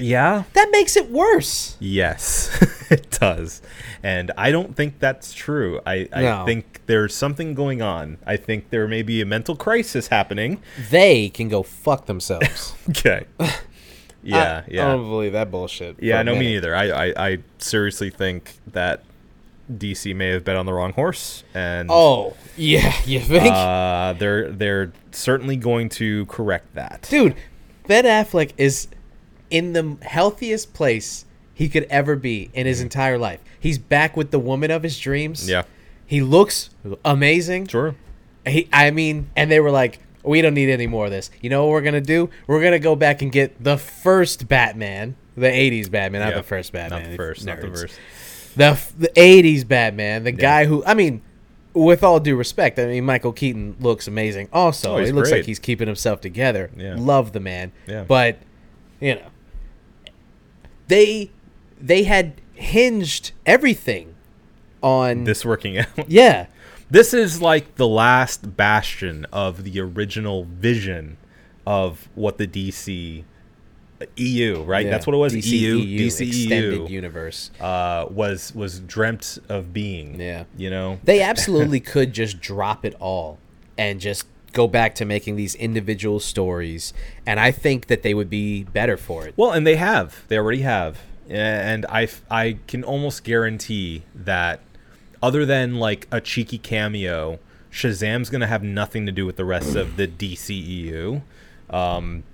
Yeah. 0.00 0.44
That 0.54 0.68
makes 0.70 0.96
it 0.96 1.10
worse. 1.10 1.76
Yes, 1.80 2.50
it 2.90 3.10
does. 3.10 3.60
And 4.02 4.30
I 4.36 4.50
don't 4.50 4.74
think 4.76 4.98
that's 5.00 5.32
true. 5.34 5.80
I, 5.86 6.08
I 6.12 6.22
No. 6.22 6.44
think 6.46 6.80
there's 6.86 7.14
something 7.14 7.54
going 7.54 7.82
on. 7.82 8.18
I 8.26 8.36
think 8.36 8.70
there 8.70 8.86
may 8.88 9.02
be 9.02 9.20
a 9.20 9.26
mental 9.26 9.56
crisis 9.56 10.08
happening. 10.08 10.62
They 10.90 11.28
can 11.30 11.48
go 11.48 11.62
fuck 11.62 12.06
themselves. 12.06 12.74
Okay. 12.90 13.26
Yeah, 14.20 14.62
I, 14.66 14.70
yeah. 14.70 14.86
I 14.88 14.92
don't 14.92 15.08
believe 15.08 15.32
that 15.32 15.50
bullshit. 15.50 16.02
yeah, 16.02 16.22
no, 16.22 16.34
me 16.34 16.40
neither. 16.54 16.74
I, 16.74 16.90
I, 16.90 17.28
I 17.28 17.38
seriously 17.58 18.10
think 18.10 18.56
that 18.72 19.04
DC 19.72 20.14
may 20.14 20.30
have 20.30 20.44
bet 20.44 20.56
on 20.56 20.66
the 20.66 20.72
wrong 20.72 20.92
horse, 20.92 21.44
and 21.54 21.88
Oh, 21.90 22.36
yeah, 22.56 22.92
you 23.06 23.20
think? 23.20 23.54
uh, 23.54 24.14
they're 24.14 24.50
they're 24.50 24.92
certainly 25.12 25.56
going 25.56 25.88
to 25.90 26.26
correct 26.26 26.74
that. 26.74 27.06
Dude, 27.08 27.36
Ben 27.86 28.04
Affleck 28.04 28.52
is 28.58 28.88
in 29.50 29.72
the 29.72 29.96
healthiest 30.02 30.74
place 30.74 31.24
he 31.54 31.68
could 31.68 31.84
ever 31.84 32.16
be 32.16 32.50
in 32.54 32.66
his 32.66 32.80
entire 32.80 33.18
life. 33.18 33.40
He's 33.58 33.78
back 33.78 34.16
with 34.16 34.30
the 34.30 34.38
woman 34.38 34.70
of 34.70 34.82
his 34.82 34.98
dreams. 34.98 35.40
Mm-hmm. 35.42 35.50
Yeah. 35.50 35.62
He 36.06 36.22
looks 36.22 36.70
amazing. 37.04 37.66
Sure. 37.66 37.94
He, 38.46 38.68
I 38.72 38.90
mean, 38.90 39.28
and 39.36 39.50
they 39.50 39.60
were 39.60 39.70
like, 39.70 39.98
we 40.22 40.40
don't 40.40 40.54
need 40.54 40.70
any 40.70 40.86
more 40.86 41.06
of 41.06 41.10
this. 41.10 41.30
You 41.40 41.50
know 41.50 41.64
what 41.66 41.72
we're 41.72 41.82
going 41.82 41.94
to 41.94 42.00
do? 42.00 42.30
We're 42.46 42.60
going 42.60 42.72
to 42.72 42.78
go 42.78 42.96
back 42.96 43.22
and 43.22 43.30
get 43.32 43.62
the 43.62 43.76
first 43.76 44.48
Batman, 44.48 45.16
the 45.36 45.46
80s 45.48 45.90
Batman, 45.90 46.22
not 46.22 46.30
Yeah. 46.30 46.36
the 46.36 46.42
first 46.42 46.72
Batman. 46.72 47.02
Not 47.02 47.10
the 47.10 47.16
first. 47.16 47.44
Not 47.44 47.60
the 47.60 47.68
first. 47.68 47.98
The, 48.56 48.80
the 48.98 49.08
80s 49.08 49.66
Batman, 49.68 50.24
the 50.24 50.32
guy 50.32 50.64
who, 50.64 50.84
I 50.84 50.94
mean, 50.94 51.22
with 51.74 52.02
all 52.02 52.18
due 52.20 52.36
respect, 52.36 52.78
I 52.78 52.86
mean, 52.86 53.04
Michael 53.04 53.32
Keaton 53.32 53.76
looks 53.80 54.08
amazing 54.08 54.48
also. 54.52 54.96
Oh, 54.96 54.98
he 55.04 55.12
looks 55.12 55.28
great. 55.30 55.40
like 55.40 55.46
he's 55.46 55.58
keeping 55.58 55.86
himself 55.86 56.20
together. 56.20 56.70
Yeah. 56.76 56.96
Love 56.98 57.32
the 57.32 57.40
man. 57.40 57.72
Yeah. 57.86 58.04
But, 58.04 58.38
you 59.00 59.14
know, 59.16 59.26
they 60.88 61.30
they 61.80 62.02
had 62.04 62.40
hinged 62.54 63.32
everything 63.46 64.14
on 64.82 65.24
This 65.24 65.44
working 65.44 65.78
out. 65.78 65.86
Yeah. 66.08 66.46
This 66.90 67.12
is 67.12 67.42
like 67.42 67.74
the 67.76 67.86
last 67.86 68.56
bastion 68.56 69.26
of 69.32 69.64
the 69.64 69.78
original 69.80 70.44
vision 70.44 71.18
of 71.66 72.08
what 72.14 72.38
the 72.38 72.46
DC 72.46 73.24
EU, 74.16 74.62
right? 74.62 74.84
Yeah. 74.86 74.92
That's 74.92 75.06
what 75.06 75.14
it 75.14 75.18
was. 75.18 75.34
DC 75.34 75.46
EU, 75.46 75.78
extended 76.06 76.80
DCEU, 76.80 76.88
universe. 76.90 77.50
uh, 77.60 78.06
was 78.10 78.54
was 78.54 78.80
dreamt 78.80 79.38
of 79.48 79.72
being. 79.72 80.18
Yeah. 80.20 80.44
you 80.56 80.70
know. 80.70 80.98
They 81.04 81.20
absolutely 81.20 81.80
could 81.94 82.12
just 82.12 82.40
drop 82.40 82.84
it 82.84 82.94
all 83.00 83.38
and 83.76 84.00
just 84.00 84.26
go 84.52 84.66
back 84.66 84.94
to 84.96 85.04
making 85.04 85.36
these 85.36 85.54
individual 85.54 86.20
stories, 86.20 86.92
and 87.26 87.38
I 87.38 87.50
think 87.50 87.86
that 87.86 88.02
they 88.02 88.14
would 88.14 88.30
be 88.30 88.64
better 88.64 88.96
for 88.96 89.26
it. 89.26 89.34
Well, 89.36 89.52
and 89.52 89.66
they 89.66 89.76
have. 89.76 90.24
They 90.28 90.38
already 90.38 90.62
have. 90.62 91.00
And 91.28 91.84
I, 91.86 92.08
I 92.30 92.58
can 92.66 92.82
almost 92.82 93.22
guarantee 93.22 94.04
that, 94.14 94.60
other 95.22 95.44
than 95.44 95.76
like 95.76 96.06
a 96.10 96.20
cheeky 96.20 96.58
cameo, 96.58 97.38
Shazam's 97.70 98.30
going 98.30 98.40
to 98.40 98.46
have 98.46 98.62
nothing 98.62 99.06
to 99.06 99.12
do 99.12 99.26
with 99.26 99.36
the 99.36 99.44
rest 99.44 99.76
of 99.76 99.96
the 99.96 100.08
DCEU. 100.08 101.22
Um, 101.68 102.24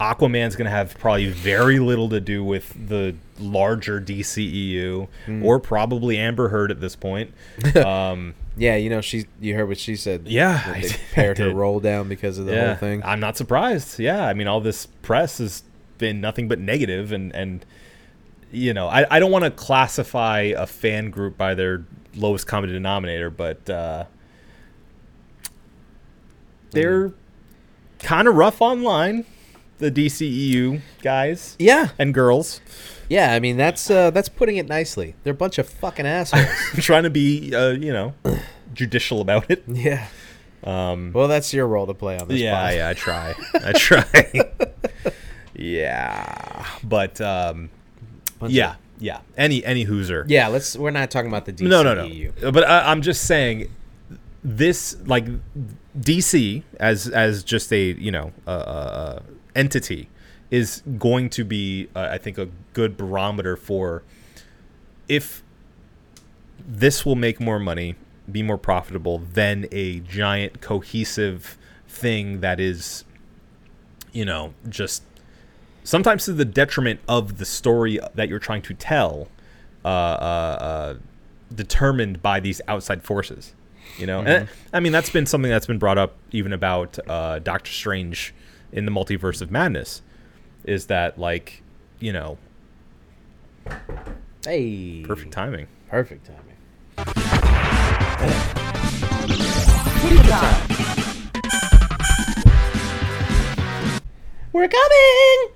Aquaman's 0.00 0.54
going 0.54 0.66
to 0.66 0.70
have 0.70 0.96
probably 0.98 1.28
very 1.28 1.80
little 1.80 2.08
to 2.10 2.20
do 2.20 2.44
with 2.44 2.88
the 2.88 3.16
larger 3.38 4.00
DCEU, 4.00 5.08
or 5.42 5.58
probably 5.58 6.18
Amber 6.18 6.48
Heard 6.48 6.70
at 6.70 6.80
this 6.80 6.96
point. 6.96 7.32
Um, 7.76 8.34
Yeah, 8.58 8.76
you 8.76 8.90
know, 8.90 9.00
she. 9.00 9.26
You 9.40 9.54
heard 9.54 9.68
what 9.68 9.78
she 9.78 9.96
said. 9.96 10.26
Yeah, 10.26 10.80
they 11.14 11.34
her 11.34 11.54
roll 11.54 11.80
down 11.80 12.08
because 12.08 12.38
of 12.38 12.46
the 12.46 12.58
whole 12.58 12.74
thing. 12.76 13.02
I'm 13.04 13.20
not 13.20 13.36
surprised. 13.36 13.98
Yeah, 13.98 14.26
I 14.26 14.34
mean, 14.34 14.48
all 14.48 14.60
this 14.60 14.86
press 15.02 15.38
has 15.38 15.62
been 15.98 16.20
nothing 16.20 16.48
but 16.48 16.58
negative, 16.58 17.12
and 17.12 17.34
and 17.34 17.64
you 18.50 18.74
know, 18.74 18.88
I, 18.88 19.06
I 19.16 19.18
don't 19.20 19.30
want 19.30 19.44
to 19.44 19.50
classify 19.50 20.52
a 20.56 20.66
fan 20.66 21.10
group 21.10 21.36
by 21.36 21.54
their 21.54 21.84
lowest 22.14 22.46
common 22.46 22.70
denominator, 22.70 23.30
but 23.30 23.68
uh, 23.68 24.04
they're 26.70 27.12
kind 27.98 28.28
of 28.28 28.34
rough 28.34 28.60
online. 28.60 29.24
The 29.78 29.92
DCEU 29.92 30.80
guys 31.02 31.54
yeah, 31.60 31.90
and 32.00 32.12
girls 32.12 32.60
yeah. 33.08 33.32
I 33.34 33.40
mean, 33.40 33.56
that's 33.56 33.90
uh, 33.90 34.10
that's 34.10 34.28
putting 34.28 34.56
it 34.56 34.68
nicely. 34.68 35.14
They're 35.24 35.32
a 35.32 35.36
bunch 35.36 35.58
of 35.58 35.68
fucking 35.68 36.06
assholes. 36.06 36.46
trying 36.84 37.04
to 37.04 37.10
be, 37.10 37.54
uh, 37.54 37.70
you 37.70 37.92
know, 37.92 38.14
judicial 38.74 39.20
about 39.20 39.50
it. 39.50 39.64
yeah. 39.66 40.06
Um, 40.64 41.12
Well, 41.14 41.28
that's 41.28 41.54
your 41.54 41.66
role 41.68 41.86
to 41.86 41.94
play 41.94 42.18
on 42.18 42.26
this. 42.28 42.40
yeah, 42.40 42.70
yeah, 42.72 42.88
I 42.88 42.94
try. 42.94 43.34
I 43.64 43.72
try. 43.76 44.50
yeah. 45.54 46.66
but 46.82 47.20
um, 47.20 47.70
Bunch 48.38 48.52
yeah, 48.52 48.72
of- 48.72 48.76
yeah. 48.98 49.20
Any 49.36 49.64
any 49.64 49.86
Hooser. 49.86 50.24
yeah. 50.28 50.48
Let's. 50.48 50.76
We're 50.76 50.90
not 50.90 51.10
talking 51.10 51.28
about 51.28 51.44
the 51.46 51.52
DCEU. 51.52 51.68
No, 51.68 51.82
no, 51.82 51.94
no. 52.06 52.52
But 52.52 52.64
I, 52.68 52.90
I'm 52.90 53.02
just 53.02 53.24
saying, 53.24 53.70
this 54.44 54.96
like 55.06 55.26
DC 55.98 56.62
as 56.80 57.08
as 57.08 57.42
just 57.44 57.72
a 57.72 57.92
you 57.94 58.10
know 58.10 58.32
uh, 58.46 58.50
uh, 58.50 59.22
entity 59.56 60.08
is 60.50 60.82
going 60.98 61.30
to 61.30 61.44
be 61.44 61.88
uh, 61.94 62.08
I 62.10 62.18
think 62.18 62.38
a 62.38 62.48
good 62.72 62.96
barometer 62.96 63.56
for 63.56 64.02
if 65.08 65.42
this 66.66 67.04
will 67.04 67.16
make 67.16 67.40
more 67.40 67.58
money, 67.58 67.94
be 68.30 68.42
more 68.42 68.58
profitable 68.58 69.18
than 69.18 69.66
a 69.72 70.00
giant 70.00 70.60
cohesive 70.60 71.56
thing 71.88 72.40
that 72.40 72.60
is, 72.60 73.04
you 74.12 74.24
know, 74.24 74.52
just 74.68 75.02
sometimes 75.82 76.26
to 76.26 76.32
the 76.32 76.44
detriment 76.44 77.00
of 77.08 77.38
the 77.38 77.46
story 77.46 77.98
that 78.14 78.28
you're 78.28 78.38
trying 78.38 78.62
to 78.62 78.74
tell, 78.74 79.28
uh, 79.84 79.88
uh, 79.88 80.58
uh, 80.60 80.94
determined 81.54 82.20
by 82.20 82.40
these 82.40 82.60
outside 82.68 83.02
forces. 83.02 83.54
You 83.96 84.06
know, 84.06 84.20
and 84.20 84.48
I 84.72 84.80
mean 84.80 84.92
that's 84.92 85.08
been 85.08 85.24
something 85.24 85.50
that's 85.50 85.66
been 85.66 85.78
brought 85.78 85.96
up 85.96 86.14
even 86.30 86.52
about 86.52 86.98
uh, 87.08 87.38
Doctor 87.38 87.72
Strange 87.72 88.34
in 88.70 88.84
the 88.84 88.92
Multiverse 88.92 89.40
of 89.40 89.50
Madness, 89.50 90.02
is 90.68 90.86
that 90.86 91.18
like, 91.18 91.62
you 91.98 92.12
know, 92.12 92.36
Hey. 94.44 95.02
perfect 95.06 95.32
timing. 95.32 95.66
Perfect 95.88 96.26
timing. 96.26 97.58
We're 104.52 104.68
coming. 104.68 105.54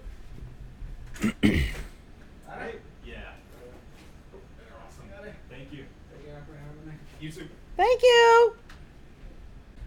Thank 5.51 5.73
you. 5.73 5.85
You 7.21 7.31
too. 7.31 7.47
Thank 7.77 8.03
you. 8.03 8.55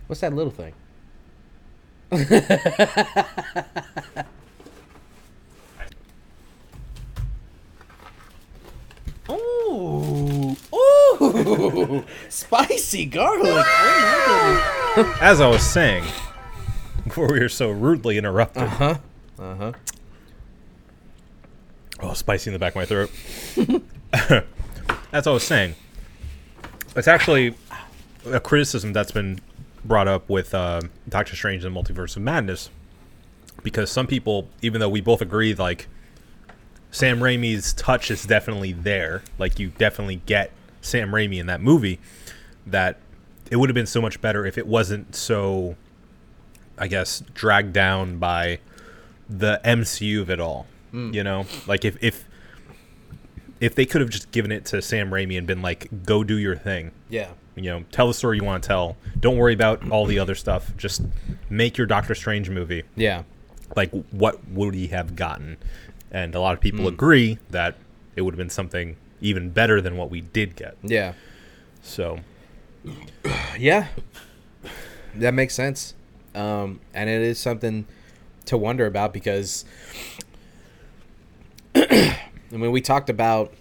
What's 0.08 0.22
that 0.22 0.34
little 0.34 0.52
thing? 0.52 0.74
Ooh, 9.30 10.56
ooh, 10.74 12.04
spicy 12.30 13.06
garlic. 13.06 13.66
Oh. 13.68 15.18
As 15.22 15.42
I 15.42 15.48
was 15.48 15.64
saying, 15.64 16.04
before 17.04 17.28
we 17.32 17.40
were 17.40 17.50
so 17.50 17.72
rudely 17.72 18.18
interrupted. 18.18 18.64
Uh 18.64 18.68
huh. 18.68 18.98
Uh 19.40 19.56
huh. 19.56 19.72
Oh, 22.02 22.14
spicy 22.14 22.50
in 22.50 22.54
the 22.54 22.60
back 22.60 22.76
of 22.76 22.78
my 22.78 22.86
throat. 22.86 23.12
As 25.12 25.28
I 25.28 25.32
was 25.32 25.44
saying, 25.44 25.76
it's 26.96 27.08
actually 27.08 27.56
a 28.26 28.40
criticism 28.40 28.94
that's 28.94 29.12
been 29.12 29.40
brought 29.84 30.08
up 30.08 30.30
with 30.30 30.54
uh, 30.54 30.82
Doctor 31.08 31.36
Strange 31.36 31.64
and 31.64 31.76
the 31.76 31.80
Multiverse 31.80 32.16
of 32.16 32.22
Madness, 32.22 32.70
because 33.64 33.90
some 33.92 34.08
people, 34.08 34.50
even 34.62 34.80
though 34.82 34.90
we 34.90 35.02
both 35.02 35.22
agree, 35.22 35.54
like 35.56 35.88
Sam 36.96 37.20
Raimi's 37.20 37.74
touch 37.74 38.10
is 38.10 38.24
definitely 38.24 38.72
there, 38.72 39.22
like 39.38 39.60
you 39.60 39.68
definitely 39.78 40.22
get 40.26 40.52
Sam 40.80 41.12
Raimi 41.12 41.40
in 41.40 41.48
that 41.48 41.60
movie, 41.60 42.00
that 42.66 43.00
it 43.52 43.58
would 43.58 43.68
have 43.70 43.74
been 43.76 43.86
so 43.86 44.02
much 44.02 44.22
better 44.22 44.46
if 44.46 44.58
it 44.58 44.66
wasn't 44.66 45.14
so, 45.14 45.76
I 46.78 46.88
guess, 46.88 47.22
dragged 47.34 47.74
down 47.74 48.18
by 48.18 48.60
the 49.30 49.60
MCU 49.66 50.22
of 50.22 50.30
it 50.30 50.40
all. 50.40 50.68
Mm. 50.94 51.14
You 51.14 51.26
know, 51.26 51.46
like 51.68 51.84
if 51.84 51.98
if 52.02 52.24
if 53.60 53.76
they 53.76 53.86
could 53.86 54.00
have 54.00 54.10
just 54.10 54.32
given 54.32 54.54
it 54.54 54.64
to 54.68 54.82
Sam 54.82 55.10
Raimi 55.10 55.38
and 55.38 55.46
been 55.46 55.62
like, 55.62 56.06
"Go 56.06 56.24
do 56.24 56.38
your 56.38 56.56
thing," 56.56 56.92
Yeah. 57.10 57.32
you 57.58 57.64
know, 57.64 57.84
tell 57.92 58.08
the 58.08 58.14
story 58.14 58.38
you 58.38 58.46
want 58.46 58.64
to 58.64 58.68
tell. 58.68 58.96
Don't 59.20 59.36
worry 59.36 59.54
about 59.54 59.90
all 59.92 60.06
the 60.06 60.18
other 60.18 60.34
stuff. 60.36 60.72
Just 60.78 61.02
make 61.50 61.78
your 61.78 61.88
Doctor 61.88 62.16
Strange 62.16 62.50
movie. 62.50 62.84
Yeah. 62.96 63.24
Like, 63.76 63.92
what 64.12 64.48
would 64.48 64.76
he 64.76 64.88
have 64.88 65.18
gotten? 65.18 65.58
And 66.16 66.34
a 66.34 66.40
lot 66.40 66.54
of 66.54 66.62
people 66.62 66.88
agree 66.88 67.40
that 67.50 67.76
it 68.16 68.22
would 68.22 68.34
have 68.34 68.38
been 68.38 68.50
something 68.50 68.96
even 69.20 69.50
better 69.50 69.82
than 69.82 69.98
what 69.98 70.10
we 70.10 70.22
did 70.22 70.56
get. 70.56 70.78
Yeah. 70.82 71.12
So, 71.82 72.22
Yeah. 73.60 73.88
That 75.14 75.34
makes 75.34 75.54
sense. 75.54 75.94
Um, 76.34 76.80
and 76.94 77.10
it 77.10 77.22
is 77.22 77.38
something 77.38 77.86
to 78.46 78.58
wonder 78.58 78.86
about 78.86 79.12
because 79.12 79.66
I 81.76 82.16
mean 82.50 82.72
we 82.72 82.80
talked 82.80 83.10
about 83.10 83.54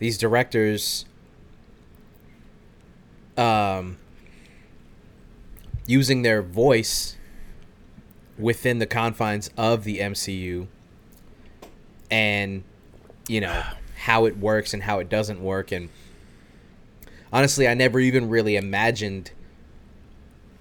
these 0.00 0.18
directors 0.18 1.04
um 3.36 3.98
using 5.86 6.22
their 6.22 6.42
voice 6.42 7.16
within 8.36 8.78
the 8.80 8.86
confines 8.86 9.50
of 9.56 9.84
the 9.84 9.98
MCU 9.98 10.66
and 12.10 12.62
you 13.26 13.40
know 13.40 13.62
how 13.96 14.24
it 14.26 14.38
works 14.38 14.72
and 14.74 14.82
how 14.82 14.98
it 15.00 15.08
doesn't 15.08 15.42
work. 15.42 15.72
And 15.72 15.88
honestly 17.32 17.68
I 17.68 17.74
never 17.74 18.00
even 18.00 18.28
really 18.28 18.56
imagined 18.56 19.32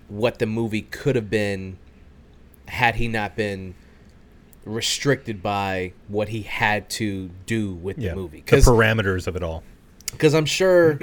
what 0.09 0.39
the 0.39 0.45
movie 0.45 0.81
could 0.83 1.15
have 1.15 1.29
been 1.29 1.77
had 2.67 2.95
he 2.95 3.07
not 3.07 3.35
been 3.35 3.75
restricted 4.65 5.41
by 5.41 5.93
what 6.07 6.29
he 6.29 6.41
had 6.41 6.89
to 6.89 7.29
do 7.45 7.73
with 7.73 7.97
yeah, 7.97 8.09
the 8.09 8.15
movie. 8.15 8.37
The 8.37 8.43
because 8.43 8.65
parameters 8.65 9.27
of 9.27 9.35
it 9.35 9.43
all. 9.43 9.63
because 10.11 10.33
I'm 10.33 10.45
sure 10.45 10.99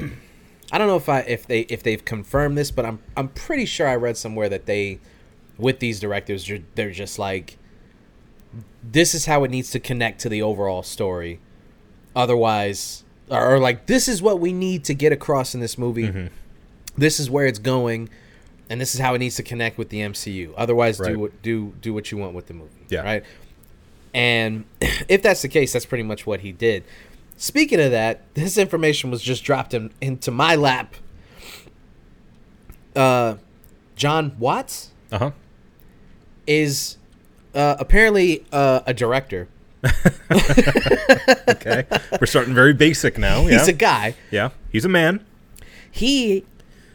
I 0.72 0.78
don't 0.78 0.86
know 0.88 0.96
if 0.96 1.08
I 1.08 1.20
if 1.20 1.46
they 1.46 1.60
if 1.60 1.82
they've 1.82 2.04
confirmed 2.04 2.58
this, 2.58 2.70
but 2.70 2.84
I'm 2.84 2.98
I'm 3.16 3.28
pretty 3.28 3.64
sure 3.64 3.86
I 3.88 3.96
read 3.96 4.16
somewhere 4.16 4.48
that 4.48 4.66
they 4.66 5.00
with 5.56 5.78
these 5.78 6.00
directors 6.00 6.50
they're 6.74 6.90
just 6.90 7.18
like 7.18 7.58
this 8.82 9.14
is 9.14 9.26
how 9.26 9.44
it 9.44 9.50
needs 9.50 9.70
to 9.72 9.80
connect 9.80 10.20
to 10.20 10.28
the 10.28 10.42
overall 10.42 10.82
story. 10.82 11.40
Otherwise, 12.16 13.04
or, 13.30 13.54
or 13.54 13.58
like 13.58 13.86
this 13.86 14.06
is 14.08 14.22
what 14.22 14.38
we 14.40 14.52
need 14.52 14.84
to 14.84 14.94
get 14.94 15.12
across 15.12 15.54
in 15.54 15.60
this 15.60 15.76
movie. 15.78 16.08
Mm-hmm. 16.08 16.26
This 16.96 17.18
is 17.18 17.28
where 17.28 17.46
it's 17.46 17.58
going, 17.58 18.08
and 18.70 18.80
this 18.80 18.94
is 18.94 19.00
how 19.00 19.14
it 19.14 19.18
needs 19.18 19.34
to 19.36 19.42
connect 19.42 19.78
with 19.78 19.88
the 19.88 19.98
MCU. 19.98 20.52
Otherwise, 20.56 21.00
Right. 21.00 21.12
do 21.14 21.18
what 21.18 21.42
do 21.42 21.72
do 21.80 21.92
what 21.92 22.12
you 22.12 22.18
want 22.18 22.34
with 22.34 22.46
the 22.46 22.54
movie. 22.54 22.70
Yeah. 22.88 23.00
Right. 23.00 23.24
And 24.14 24.64
if 25.08 25.22
that's 25.22 25.42
the 25.42 25.48
case, 25.48 25.72
that's 25.72 25.86
pretty 25.86 26.04
much 26.04 26.24
what 26.26 26.40
he 26.40 26.52
did. 26.52 26.84
Speaking 27.36 27.80
of 27.80 27.90
that, 27.90 28.20
this 28.34 28.56
information 28.56 29.10
was 29.10 29.20
just 29.20 29.42
dropped 29.42 29.74
in, 29.74 29.90
into 30.00 30.30
my 30.30 30.54
lap. 30.54 30.94
Uh, 32.94 33.36
Jon 33.96 34.36
Watts 34.38 34.90
Uh 35.10 35.18
huh. 35.18 35.30
is 36.46 36.96
uh, 37.54 37.76
apparently 37.78 38.44
uh, 38.52 38.80
a 38.86 38.94
director. 38.94 39.48
Okay. 41.46 41.86
We're 42.20 42.26
starting 42.26 42.54
very 42.54 42.74
basic 42.74 43.16
now. 43.16 43.42
Yeah. 43.46 43.50
He's 43.58 43.68
a 43.68 43.72
guy. 43.72 44.14
yeah. 44.30 44.50
He's 44.70 44.84
a 44.84 44.88
man. 44.88 45.24
He 45.90 46.44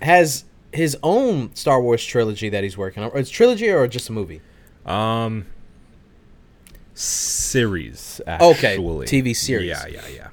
has 0.01 0.45
his 0.71 0.97
own 1.01 1.55
Star 1.55 1.81
Wars 1.81 2.05
trilogy 2.05 2.49
that 2.49 2.63
he's 2.63 2.77
working 2.77 3.03
on. 3.03 3.11
It's 3.15 3.29
trilogy 3.29 3.69
or 3.69 3.87
just 3.87 4.09
a 4.09 4.11
movie? 4.11 4.41
Um, 4.85 5.47
series. 6.93 8.21
Okay, 8.27 8.77
TV 8.77 9.35
series. 9.35 9.69
Yeah, 9.69 9.87
yeah, 9.87 10.07
yeah. 10.07 10.27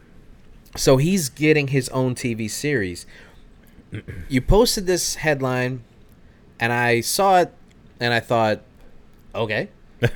So 0.77 0.99
he's 0.99 1.29
getting 1.29 1.69
his 1.69 1.89
own 1.91 2.15
TV 2.15 2.51
series. 2.51 3.07
you 4.29 4.41
posted 4.41 4.87
this 4.87 5.17
headline, 5.17 5.85
and 6.61 6.73
I 6.73 7.01
saw 7.01 7.41
it, 7.41 7.55
and 8.01 8.13
I 8.13 8.21
thought, 8.21 8.61
okay, 9.35 9.69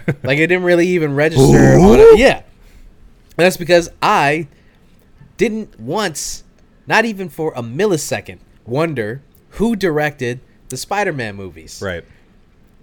like 0.22 0.38
it 0.38 0.46
didn't 0.48 0.64
really 0.64 0.88
even 0.88 1.14
register. 1.14 1.74
it. 1.76 2.18
Yeah, 2.18 2.36
and 2.36 2.44
that's 3.36 3.56
because 3.56 3.90
I 4.02 4.48
didn't 5.36 5.78
once, 5.80 6.44
not 6.86 7.04
even 7.04 7.28
for 7.28 7.52
a 7.54 7.62
millisecond, 7.62 8.38
wonder 8.66 9.22
who 9.50 9.74
directed 9.76 10.40
the 10.68 10.76
Spider-Man 10.76 11.34
movies. 11.36 11.80
Right. 11.84 12.04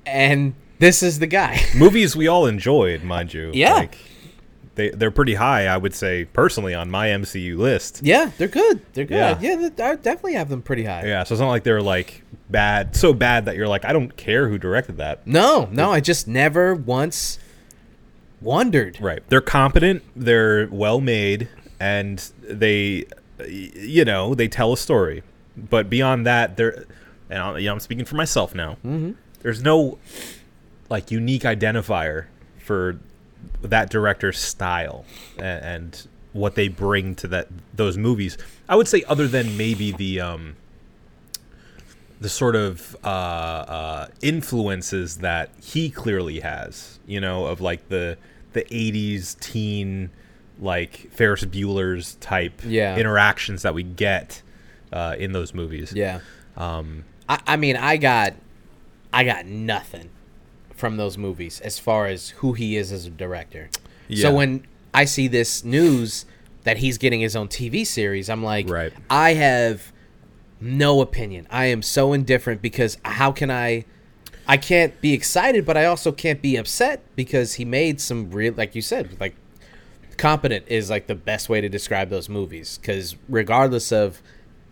and 0.06 0.54
this 0.80 1.02
is 1.02 1.18
the 1.20 1.28
guy. 1.28 1.60
Movies 1.76 2.16
we 2.16 2.28
all 2.28 2.46
enjoyed, 2.46 3.02
mind 3.04 3.34
you. 3.34 3.50
Yeah. 3.54 3.74
Like, 3.74 3.98
they 4.76 4.90
they're 4.92 5.10
pretty 5.10 5.34
high, 5.34 5.66
I 5.66 5.76
would 5.76 5.96
say 5.96 6.26
personally, 6.26 6.76
on 6.76 6.92
my 6.92 7.08
MCU 7.08 7.58
list. 7.58 8.02
yeah, 8.04 8.30
they're 8.38 8.48
good. 8.48 8.82
They're 8.94 9.06
good. 9.06 9.16
Yeah. 9.16 9.40
Yeah, 9.40 9.70
I 9.84 9.96
definitely 9.96 10.34
have 10.34 10.50
them 10.50 10.62
pretty 10.62 10.84
high. 10.84 11.06
Yeah. 11.08 11.24
So 11.24 11.34
it's 11.34 11.40
not 11.42 11.50
like 11.50 11.64
they're 11.64 11.82
like 11.82 12.22
bad, 12.50 12.96
so 12.96 13.14
bad 13.14 13.46
that 13.46 13.56
you're 13.56 13.68
like, 13.68 13.86
I 13.86 13.94
don't 13.94 14.16
care 14.16 14.50
who 14.50 14.58
directed 14.58 14.98
that. 14.98 15.26
No, 15.28 15.68
no, 15.72 15.92
I 15.92 16.00
just 16.00 16.28
never 16.28 16.74
once 16.76 17.40
wondered. 18.42 19.00
Right. 19.02 19.22
They're 19.30 19.42
competent. 19.42 20.04
They're 20.16 20.68
well 20.68 21.02
made, 21.02 21.50
and 21.80 22.20
they, 22.42 23.06
you 23.48 24.06
know, 24.06 24.36
they 24.36 24.48
tell 24.48 24.74
a 24.74 24.78
story. 24.78 25.24
But 25.56 25.90
beyond 25.90 26.26
that, 26.26 26.56
they're, 26.58 26.86
and 27.30 27.40
I'm, 27.40 27.58
you 27.58 27.66
know, 27.66 27.74
I'm 27.74 27.80
speaking 27.80 28.06
for 28.06 28.16
myself 28.16 28.54
now. 28.54 28.74
Mm-hmm. 28.86 29.12
There's 29.42 29.62
no 29.62 29.98
like 30.90 31.12
unique 31.12 31.44
identifier 31.44 32.26
for 32.60 33.00
that 33.62 33.90
director's 33.90 34.40
style 34.40 35.06
and, 35.38 35.64
and 35.64 36.08
what 36.34 36.56
they 36.56 36.68
bring 36.68 37.16
to 37.16 37.28
that 37.28 37.48
those 37.74 37.98
movies. 37.98 38.38
I 38.70 38.76
would 38.76 38.88
say 38.88 39.04
other 39.08 39.28
than 39.28 39.58
maybe 39.58 39.92
the 39.92 40.22
um 40.22 40.56
the 42.20 42.30
sort 42.30 42.56
of 42.56 42.96
uh, 43.04 43.08
uh, 43.08 44.08
influences 44.22 45.18
that 45.18 45.50
he 45.62 45.90
clearly 45.90 46.40
has, 46.40 47.00
you 47.06 47.20
know, 47.20 47.46
of 47.46 47.62
like 47.62 47.90
the 47.90 48.18
the 48.54 48.64
'80s 48.64 49.40
teen, 49.40 50.10
like 50.60 51.10
Ferris 51.12 51.46
Bueller's 51.46 52.16
type 52.16 52.62
Yeah. 52.66 52.98
interactions 52.98 53.62
that 53.62 53.74
we 53.74 53.84
get 53.84 54.42
uh, 54.92 55.16
in 55.20 55.32
those 55.34 55.54
movies. 55.54 55.94
Yeah. 55.96 56.22
Um, 56.56 57.04
I, 57.30 57.40
I 57.46 57.58
mean, 57.58 57.76
I 57.76 57.98
got, 57.98 58.34
I 59.14 59.24
got 59.26 59.46
nothing 59.46 60.10
from 60.74 60.98
those 60.98 61.18
movies 61.18 61.60
as 61.62 61.78
far 61.78 62.08
as 62.08 62.30
who 62.30 62.54
he 62.54 62.78
is 62.78 62.92
as 62.92 63.06
a 63.06 63.10
director. 63.12 63.70
Yeah. 64.08 64.24
So 64.30 64.34
when 64.36 64.66
I 64.94 65.06
see 65.06 65.28
this 65.28 65.64
news 65.64 66.26
that 66.64 66.78
he's 66.78 66.98
getting 66.98 67.20
his 67.20 67.36
own 67.36 67.48
TV 67.50 67.86
series, 67.86 68.30
I'm 68.30 68.44
like, 68.44 68.68
Right. 68.70 68.94
I 69.10 69.34
have 69.34 69.92
no 70.60 71.02
opinion. 71.02 71.48
I 71.50 71.66
am 71.66 71.82
so 71.82 72.14
indifferent 72.14 72.62
because 72.62 72.98
how 73.06 73.32
can 73.32 73.52
I? 73.52 73.86
I 74.50 74.56
can't 74.56 75.00
be 75.02 75.14
excited, 75.14 75.66
but 75.66 75.76
I 75.76 75.86
also 75.86 76.14
can't 76.14 76.42
be 76.42 76.56
upset 76.56 77.02
because 77.18 77.56
he 77.56 77.66
made 77.66 78.00
some 78.00 78.32
real, 78.32 78.54
like 78.54 78.76
you 78.76 78.82
said, 78.82 79.20
like 79.20 79.36
competent 80.18 80.66
is 80.68 80.90
like 80.90 81.08
the 81.08 81.16
best 81.16 81.50
way 81.50 81.62
to 81.62 81.70
describe 81.70 82.10
those 82.10 82.28
movies 82.28 82.78
because 82.78 83.16
regardless 83.30 83.92
of 83.92 84.22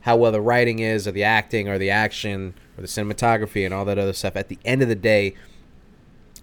how 0.02 0.16
well 0.16 0.32
the 0.32 0.42
writing 0.42 0.80
is 0.80 1.08
or 1.08 1.12
the 1.12 1.24
acting 1.24 1.68
or 1.68 1.78
the 1.78 1.90
action 1.90 2.54
or 2.78 2.82
the 2.82 2.88
cinematography 2.88 3.64
and 3.64 3.74
all 3.74 3.86
that 3.86 3.98
other 3.98 4.14
stuff 4.14 4.36
at 4.36 4.50
the 4.50 4.58
end 4.66 4.82
of 4.82 4.88
the 4.88 4.96
day 4.96 5.36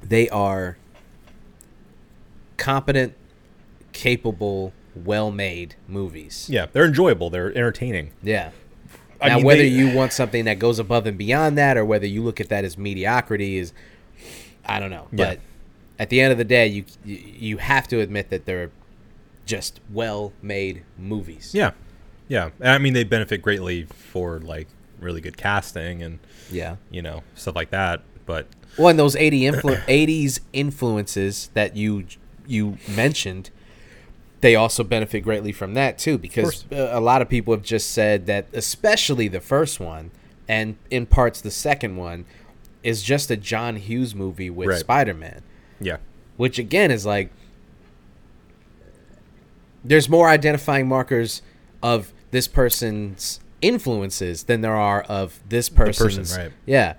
they 0.02 0.28
are 0.31 0.76
competent 2.57 3.14
capable 3.92 4.72
well-made 4.94 5.74
movies 5.88 6.48
yeah, 6.50 6.66
they're 6.72 6.85
enjoyable. 6.85 7.31
They're 7.31 7.50
entertaining. 7.57 8.12
yeah 8.22 8.50
I 9.22 9.28
now 9.28 9.37
mean, 9.37 9.44
whether 9.44 9.62
they- 9.62 9.68
you 9.68 9.94
want 9.94 10.12
something 10.12 10.44
that 10.46 10.58
goes 10.58 10.78
above 10.78 11.06
and 11.06 11.16
beyond 11.16 11.56
that 11.58 11.76
or 11.76 11.85
whether 11.85 12.06
you 12.06 12.22
look 12.22 12.40
at 12.40 12.48
that 12.50 12.64
as 12.64 12.76
mediocrity 12.76 13.56
is 13.56 13.72
i 14.66 14.78
don't 14.80 14.90
know 14.90 15.08
Yeah. 15.12 15.26
but 15.30 15.40
at 15.98 16.08
the 16.11 16.20
end 16.20 16.32
of 16.32 16.38
the 16.38 16.44
day 16.44 16.66
you 16.66 16.85
you 17.04 17.56
have 17.58 17.87
to 17.88 18.00
admit 18.00 18.30
that 18.30 18.44
they're 18.46 18.70
just 19.46 19.80
well-made 19.92 20.82
movies 20.98 21.50
Yeah, 21.54 21.72
yeah. 22.28 22.50
I 22.62 22.78
mean, 22.78 22.92
they 22.92 23.04
benefit 23.04 23.42
greatly 23.42 23.85
for 23.85 24.38
like 24.40 24.68
really 25.00 25.20
good 25.20 25.37
casting 25.37 26.02
and 26.02 26.18
yeah 26.50 26.76
you 26.90 27.02
know 27.02 27.22
stuff 27.35 27.56
like 27.56 27.70
that. 27.70 28.02
But 28.24 28.46
Well, 28.78 28.88
and 28.88 28.98
those 28.98 29.16
80 29.16 29.40
influ- 29.42 29.82
80s 29.87 30.38
influences 30.52 31.50
that 31.54 31.76
you 31.76 32.04
you 32.46 32.78
mentioned, 32.88 33.50
they 34.42 34.57
also 34.57 34.83
benefit 34.83 35.20
greatly 35.20 35.52
from 35.52 35.74
that 35.74 35.98
too, 35.98 36.18
because 36.18 36.64
a 36.70 37.00
lot 37.00 37.22
of 37.22 37.28
people 37.28 37.55
have 37.55 37.62
just 37.62 37.92
said 37.92 38.26
that, 38.26 38.46
especially 38.52 39.28
the 39.28 39.40
first 39.40 39.81
one, 39.81 40.11
and 40.48 40.76
in 40.90 41.07
parts 41.07 41.40
the 41.40 41.50
second 41.50 41.96
one, 41.96 42.26
is 42.83 43.05
just 43.05 43.31
a 43.31 43.37
John 43.37 43.76
Hughes 43.76 44.14
movie 44.14 44.50
with 44.50 44.68
Right. 44.68 44.81
Spider-Man, 44.81 45.42
yeah, 45.81 45.98
which 46.37 46.59
again 46.59 46.90
is 46.90 47.07
like 47.07 47.31
there's 49.85 50.09
more 50.09 50.28
identifying 50.28 50.88
markers 50.88 51.40
of 51.83 52.12
this 52.33 52.48
person's 52.48 53.38
influences 53.61 54.44
than 54.44 54.61
there 54.61 54.74
are 54.74 55.02
of 55.02 55.40
this 55.48 55.68
person, 55.68 56.07
person's 56.07 56.37
right. 56.37 56.52
yeah. 56.66 56.94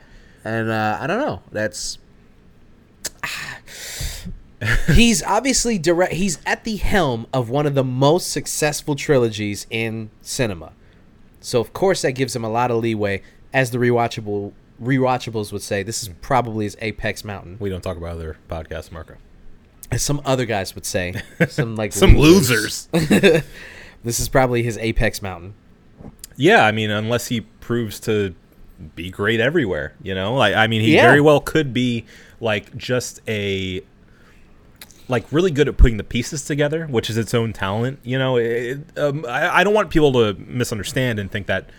And 0.45 0.69
uh, 0.69 0.97
i 0.99 1.07
don't 1.07 1.19
know. 1.19 1.41
That's 1.51 1.97
he's 4.93 5.23
obviously 5.23 5.77
direct 5.77 6.13
he's 6.13 6.37
at 6.45 6.63
the 6.63 6.77
helm 6.77 7.27
of 7.33 7.49
one 7.49 7.65
of 7.65 7.75
the 7.75 7.83
most 7.83 8.31
successful 8.31 8.95
trilogies 8.95 9.65
in 9.69 10.09
cinema 10.21 10.71
so 11.39 11.59
of 11.59 11.73
course 11.73 12.01
that 12.01 12.11
gives 12.11 12.35
him 12.35 12.43
a 12.43 12.49
lot 12.49 12.71
of 12.71 12.77
leeway 12.77 13.21
as 13.53 13.71
the 13.71 13.77
rewatchable 13.77 14.51
rewatchables 14.81 15.51
would 15.51 15.61
say 15.61 15.83
this 15.83 16.01
is 16.01 16.09
hmm. 16.09 16.15
probably 16.21 16.65
his 16.65 16.77
apex 16.81 17.23
mountain 17.23 17.57
we 17.59 17.69
don't 17.69 17.81
talk 17.81 17.97
about 17.97 18.11
other 18.11 18.37
podcasts, 18.49 18.91
Marco. 18.91 19.15
as 19.91 20.01
some 20.01 20.21
other 20.25 20.45
guys 20.45 20.75
would 20.75 20.85
say 20.85 21.13
some 21.47 21.75
like 21.75 21.93
Some 21.93 22.17
losers. 22.17 22.87
this 22.91 24.19
is 24.19 24.27
probably 24.29 24.63
his 24.63 24.77
apex 24.77 25.21
mountain 25.21 25.53
yeah, 26.35 26.65
I 26.65 26.71
mean, 26.71 26.89
unless 26.89 27.27
he 27.27 27.41
proves 27.41 27.99
to 28.01 28.33
be 28.95 29.09
great 29.09 29.39
everywhere, 29.39 29.93
you 30.01 30.15
know. 30.15 30.35
Like, 30.35 30.55
I 30.55 30.67
mean, 30.67 30.81
he 30.81 30.95
Yeah. 30.95 31.07
very 31.07 31.21
well 31.21 31.39
could 31.39 31.73
be 31.73 32.05
like 32.39 32.75
just 32.75 33.21
a 33.27 33.81
like 35.07 35.25
really 35.31 35.51
good 35.51 35.67
at 35.67 35.77
putting 35.77 35.97
the 35.97 36.03
pieces 36.03 36.45
together, 36.45 36.85
which 36.87 37.09
is 37.09 37.17
its 37.17 37.33
own 37.33 37.53
talent. 37.53 37.99
You 38.03 38.17
know, 38.17 38.37
it, 38.37 38.79
um, 38.97 39.25
I, 39.27 39.59
I 39.59 39.63
don't 39.63 39.73
want 39.73 39.89
people 39.89 40.11
to 40.13 40.33
misunderstand 40.35 41.19
and 41.19 41.29
think 41.31 41.47
that 41.47 41.69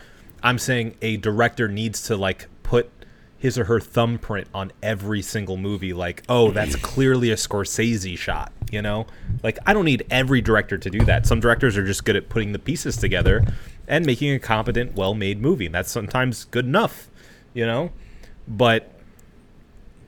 I'm 0.42 0.58
saying 0.58 0.96
a 1.02 1.16
director 1.16 1.68
needs 1.68 2.02
to 2.04 2.16
like 2.16 2.46
put 2.62 2.90
his 3.38 3.58
or 3.58 3.64
her 3.64 3.78
thumbprint 3.80 4.48
on 4.54 4.72
every 4.82 5.20
single 5.22 5.56
movie. 5.56 5.92
Like, 5.92 6.22
oh, 6.28 6.50
that's 6.50 6.76
clearly 6.82 7.30
a 7.30 7.37
Scorsese 7.37 8.16
shot. 8.18 8.52
You 8.72 8.82
know, 8.82 9.06
like 9.42 9.58
I 9.66 9.72
don't 9.72 9.84
need 9.84 10.04
every 10.10 10.40
director 10.40 10.76
to 10.78 10.90
do 10.90 11.04
that. 11.04 11.26
Some 11.26 11.40
directors 11.40 11.76
are 11.76 11.84
just 11.87 12.04
good 12.04 12.16
at 12.16 12.28
putting 12.28 12.52
the 12.52 12.58
pieces 12.58 12.96
together 12.96 13.44
and 13.87 14.04
making 14.04 14.32
a 14.32 14.38
competent, 14.38 14.94
well-made 14.96 15.40
movie. 15.40 15.66
And 15.66 15.74
that's 15.74 15.90
sometimes 15.90 16.44
good 16.46 16.64
enough. 16.66 17.08
You 17.54 17.66
know, 17.66 17.92
but 18.48 18.90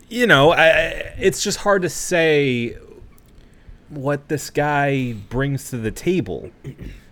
you 0.08 0.26
know, 0.26 0.50
I, 0.52 0.64
I- 0.66 1.14
it's 1.18 1.42
just 1.42 1.58
hard 1.58 1.82
to 1.82 1.88
say 1.88 2.76
what 3.88 4.28
this 4.28 4.50
guy 4.50 5.12
brings 5.30 5.70
to 5.70 5.76
the 5.78 5.90
table. 5.90 6.50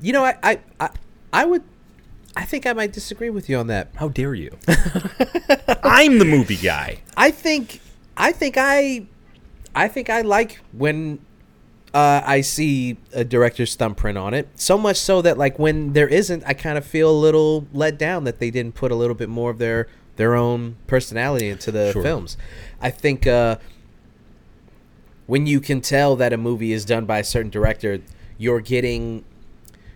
you 0.00 0.12
know 0.12 0.24
I, 0.24 0.36
I 0.42 0.58
i 0.80 0.88
i 1.32 1.44
would 1.44 1.62
i 2.36 2.44
think 2.44 2.66
i 2.66 2.72
might 2.72 2.92
disagree 2.92 3.30
with 3.30 3.48
you 3.48 3.56
on 3.58 3.68
that 3.68 3.88
How 3.96 4.08
dare 4.08 4.34
you? 4.34 4.50
I'm 5.82 6.18
the 6.18 6.24
movie 6.24 6.56
guy. 6.56 7.00
I 7.16 7.30
think 7.30 7.80
I 8.16 8.32
think 8.32 8.56
I 8.58 9.06
I 9.74 9.88
think 9.88 10.10
I 10.10 10.20
like 10.22 10.60
when 10.72 11.18
uh, 11.92 12.22
I 12.24 12.40
see 12.40 12.96
a 13.12 13.22
director's 13.24 13.76
thumbprint 13.76 14.18
on 14.18 14.34
it. 14.34 14.48
So 14.56 14.76
much 14.76 14.96
so 14.96 15.22
that 15.22 15.38
like 15.38 15.58
when 15.60 15.92
there 15.92 16.08
isn't, 16.08 16.42
I 16.44 16.52
kind 16.52 16.76
of 16.76 16.84
feel 16.84 17.08
a 17.08 17.14
little 17.16 17.68
let 17.72 17.98
down 17.98 18.24
that 18.24 18.40
they 18.40 18.50
didn't 18.50 18.74
put 18.74 18.90
a 18.90 18.96
little 18.96 19.14
bit 19.14 19.28
more 19.28 19.50
of 19.50 19.58
their 19.58 19.86
their 20.16 20.34
own 20.34 20.76
personality 20.88 21.48
into 21.48 21.70
the 21.70 21.92
Sure. 21.92 22.02
films. 22.02 22.36
I 22.80 22.90
think 22.90 23.26
uh, 23.28 23.58
when 25.26 25.46
you 25.46 25.60
can 25.60 25.80
tell 25.80 26.16
that 26.16 26.32
a 26.32 26.36
movie 26.36 26.72
is 26.72 26.84
done 26.84 27.06
by 27.06 27.18
a 27.18 27.24
certain 27.24 27.50
director, 27.50 28.00
you're 28.38 28.60
getting 28.60 29.24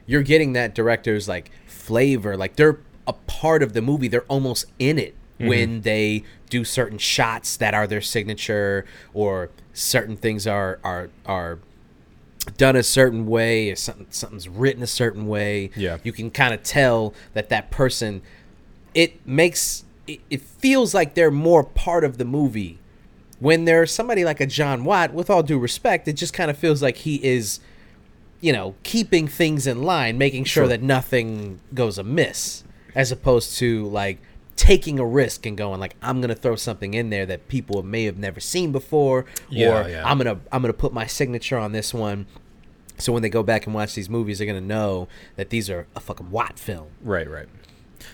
you're 0.07 0.23
getting 0.23 0.55
that 0.55 0.75
director's 0.75 1.29
like 1.29 1.51
flavor. 1.67 2.37
Like 2.37 2.57
they're 2.57 2.81
a 3.07 3.13
part 3.13 3.63
of 3.63 3.73
the 3.75 3.83
movie. 3.83 4.09
They're 4.09 4.23
almost 4.23 4.67
in 4.79 4.99
it 4.99 5.15
mm-hmm. 5.39 5.49
when 5.49 5.81
they 5.83 6.25
do 6.49 6.65
certain 6.65 6.99
shots 6.99 7.57
that 7.59 7.75
are 7.75 7.87
their 7.87 8.01
signature 8.01 8.85
or 9.13 9.51
certain 9.73 10.17
things 10.17 10.47
are 10.47 10.79
are 10.83 11.11
are 11.27 11.59
done 12.57 12.77
a 12.77 12.83
certain 12.83 13.27
way 13.27 13.71
or 13.71 13.77
something 13.77 14.07
something's 14.11 14.49
written 14.49 14.83
a 14.83 14.87
certain 14.87 15.27
way. 15.27 15.71
Yeah. 15.77 15.99
you 16.03 16.13
can 16.13 16.31
kind 16.31 16.55
of 16.55 16.63
tell 16.63 17.15
that 17.35 17.51
that 17.51 17.71
person 17.71 18.23
it 18.95 19.27
makes 19.27 19.85
it, 20.07 20.21
it 20.31 20.41
feels 20.41 20.95
like 20.95 21.15
they're 21.15 21.31
more 21.31 21.63
part 21.63 22.05
of 22.05 22.17
the 22.17 22.25
movie 22.25 22.79
when 23.41 23.65
there's 23.65 23.91
somebody 23.93 24.25
like 24.25 24.41
a 24.41 24.47
Jon 24.47 24.85
Watt 24.85 25.13
with 25.15 25.31
all 25.31 25.43
due 25.43 25.59
respect 25.59 26.09
it 26.09 26.15
just 26.15 26.33
kind 26.35 26.51
of 26.51 26.59
feels 26.59 26.83
like 26.83 26.97
he 26.99 27.17
is 27.25 27.61
you 28.41 28.53
know, 28.53 28.77
keeping 28.85 29.27
things 29.27 29.67
in 29.67 29.83
line, 29.83 30.17
making 30.17 30.45
sure, 30.45 30.63
Sure. 30.63 30.69
that 30.69 30.81
nothing 30.81 31.59
goes 31.75 31.99
amiss, 31.99 32.63
as 32.95 33.11
opposed 33.11 33.59
to 33.59 33.85
like 33.89 34.19
taking 34.55 35.01
a 35.01 35.05
risk 35.05 35.45
and 35.45 35.57
going 35.59 35.81
like, 35.81 35.97
I'm 36.03 36.21
gonna 36.21 36.37
throw 36.37 36.55
something 36.55 36.95
in 36.95 37.11
there 37.11 37.27
that 37.27 37.49
people 37.49 37.83
may 37.83 38.05
have 38.05 38.17
never 38.17 38.39
seen 38.39 38.71
before, 38.71 39.25
Yeah, 39.51 39.87
or 39.87 39.89
yeah. 39.89 40.09
I'm 40.09 40.19
gonna 40.19 40.39
I'm 40.53 40.63
gonna 40.63 40.73
put 40.73 40.93
my 40.93 41.05
signature 41.07 41.59
on 41.59 41.73
this 41.73 41.93
one. 41.93 42.27
So 42.97 43.13
when 43.13 43.23
they 43.23 43.29
go 43.29 43.43
back 43.43 43.67
and 43.67 43.75
watch 43.75 43.95
these 43.97 44.09
movies, 44.09 44.39
they're 44.39 44.47
gonna 44.47 44.61
know 44.61 45.09
that 45.35 45.51
these 45.51 45.69
are 45.69 45.89
a 45.97 46.01
fucking 46.01 46.31
Watt 46.31 46.61
film. 46.61 46.87
Right, 47.03 47.29
right. 47.29 47.49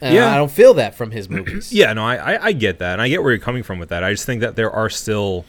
And 0.00 0.14
Yeah. 0.14 0.32
I 0.32 0.36
don't 0.36 0.50
feel 0.50 0.74
that 0.74 0.94
from 0.94 1.10
his 1.10 1.28
movies. 1.28 1.72
Yeah, 1.72 1.92
no, 1.92 2.04
I, 2.04 2.34
I, 2.34 2.44
I 2.46 2.52
get 2.52 2.78
that, 2.78 2.94
and 2.94 3.02
I 3.02 3.08
get 3.08 3.22
where 3.22 3.32
you're 3.32 3.40
coming 3.40 3.62
from 3.62 3.78
with 3.78 3.88
that. 3.88 4.04
I 4.04 4.12
just 4.12 4.26
think 4.26 4.40
that 4.40 4.56
there 4.56 4.70
are 4.70 4.90
still 4.90 5.44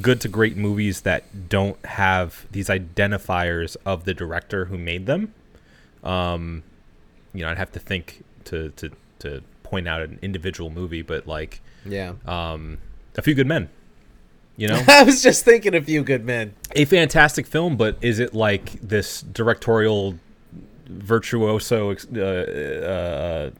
good 0.00 0.20
to 0.22 0.28
great 0.28 0.56
movies 0.56 1.02
that 1.02 1.48
don't 1.48 1.84
have 1.86 2.46
these 2.50 2.68
identifiers 2.68 3.76
of 3.86 4.04
the 4.04 4.14
director 4.14 4.66
who 4.66 4.78
made 4.78 5.06
them. 5.06 5.32
Um, 6.02 6.62
you 7.32 7.42
know, 7.42 7.50
I'd 7.50 7.58
have 7.58 7.72
to 7.72 7.78
think 7.78 8.24
to 8.46 8.70
to 8.70 8.90
to 9.20 9.42
point 9.62 9.88
out 9.88 10.02
an 10.02 10.18
individual 10.22 10.70
movie, 10.70 11.02
but 11.02 11.26
like 11.26 11.60
yeah. 11.84 12.14
um, 12.26 12.78
A 13.16 13.22
Few 13.22 13.34
Good 13.34 13.46
Men. 13.46 13.68
You 14.56 14.68
know, 14.68 14.82
I 14.88 15.02
was 15.02 15.22
just 15.22 15.44
thinking 15.44 15.74
a 15.74 15.82
few 15.82 16.04
good 16.04 16.24
men. 16.24 16.54
a 16.72 16.84
fantastic 16.84 17.46
film, 17.46 17.76
but 17.76 17.96
is 18.00 18.18
it 18.20 18.34
like 18.34 18.72
this 18.80 19.22
directorial 19.22 20.14
virtuoso, 20.86 21.94
uh, 22.16 22.20
uh, 22.20 23.50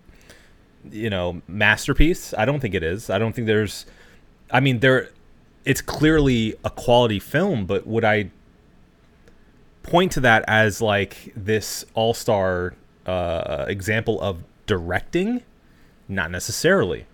you 0.91 1.11
know, 1.11 1.43
masterpiece? 1.49 2.35
I 2.35 2.45
don't 2.45 2.61
think 2.61 2.75
it 2.75 2.83
is. 2.83 3.11
I 3.11 3.19
don't 3.19 3.35
think 3.35 3.47
there's. 3.47 3.87
I 4.51 4.61
mean, 4.61 4.81
there. 4.81 5.11
it's 5.65 5.81
clearly 5.81 6.55
a 6.65 6.71
quality 6.71 7.19
film, 7.19 7.67
but 7.67 7.87
would 7.87 8.05
I 8.05 8.31
point 9.83 10.13
to 10.13 10.21
that 10.21 10.45
as 10.49 10.81
like 10.81 11.33
this 11.37 11.85
all 11.95 12.15
star 12.15 12.75
uh, 13.07 13.67
example 13.69 14.21
of 14.21 14.39
directing? 14.67 15.43
Not 16.09 16.31
necessarily. 16.31 17.07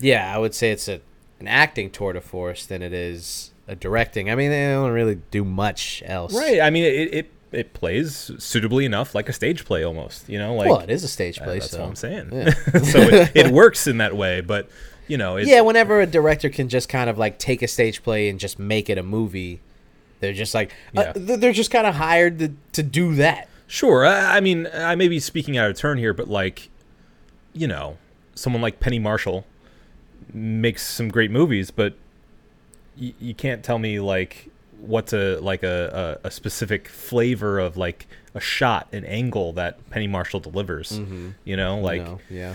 Yeah, 0.00 0.34
I 0.34 0.38
would 0.38 0.54
say 0.54 0.70
it's 0.70 0.88
a 0.88 1.00
an 1.40 1.46
acting 1.46 1.90
tour 1.90 2.12
de 2.12 2.20
force 2.20 2.66
than 2.66 2.82
it 2.82 2.92
is 2.92 3.52
a 3.66 3.76
directing. 3.76 4.30
I 4.30 4.34
mean, 4.34 4.50
they 4.50 4.70
don't 4.70 4.90
really 4.90 5.16
do 5.30 5.44
much 5.44 6.02
else. 6.06 6.34
Right. 6.34 6.60
I 6.60 6.70
mean, 6.70 6.84
it, 6.84 7.14
it 7.14 7.30
it 7.52 7.72
plays 7.72 8.30
suitably 8.38 8.84
enough 8.84 9.14
like 9.14 9.28
a 9.28 9.32
stage 9.32 9.64
play 9.64 9.84
almost. 9.84 10.28
You 10.28 10.38
know, 10.38 10.54
like 10.54 10.68
well, 10.70 10.80
it 10.80 10.90
is 10.90 11.04
a 11.04 11.08
stage 11.08 11.40
uh, 11.40 11.44
play. 11.44 11.58
that's 11.58 11.70
so. 11.70 11.80
what 11.80 11.88
I'm 11.88 11.96
saying. 11.96 12.28
yeah. 12.32 12.50
so 12.82 12.98
it, 13.00 13.32
it 13.34 13.46
works 13.52 13.86
in 13.86 13.98
that 13.98 14.16
way, 14.16 14.40
but 14.40 14.68
you 15.06 15.16
know, 15.16 15.36
it's, 15.36 15.48
yeah, 15.48 15.62
whenever 15.62 16.00
a 16.00 16.06
director 16.06 16.50
can 16.50 16.68
just 16.68 16.88
kind 16.88 17.08
of 17.08 17.16
like 17.16 17.38
take 17.38 17.62
a 17.62 17.68
stage 17.68 18.02
play 18.02 18.28
and 18.28 18.38
just 18.38 18.58
make 18.58 18.90
it 18.90 18.98
a 18.98 19.02
movie, 19.02 19.60
they're 20.20 20.34
just 20.34 20.54
like 20.54 20.72
uh, 20.96 21.00
Yeah. 21.00 21.12
th- 21.12 21.40
they're 21.40 21.52
just 21.52 21.70
kind 21.70 21.86
of 21.86 21.94
hired 21.94 22.38
to 22.40 22.52
to 22.72 22.82
do 22.82 23.14
that. 23.14 23.48
Sure. 23.66 24.06
I, 24.06 24.36
I 24.38 24.40
mean, 24.40 24.66
I 24.74 24.94
may 24.94 25.08
be 25.08 25.20
speaking 25.20 25.56
out 25.56 25.70
of 25.70 25.76
turn 25.76 25.98
here, 25.98 26.12
but 26.14 26.28
like, 26.28 26.68
you 27.52 27.66
know, 27.66 27.96
someone 28.34 28.62
like 28.62 28.80
Penny 28.80 28.98
Marshall 28.98 29.44
makes 30.32 30.86
some 30.86 31.08
great 31.08 31.30
movies, 31.30 31.70
but 31.70 31.94
y- 33.00 33.14
you 33.18 33.34
can't 33.34 33.62
tell 33.62 33.78
me 33.78 34.00
like 34.00 34.50
what's 34.80 35.12
a 35.12 35.38
like 35.40 35.62
a, 35.62 36.18
a, 36.22 36.28
a 36.28 36.30
specific 36.30 36.88
flavor 36.88 37.58
of 37.58 37.76
like 37.76 38.06
a 38.34 38.40
shot, 38.40 38.88
an 38.92 39.04
angle 39.04 39.52
that 39.54 39.88
Penny 39.90 40.06
Marshall 40.06 40.40
delivers. 40.40 40.98
You 41.44 41.56
know, 41.56 41.78
like 41.78 42.02
know? 42.02 42.20
yeah. 42.30 42.54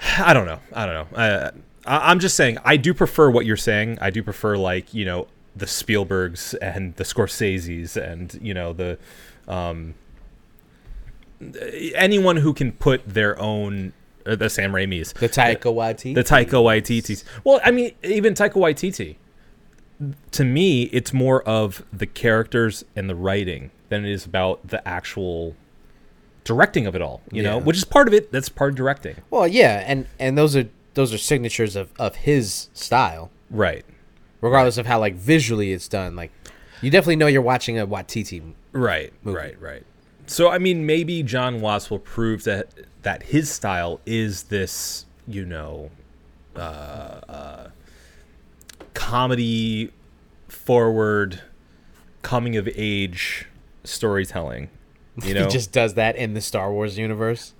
I 0.18 0.32
don't 0.32 0.46
know. 0.46 0.60
I 0.72 0.86
don't 0.86 0.94
know. 0.94 1.18
I, 1.18 1.50
I, 1.86 2.10
I'm 2.10 2.20
just 2.20 2.36
saying. 2.36 2.58
I 2.64 2.76
do 2.76 2.94
prefer 2.94 3.30
what 3.30 3.46
you're 3.46 3.56
saying. 3.56 3.98
I 4.00 4.10
do 4.10 4.22
prefer 4.22 4.56
like 4.56 4.94
you 4.94 5.04
know 5.04 5.28
the 5.56 5.66
Spielbergs 5.66 6.54
and 6.62 6.94
the 6.96 7.04
Scorseses 7.04 7.96
and 7.96 8.38
you 8.40 8.54
know 8.54 8.72
the 8.72 8.98
um, 9.48 9.94
anyone 11.94 12.36
who 12.36 12.52
can 12.52 12.72
put 12.72 13.06
their 13.08 13.40
own 13.40 13.92
uh, 14.26 14.36
the 14.36 14.50
Sam 14.50 14.72
Raimi's 14.72 15.12
The 15.14 15.28
Taika 15.28 15.74
Waititi. 15.74 16.14
the 16.14 16.24
Taika 16.24 16.62
Waititi's. 16.62 17.24
Well, 17.44 17.60
I 17.64 17.70
mean, 17.70 17.92
even 18.02 18.34
Taika 18.34 18.54
Waititi. 18.54 19.16
To 20.32 20.44
me, 20.44 20.84
it's 20.84 21.12
more 21.12 21.42
of 21.42 21.84
the 21.92 22.06
characters 22.06 22.84
and 22.94 23.10
the 23.10 23.14
writing 23.16 23.70
than 23.88 24.04
it 24.04 24.12
is 24.12 24.24
about 24.24 24.68
the 24.68 24.86
actual 24.86 25.56
directing 26.44 26.86
of 26.86 26.94
it 26.94 27.02
all. 27.02 27.20
You 27.32 27.42
know, 27.42 27.58
which 27.58 27.76
is 27.76 27.84
part 27.84 28.06
of 28.08 28.14
it. 28.14 28.30
That's 28.32 28.48
part 28.48 28.70
of 28.70 28.76
directing. 28.76 29.16
well, 29.30 29.46
yeah, 29.48 29.84
and 29.86 30.06
and 30.18 30.38
those 30.38 30.54
are 30.56 30.68
those 30.94 31.12
are 31.12 31.18
signatures 31.18 31.74
of 31.76 31.90
of 31.98 32.16
his 32.16 32.68
style, 32.74 33.30
Right. 33.50 33.84
regardless 34.40 34.78
of 34.78 34.86
how 34.86 34.98
like 35.00 35.14
visually 35.14 35.72
it's 35.72 35.88
done. 35.88 36.14
Like 36.16 36.30
you 36.80 36.90
definitely 36.90 37.16
know 37.16 37.26
you're 37.26 37.42
watching 37.42 37.78
a 37.78 37.86
Waititi. 37.86 38.52
Right, 38.72 39.12
movie. 39.24 39.36
right, 39.36 39.60
right. 39.60 39.82
So 40.26 40.48
I 40.50 40.58
mean, 40.58 40.86
maybe 40.86 41.22
Jon 41.24 41.60
Watts 41.60 41.90
will 41.90 41.98
prove 41.98 42.44
that 42.44 42.68
that 43.02 43.24
his 43.24 43.50
style 43.50 44.00
is 44.06 44.44
this, 44.44 45.06
you 45.26 45.44
know, 45.44 45.90
uh, 46.54 46.58
uh, 46.60 47.68
comedy 48.98 49.92
forward, 50.48 51.40
coming 52.22 52.56
of 52.56 52.68
age 52.74 53.46
storytelling. 53.84 54.68
You 55.24 55.34
know, 55.34 55.44
He 55.46 55.50
just 55.50 55.72
does 55.72 55.94
that 55.94 56.14
in 56.14 56.34
the 56.34 56.40
Star 56.40 56.72
Wars 56.72 56.96
universe. 56.96 57.52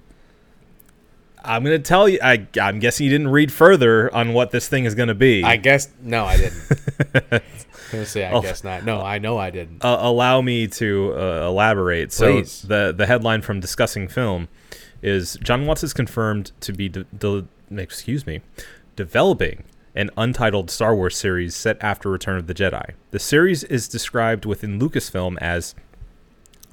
I'm 1.44 1.64
gonna 1.64 1.81
tell 1.81 2.09
you. 2.09 2.20
I, 2.22 2.46
I'm 2.61 2.79
guessing 2.79 3.03
you 3.05 3.11
didn't 3.11 3.29
read 3.29 3.51
further 3.51 4.14
on 4.14 4.33
what 4.33 4.53
this 4.53 4.68
thing 4.68 4.85
is 4.85 4.94
gonna 4.94 5.14
be. 5.16 5.42
I 5.42 5.57
guess 5.57 5.88
no, 6.01 6.24
I 6.24 6.37
didn't. 6.37 6.62
I 7.92 8.05
say 8.05 8.24
I 8.27 8.31
Oh. 8.33 8.42
guess 8.42 8.62
not. 8.62 8.85
No, 8.85 9.01
I 9.01 9.18
know 9.18 9.38
I 9.38 9.51
didn't. 9.51 9.85
uh, 9.85 9.98
allow 10.01 10.40
me 10.40 10.68
to 10.68 11.14
uh, 11.16 11.46
elaborate. 11.48 12.11
Please. 12.12 12.53
So 12.53 12.68
the 12.68 12.94
the 12.96 13.07
headline 13.07 13.42
from 13.42 13.59
discussing 13.59 14.07
film 14.07 14.46
is 15.03 15.37
Jon 15.42 15.66
Watts 15.66 15.83
is 15.83 15.92
confirmed 15.92 16.53
to 16.61 16.72
be 16.72 16.88
de- 16.88 17.05
de- 17.05 17.46
excuse 17.77 18.24
me 18.24 18.40
developing 18.94 19.64
an 19.98 20.11
untitled 20.16 20.70
Star 20.70 20.94
Wars 20.94 21.16
series 21.16 21.56
set 21.56 21.76
after 21.80 22.08
Return 22.08 22.38
of 22.38 22.46
the 22.46 22.54
Jedi. 22.54 22.92
The 23.11 23.18
series 23.18 23.64
is 23.64 23.88
described 23.88 24.46
within 24.46 24.78
Lucasfilm 24.78 25.37
as 25.40 25.74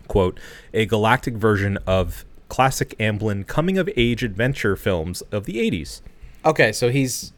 quote 0.08 0.40
a 0.74 0.86
galactic 0.86 1.34
version 1.34 1.80
of 1.88 2.24
classic 2.50 2.96
Amblin 3.00 3.48
coming 3.48 3.80
of 3.80 3.90
age 3.98 4.24
adventure 4.24 4.76
films 4.76 5.22
of 5.32 5.46
the 5.46 5.54
80s. 5.56 6.02
Okay, 6.46 6.72
so 6.72 6.90
he's 6.90 7.34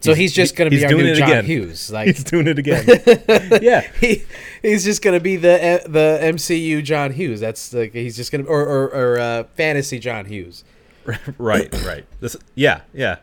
so 0.00 0.10
He's- 0.10 0.18
he's, 0.18 0.32
just 0.34 0.54
gonna 0.54 0.68
be 0.68 0.76
he's 0.76 0.84
our 0.84 0.90
doing 0.90 1.06
new 1.06 1.12
it 1.12 1.16
John 1.16 1.30
again. 1.30 1.44
Hughes. 1.46 1.90
Like 1.92 2.06
He's 2.08 2.22
doing 2.22 2.46
it 2.46 2.58
again. 2.58 2.84
yeah. 3.62 3.80
he, 3.98 4.22
he's 4.60 4.84
just 4.84 5.00
gonna 5.00 5.18
be 5.20 5.36
the 5.36 5.54
uh, 5.82 5.88
the 5.88 6.18
MCU 6.22 6.84
John 6.84 7.10
Hughes. 7.12 7.40
That's 7.40 7.72
like 7.72 7.94
he's 7.94 8.14
just 8.14 8.30
gonna 8.30 8.44
or 8.44 8.60
or, 8.66 8.84
or 8.88 9.18
uh, 9.18 9.44
fantasy 9.56 9.98
John 9.98 10.26
Hughes. 10.26 10.62
right, 11.38 11.72
right. 11.84 12.04
This, 12.20 12.36
yeah, 12.54 12.82
yeah, 12.92 13.16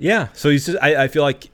yeah. 0.00 0.28
So 0.32 0.50
he's 0.50 0.66
just. 0.66 0.78
I, 0.82 1.04
I 1.04 1.08
feel 1.08 1.22
like 1.22 1.50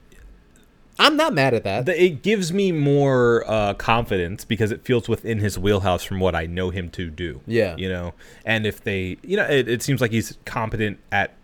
I'm 0.98 1.16
not 1.16 1.34
mad 1.34 1.52
at 1.54 1.64
that. 1.64 1.86
the, 1.86 2.02
it 2.02 2.22
gives 2.22 2.52
me 2.52 2.72
more 2.72 3.44
uh, 3.46 3.74
confidence 3.74 4.44
because 4.44 4.70
it 4.72 4.84
feels 4.84 5.08
within 5.08 5.38
his 5.38 5.58
wheelhouse 5.58 6.04
from 6.04 6.20
what 6.20 6.34
I 6.34 6.46
know 6.46 6.70
him 6.70 6.90
to 6.90 7.10
do. 7.10 7.40
Yeah. 7.46 7.76
you 7.76 7.88
know. 7.88 8.14
And 8.44 8.66
if 8.66 8.82
they, 8.82 9.18
you 9.22 9.36
know, 9.36 9.44
it, 9.44 9.68
it 9.68 9.82
seems 9.82 10.00
like 10.00 10.10
he's 10.10 10.38
competent 10.44 10.98
at, 11.12 11.34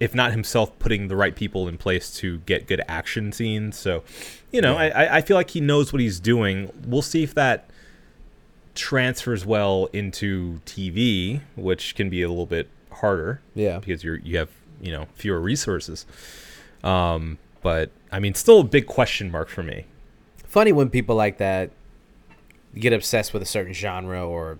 if 0.00 0.14
not 0.14 0.32
himself, 0.32 0.76
putting 0.78 1.08
the 1.08 1.16
right 1.16 1.36
people 1.36 1.68
in 1.68 1.76
place 1.76 2.14
to 2.16 2.38
get 2.38 2.66
good 2.66 2.82
action 2.88 3.32
scenes. 3.32 3.78
So, 3.78 4.02
you 4.50 4.60
know, 4.60 4.76
I 4.76 4.88
I, 4.88 5.16
I 5.16 5.20
feel 5.20 5.36
like 5.36 5.50
he 5.50 5.60
knows 5.60 5.92
what 5.92 6.00
he's 6.00 6.18
doing. 6.18 6.70
We'll 6.86 7.02
see 7.02 7.22
if 7.22 7.34
that 7.34 7.68
transfers 8.74 9.44
well 9.46 9.88
into 9.92 10.60
TV, 10.66 11.42
which 11.56 11.94
can 11.94 12.08
be 12.10 12.22
a 12.22 12.28
little 12.28 12.46
bit 12.46 12.68
harder 12.90 13.40
yeah, 13.54 13.78
because 13.78 14.02
you're 14.02 14.16
you 14.16 14.38
have 14.38 14.50
you 14.80 14.92
know 14.92 15.06
fewer 15.14 15.40
resources. 15.40 16.06
Um, 16.84 17.38
but 17.62 17.90
I 18.12 18.20
mean, 18.20 18.34
still 18.34 18.60
a 18.60 18.64
big 18.64 18.86
question 18.86 19.30
mark 19.30 19.48
for 19.48 19.62
me. 19.62 19.86
funny 20.46 20.70
when 20.70 20.88
people 20.90 21.16
like 21.16 21.38
that 21.38 21.70
get 22.78 22.92
obsessed 22.92 23.32
with 23.32 23.42
a 23.42 23.46
certain 23.46 23.72
genre 23.72 24.24
or 24.24 24.58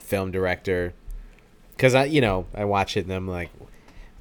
film 0.00 0.30
director. 0.30 0.92
Because 1.76 1.94
I, 1.94 2.04
you 2.04 2.20
know, 2.20 2.46
I 2.54 2.64
watch 2.64 2.96
it 2.96 3.04
and 3.06 3.12
I'm 3.12 3.26
like, 3.26 3.50
what 3.58 3.70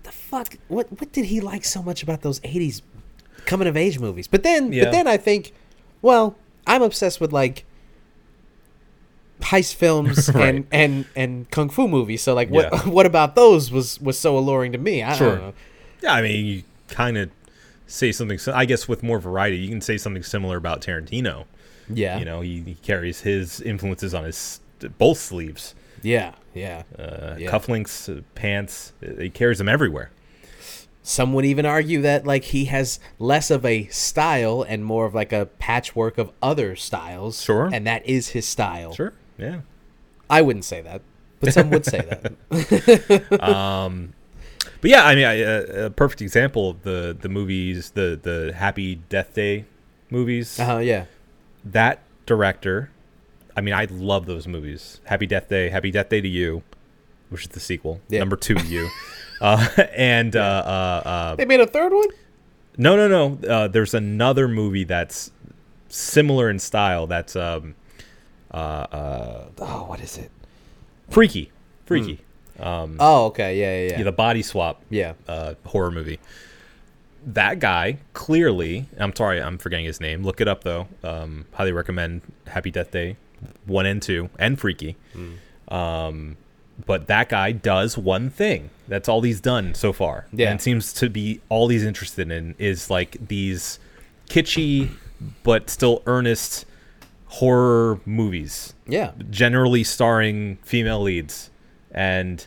the 0.04 0.12
fuck? 0.12 0.56
What 0.70 0.88
what 1.00 1.12
did 1.12 1.26
he 1.26 1.42
like 1.42 1.64
so 1.66 1.84
much 1.84 2.02
about 2.02 2.22
those 2.22 2.40
'80s 2.40 2.82
coming 3.46 3.68
of 3.68 3.76
age 3.78 4.00
movies? 4.00 4.28
But 4.28 4.42
then, 4.44 4.72
Yeah. 4.74 4.86
but 4.86 4.92
then 4.94 5.08
I 5.08 5.18
think, 5.18 5.54
well, 6.02 6.38
I'm 6.66 6.82
obsessed 6.82 7.20
with 7.22 7.32
like 7.34 7.66
heist 9.42 9.76
films 9.76 10.30
Right. 10.34 10.56
and 10.56 10.68
and 10.72 11.06
and 11.16 11.52
kung 11.52 11.70
fu 11.70 11.88
movies. 11.88 12.22
So 12.24 12.34
like, 12.34 12.50
what 12.50 12.70
Yeah. 12.72 12.80
what 12.90 13.06
about 13.06 13.36
those 13.36 13.72
was 13.72 14.00
was 14.00 14.18
so 14.18 14.38
alluring 14.38 14.72
to 14.72 14.78
me? 14.78 15.04
I 15.04 15.16
Sure. 15.16 15.30
don't 15.36 15.42
know. 15.42 15.54
Yeah, 16.02 16.14
I 16.14 16.22
mean, 16.22 16.46
you 16.46 16.64
kind 16.88 17.18
of 17.18 17.30
say 17.92 18.12
something. 18.12 18.40
I 18.54 18.66
guess 18.66 18.88
with 18.88 19.04
more 19.04 19.20
variety, 19.20 19.58
you 19.58 19.70
can 19.70 19.82
say 19.82 19.98
something 19.98 20.24
similar 20.24 20.58
about 20.58 20.82
Tarantino. 20.82 21.46
Yeah, 21.94 22.20
You 22.20 22.26
know, 22.26 22.42
he, 22.42 22.62
he 22.62 22.76
carries 22.76 23.22
his 23.22 23.60
influences 23.60 24.14
on 24.14 24.24
his 24.24 24.62
both 24.98 25.18
sleeves, 25.18 25.76
yeah, 26.02 26.34
yeah. 26.54 26.84
uh, 26.98 27.36
Yeah. 27.38 27.52
cufflinks, 27.52 28.08
uh, 28.18 28.22
pants. 28.34 28.94
uh, 29.06 29.20
He 29.22 29.30
carries 29.30 29.58
them 29.58 29.68
everywhere. 29.68 30.10
Some 31.04 31.34
would 31.34 31.46
even 31.46 31.66
argue 31.66 32.02
that 32.04 32.26
like 32.26 32.46
he 32.46 32.66
has 32.66 33.00
less 33.20 33.52
of 33.52 33.66
a 33.66 33.88
style 33.88 34.64
and 34.68 34.86
more 34.86 35.06
of 35.06 35.14
like 35.14 35.34
a 35.34 35.48
patchwork 35.60 36.18
of 36.18 36.32
other 36.42 36.76
styles. 36.76 37.42
Sure. 37.42 37.70
And 37.74 37.86
that 37.88 38.06
is 38.06 38.30
his 38.30 38.48
style. 38.48 38.94
Sure. 38.94 39.14
Yeah. 39.38 39.62
I 40.30 40.42
wouldn't 40.44 40.64
say 40.66 40.82
that, 40.82 41.02
but 41.42 41.52
some 41.54 41.72
would 41.72 41.86
say 41.86 42.02
that. 42.50 43.34
But 44.82 44.90
yeah, 44.90 45.04
I 45.06 45.16
mean, 45.16 45.26
I, 45.26 45.42
uh, 45.44 45.86
a 45.86 45.90
perfect 45.92 46.22
example 46.22 46.70
of 46.72 46.84
the 46.84 47.16
the 47.20 47.30
movies, 47.30 47.92
the 47.92 48.20
the 48.22 48.54
Happy 48.56 48.96
Death 49.10 49.34
Day 49.34 49.66
movies. 50.10 50.60
Uh 50.60 50.66
huh. 50.66 50.78
Yeah. 50.80 51.06
that 51.64 52.00
director 52.26 52.90
i 53.58 53.62
mean 53.62 53.74
i 53.74 53.86
love 53.92 54.26
those 54.26 54.48
movies 54.48 55.02
happy 55.06 55.28
death 55.28 55.50
day 55.50 55.70
happy 55.70 55.92
death 55.92 56.08
day 56.10 56.22
to 56.22 56.28
you 56.28 56.64
which 57.30 57.42
is 57.44 57.48
the 57.50 57.60
sequel 57.60 58.00
Yeah. 58.10 58.20
number 58.20 58.36
two 58.38 58.56
you 58.66 58.88
uh, 59.42 59.68
and 59.94 60.36
uh, 60.36 60.40
uh, 60.40 61.08
uh, 61.10 61.36
They 61.36 61.46
made 61.46 61.60
a 61.60 61.68
third 61.68 61.92
one. 61.94 62.08
no 62.78 62.96
no 62.96 63.08
no 63.10 63.48
uh, 63.50 63.68
there's 63.68 63.94
another 63.94 64.48
movie 64.48 64.86
that's 64.86 65.32
similar 65.90 66.50
in 66.50 66.58
style 66.60 67.06
that's 67.08 67.36
um, 67.36 67.76
uh, 68.54 68.58
uh, 68.58 69.46
Oh, 69.60 69.86
what 69.90 70.00
is 70.00 70.18
it? 70.18 70.32
freaky 71.10 71.52
freaky 71.86 72.22
Oh, 72.62 73.26
okay. 73.28 73.60
Yeah, 73.60 73.74
yeah, 73.76 73.90
yeah, 73.92 73.98
yeah. 74.00 74.04
the 74.04 74.12
body 74.12 74.42
swap 74.42 74.82
Yeah. 74.90 75.14
uh, 75.28 75.56
horror 75.66 75.92
movie. 75.92 76.20
That 77.26 77.60
guy 77.60 77.98
clearly, 78.14 78.88
I'm 78.98 79.16
sorry, 79.16 79.42
I'm 79.42 79.58
forgetting 79.58 79.86
his 79.86 80.00
name. 80.02 80.24
Look 80.24 80.42
it 80.42 80.48
up 80.48 80.64
though. 80.64 80.88
Um, 81.04 81.46
highly 81.54 81.72
recommend 81.72 82.22
Happy 82.48 82.72
Death 82.72 82.92
Day, 82.92 83.16
one 83.66 83.86
and 83.86 84.02
two, 84.02 84.30
and 84.40 84.60
Freaky. 84.60 84.96
Hmm. 85.14 85.74
Um, 85.74 86.38
but 86.86 87.06
that 87.08 87.30
guy 87.30 87.52
does 87.52 87.96
one 87.98 88.30
thing. 88.32 88.72
That's 88.88 89.08
all 89.08 89.22
he's 89.22 89.40
done 89.40 89.76
so 89.76 89.94
far. 89.94 90.26
Yeah. 90.34 90.50
and 90.50 90.60
seems 90.60 90.94
to 90.94 91.10
be 91.10 91.42
all 91.50 91.68
he's 91.68 91.86
interested 91.86 92.32
in 92.32 92.56
is 92.58 92.90
like 92.90 93.18
these 93.28 93.78
kitschy 94.28 94.90
but 95.44 95.70
still 95.70 96.02
earnest 96.08 96.66
horror 97.28 98.00
movies 98.06 98.74
Yeah. 98.88 99.12
generally 99.30 99.84
starring 99.84 100.58
female 100.64 101.02
leads, 101.02 101.50
and 101.94 102.46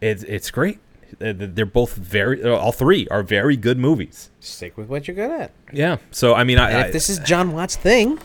it's 0.00 0.22
it's 0.24 0.50
great. 0.50 0.78
They're 1.18 1.64
both 1.64 1.94
very, 1.94 2.42
all 2.44 2.72
three 2.72 3.06
are 3.08 3.22
very 3.22 3.56
good 3.56 3.78
movies. 3.78 4.30
Stick 4.40 4.76
with 4.76 4.88
what 4.88 5.06
you're 5.06 5.14
good 5.14 5.30
at. 5.30 5.52
Yeah. 5.72 5.98
So 6.10 6.34
I 6.34 6.42
mean, 6.44 6.58
I, 6.58 6.70
And 6.70 6.86
if 6.86 6.92
this 6.92 7.08
is 7.08 7.20
Jon 7.20 7.52
Watt's 7.52 7.76
thing, 7.76 8.18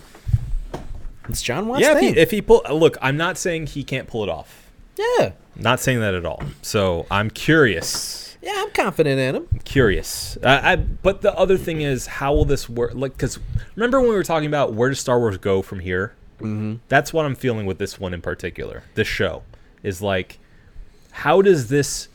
it's 1.27 1.41
Jon 1.41 1.67
Watt's 1.67 1.81
yeah, 1.81 1.91
if 1.91 1.99
thing. 1.99 2.13
he, 2.15 2.19
if 2.19 2.31
he 2.31 2.41
pull, 2.41 2.63
look, 2.71 2.97
I'm 3.01 3.15
not 3.15 3.37
saying 3.37 3.67
he 3.67 3.83
can't 3.83 4.07
pull 4.07 4.23
it 4.23 4.29
off. 4.29 4.71
yeah. 4.97 5.33
Not 5.55 5.81
saying 5.81 5.99
that 5.99 6.13
at 6.13 6.25
all. 6.25 6.41
So 6.61 7.05
I'm 7.11 7.29
curious. 7.29 8.37
Yeah, 8.41 8.53
I'm 8.55 8.71
confident 8.71 9.19
in 9.19 9.35
him. 9.35 9.47
Curious. 9.65 10.37
I, 10.41 10.71
I 10.71 10.75
but 10.77 11.21
the 11.21 11.37
other 11.37 11.57
thing 11.57 11.81
is, 11.81 12.07
how 12.07 12.33
will 12.33 12.45
this 12.45 12.69
work? 12.69 12.91
Like, 12.95 13.11
because 13.11 13.37
remember 13.75 13.99
when 13.99 14.09
we 14.09 14.15
were 14.15 14.23
talking 14.23 14.47
about 14.47 14.73
where 14.73 14.87
does 14.87 14.99
Star 15.01 15.19
Wars 15.19 15.37
go 15.37 15.61
from 15.61 15.81
here? 15.81 16.13
Mm-hmm. 16.37 16.75
That's 16.87 17.11
what 17.11 17.25
I'm 17.25 17.35
feeling 17.35 17.65
with 17.65 17.77
this 17.77 17.99
one 17.99 18.13
in 18.13 18.21
particular. 18.21 18.83
This 18.95 19.09
show 19.09 19.43
is 19.83 20.01
like, 20.01 20.39
how 21.11 21.41
does 21.41 21.69
this 21.69 22.07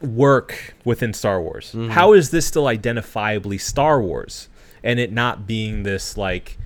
work 0.00 0.74
within 0.84 1.12
Star 1.12 1.40
Wars? 1.40 1.74
How 1.90 2.12
is 2.12 2.30
this 2.30 2.46
still 2.46 2.64
identifiably 2.64 3.60
Star 3.60 4.00
Wars 4.00 4.48
and 4.82 4.98
it 4.98 5.12
not 5.12 5.46
being 5.46 5.82
this 5.82 6.16
like, 6.16 6.58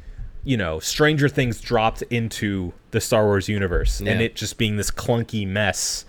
you 0.44 0.56
know, 0.56 0.78
Stranger 0.78 1.28
Things 1.28 1.60
dropped 1.60 2.02
into 2.02 2.72
the 2.90 3.00
Star 3.00 3.24
Wars 3.24 3.48
universe 3.48 4.00
and 4.00 4.20
it 4.20 4.36
just 4.36 4.56
being 4.58 4.76
this 4.76 4.90
clunky 4.90 5.46
mess 5.46 6.04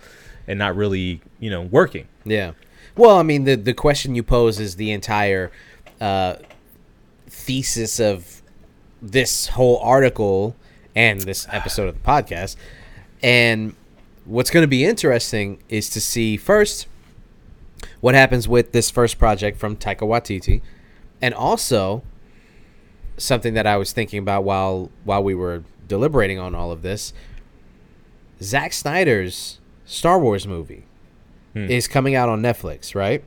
and 0.46 0.58
not 0.58 0.76
really, 0.76 1.20
you 1.40 1.50
know, 1.50 1.62
working. 1.62 2.06
Yeah. 2.24 2.52
Well, 2.96 3.18
I 3.18 3.22
mean, 3.22 3.44
the 3.44 3.56
the 3.56 3.74
question 3.74 4.14
you 4.14 4.22
pose 4.22 4.60
is 4.60 4.76
the 4.76 4.90
entire 4.90 5.50
uh, 6.00 6.36
thesis 7.26 8.00
of 8.00 8.42
this 9.02 9.48
whole 9.48 9.78
article 9.78 10.56
and 10.94 11.20
this 11.22 11.46
episode 11.50 11.88
of 11.88 11.94
the 11.94 12.08
podcast. 12.08 12.56
And 13.26 13.74
what's 14.24 14.50
going 14.50 14.62
to 14.62 14.68
be 14.68 14.84
interesting 14.84 15.58
is 15.68 15.90
to 15.90 16.00
see 16.00 16.36
first 16.36 16.86
what 18.00 18.14
happens 18.14 18.46
with 18.46 18.70
this 18.70 18.88
first 18.88 19.18
project 19.18 19.58
from 19.58 19.74
Taika 19.74 20.02
Waititi, 20.02 20.62
and 21.20 21.34
also 21.34 22.04
something 23.16 23.54
that 23.54 23.66
I 23.66 23.78
was 23.78 23.92
thinking 23.92 24.20
about 24.20 24.44
while 24.44 24.92
while 25.02 25.24
we 25.24 25.34
were 25.34 25.64
deliberating 25.88 26.38
on 26.38 26.54
all 26.54 26.70
of 26.70 26.82
this. 26.82 27.12
Zack 28.40 28.72
Snyder's 28.72 29.58
Star 29.86 30.20
Wars 30.20 30.46
movie 30.46 30.84
hmm. 31.52 31.68
is 31.68 31.88
coming 31.88 32.14
out 32.14 32.28
on 32.28 32.40
Netflix, 32.42 32.94
right? 32.94 33.24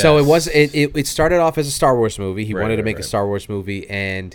So 0.00 0.16
it 0.16 0.24
was 0.24 0.46
it, 0.46 0.74
it, 0.74 0.96
it 0.96 1.06
started 1.06 1.38
off 1.38 1.58
as 1.58 1.66
a 1.66 1.70
Star 1.70 1.94
Wars 1.98 2.18
movie. 2.18 2.46
He 2.46 2.54
Right, 2.54 2.62
wanted 2.62 2.76
to 2.76 2.82
right, 2.82 2.86
make 2.86 2.98
a. 2.98 3.02
Star 3.02 3.26
Wars 3.26 3.46
movie, 3.46 3.86
and 3.90 4.34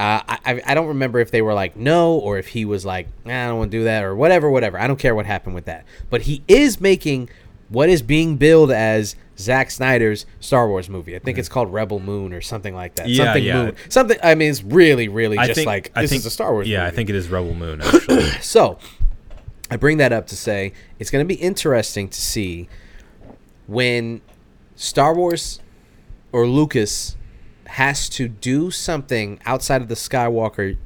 uh, 0.00 0.22
I 0.44 0.62
I- 0.66 0.74
don't 0.74 0.88
remember 0.88 1.18
if 1.18 1.30
they 1.30 1.42
were 1.42 1.54
like 1.54 1.76
no 1.76 2.14
or 2.14 2.38
if 2.38 2.48
he 2.48 2.64
was 2.64 2.84
like 2.84 3.08
nah, 3.24 3.44
I 3.44 3.48
don't 3.48 3.58
want 3.58 3.70
to 3.70 3.78
do 3.78 3.84
that 3.84 4.02
or 4.04 4.14
whatever 4.16 4.50
whatever. 4.50 4.78
I 4.78 4.86
don't 4.86 4.98
care 4.98 5.14
what 5.14 5.26
happened 5.26 5.54
with 5.54 5.66
that. 5.66 5.84
But 6.08 6.22
he 6.22 6.42
is 6.48 6.80
making 6.80 7.28
what 7.68 7.88
is 7.88 8.02
being 8.02 8.36
billed 8.36 8.70
as 8.72 9.14
Zack 9.38 9.70
Snyder's 9.70 10.26
Star 10.40 10.68
Wars 10.68 10.88
movie. 10.88 11.14
I 11.14 11.18
think 11.18 11.38
it's 11.38 11.48
called 11.48 11.72
Rebel 11.72 12.00
Moon 12.00 12.32
or 12.32 12.40
something 12.40 12.74
like 12.74 12.96
that. 12.96 13.06
Mm-hmm. 13.06 13.12
Yeah, 13.14 13.24
something 13.24 13.44
yeah. 13.44 13.62
Moon. 13.62 13.76
Something. 13.88 14.18
I 14.22 14.34
mean, 14.34 14.50
it's 14.50 14.62
really 14.62 15.08
really 15.08 15.38
I 15.38 15.46
just 15.46 15.56
think, 15.56 15.66
like 15.66 15.92
I 15.94 16.02
this 16.02 16.10
think, 16.10 16.20
is 16.20 16.26
a 16.26 16.30
Star 16.30 16.52
Wars. 16.52 16.68
Yeah, 16.68 16.84
I 16.86 16.90
think 16.90 17.08
it 17.10 17.14
is 17.14 17.28
Rebel 17.28 17.54
Moon 17.54 17.80
actually. 17.84 18.22
So, 18.40 18.78
I 19.70 19.76
bring 19.76 19.98
that 19.98 20.12
up 20.12 20.26
to 20.28 20.36
say 20.36 20.72
it's 20.98 21.10
going 21.10 21.24
to 21.24 21.28
be 21.28 21.40
interesting 21.40 22.08
to 22.08 22.20
see 22.20 22.68
when 23.66 24.20
Star 24.76 25.14
Wars 25.14 25.60
or 26.32 26.46
Lucas 26.46 27.16
has 27.70 28.08
to 28.08 28.26
do 28.28 28.70
something 28.70 29.38
outside 29.46 29.80
of 29.80 29.88
the 29.88 29.94
Skywalker 29.94 30.76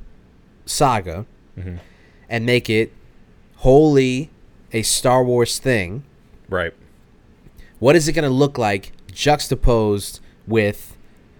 saga 0.66 1.24
mm-hmm. 1.58 1.76
and 2.28 2.44
make 2.44 2.68
it 2.68 2.92
wholly 3.56 4.30
a 4.72 4.82
Star 4.82 5.24
Wars 5.24 5.58
thing. 5.58 6.04
right. 6.48 6.74
What 7.78 7.96
is 7.96 8.08
it 8.08 8.12
going 8.12 8.24
to 8.24 8.30
look 8.30 8.56
like 8.56 8.92
juxtaposed 9.12 10.20
with 10.46 10.96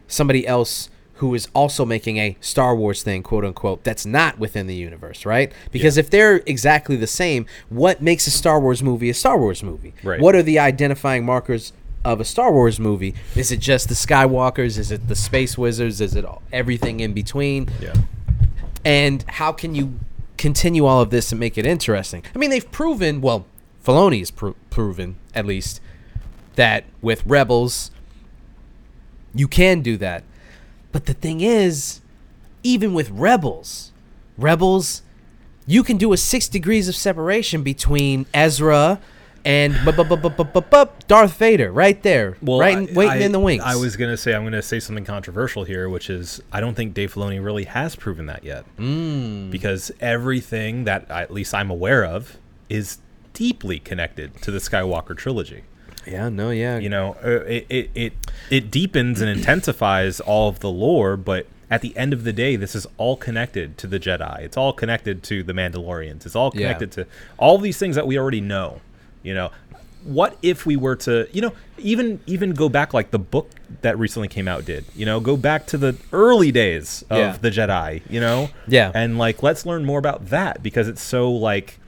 somebody 0.09 0.47
else 0.47 0.91
who 1.15 1.35
is 1.35 1.49
also 1.55 1.85
making 1.85 2.17
a 2.17 2.37
Star 2.41 2.75
Wars 2.75 3.03
thing, 3.03 3.23
quote 3.23 3.45
unquote, 3.45 3.85
that's 3.85 4.05
not 4.05 4.39
within 4.39 4.67
the 4.67 4.75
universe, 4.75 5.25
right? 5.25 5.53
Because 5.71 5.97
if 5.97 6.11
they're 6.11 6.37
exactly 6.47 6.97
the 6.97 7.07
same, 7.07 7.47
what 7.69 8.03
makes 8.03 8.27
a 8.27 8.31
Star 8.31 8.61
Wars 8.61 8.83
movie 8.83 9.11
a 9.11 9.15
Star 9.15 9.39
Wars 9.39 9.63
movie? 9.63 9.95
Right. 10.03 10.21
What 10.21 10.35
are 10.35 10.43
the 10.43 10.59
identifying 10.59 11.25
markers 11.25 11.73
of 12.05 12.21
a 12.21 12.25
Star 12.25 12.53
Wars 12.53 12.79
movie? 12.79 13.15
Is 13.35 13.51
it 13.51 13.61
just 13.61 13.89
the 13.89 13.95
Skywalkers? 13.95 14.79
Is 14.79 14.91
it 14.91 15.09
the 15.09 15.15
Space 15.15 15.57
Wizards? 15.57 16.01
Is 16.01 16.15
it 16.15 16.25
all- 16.25 16.43
everything 16.53 17.01
in 17.01 17.13
between? 17.13 17.69
Yeah. 17.81 17.95
And 18.85 19.25
how 19.29 19.53
can 19.53 19.75
you 19.75 19.99
continue 20.37 20.85
all 20.85 21.01
of 21.01 21.11
this 21.11 21.33
and 21.33 21.41
make 21.41 21.57
it 21.57 21.67
interesting? 21.67 22.23
I 22.35 22.39
mean, 22.39 22.51
they've 22.51 22.71
proven, 22.71 23.21
well, 23.21 23.47
Filoni 23.85 24.19
has 24.19 24.31
pro- 24.31 24.57
proven, 24.71 25.17
at 25.35 25.47
least, 25.47 25.81
that 26.57 26.85
with 27.01 27.25
Rebels, 27.27 27.91
you 29.35 29.49
can 29.49 29.81
do 29.81 29.97
that. 29.97 30.25
But 30.93 31.07
the 31.07 31.15
thing 31.15 31.41
is, 31.41 32.01
even 32.63 32.95
with 32.95 33.11
Rebels, 33.11 33.93
Rebels, 34.39 35.03
you 35.67 35.83
can 35.83 35.97
do 35.97 36.13
a 36.13 36.17
six 36.17 36.47
degrees 36.47 36.89
of 36.89 36.95
separation 36.95 37.63
between 37.63 38.27
Ezra 38.35 39.01
and 39.45 39.75
bu- 39.85 39.93
bu- 39.93 40.05
bu- 40.17 40.87
Darth 41.07 41.37
Vader, 41.37 41.71
right 41.71 42.03
there, 42.03 42.37
right, 42.43 42.79
in- 42.79 42.89
I- 42.91 42.93
waiting 42.93 43.23
I- 43.23 43.27
in 43.27 43.33
the 43.33 43.41
wings. 43.41 43.63
I 43.65 43.77
was 43.77 43.97
gonna 43.97 44.17
say 44.17 44.35
I'm 44.35 44.45
gonna 44.45 44.63
say 44.63 44.81
something 44.81 45.05
controversial 45.05 45.65
here, 45.65 45.89
which 45.89 46.09
is 46.11 46.41
I 46.53 46.61
don't 46.61 46.75
think 46.75 46.95
Dave 46.95 47.13
Filoni 47.15 47.43
really 47.45 47.65
has 47.65 47.95
proven 47.97 48.27
that 48.27 48.45
yet, 48.45 48.65
mm. 48.79 49.51
because 49.51 49.91
everything 50.01 50.85
that 50.85 51.11
at 51.11 51.31
least 51.33 51.55
I'm 51.55 51.71
aware 51.71 52.05
of 52.05 52.37
is 52.69 52.99
deeply 53.35 53.79
connected 53.79 54.41
to 54.43 54.51
the 54.51 54.59
Skywalker 54.59 55.17
trilogy. 55.17 55.65
yeah, 56.07 56.29
no, 56.29 56.51
yeah, 56.51 56.79
You 56.79 56.89
know, 56.89 57.17
uh, 57.25 57.41
it 57.47 57.67
it 57.69 57.91
it, 57.95 58.13
it 58.51 58.71
deepens 58.71 59.21
and 59.21 59.29
intensifies 59.31 60.21
all 60.21 60.49
of 60.49 60.61
the 60.61 60.71
lore, 60.71 61.17
but 61.17 61.47
at 61.71 61.81
the 61.81 61.97
end 61.97 62.13
of 62.13 62.25
the 62.25 62.33
day, 62.33 62.57
this 62.57 62.75
is 62.75 62.87
all 62.99 63.17
connected 63.17 63.77
to 63.79 63.87
the 63.87 63.99
Jedi. 63.99 64.41
It's 64.41 64.57
all 64.57 64.73
connected 64.73 65.23
to 65.25 65.43
the 65.43 65.53
Mandalorians. 65.55 66.25
It's 66.27 66.37
all 66.37 66.53
Yeah. 66.55 66.61
connected 66.75 66.93
to 66.93 67.07
all 67.39 67.59
these 67.59 67.79
things 67.79 67.97
that 67.97 68.07
we 68.07 68.19
already 68.19 68.41
know. 68.43 68.81
You 69.25 69.35
know, 69.35 69.51
what 70.05 70.37
if 70.43 70.67
we 70.67 70.77
were 70.77 70.97
to, 70.97 71.27
you 71.33 71.41
know, 71.41 71.53
even 71.79 72.21
even 72.27 72.53
go 72.53 72.69
back 72.69 72.95
like 72.95 73.11
the 73.11 73.19
book 73.19 73.51
that 73.81 73.99
recently 73.99 74.29
came 74.29 74.47
out 74.47 74.65
did. 74.65 74.85
You 74.95 75.07
know, 75.07 75.19
go 75.19 75.37
back 75.37 75.67
to 75.69 75.79
the 75.79 75.97
early 76.13 76.53
days 76.53 77.03
of 77.11 77.19
Yeah. 77.19 77.37
the 77.41 77.51
Jedi. 77.51 78.03
You 78.09 78.21
know, 78.21 78.51
Yeah. 78.69 78.93
and 78.95 79.19
like 79.19 79.43
let's 79.43 79.65
learn 79.67 79.85
more 79.85 79.99
about 79.99 80.29
that 80.29 80.63
because 80.63 80.87
it's 80.89 81.03
so 81.03 81.33
like 81.33 81.81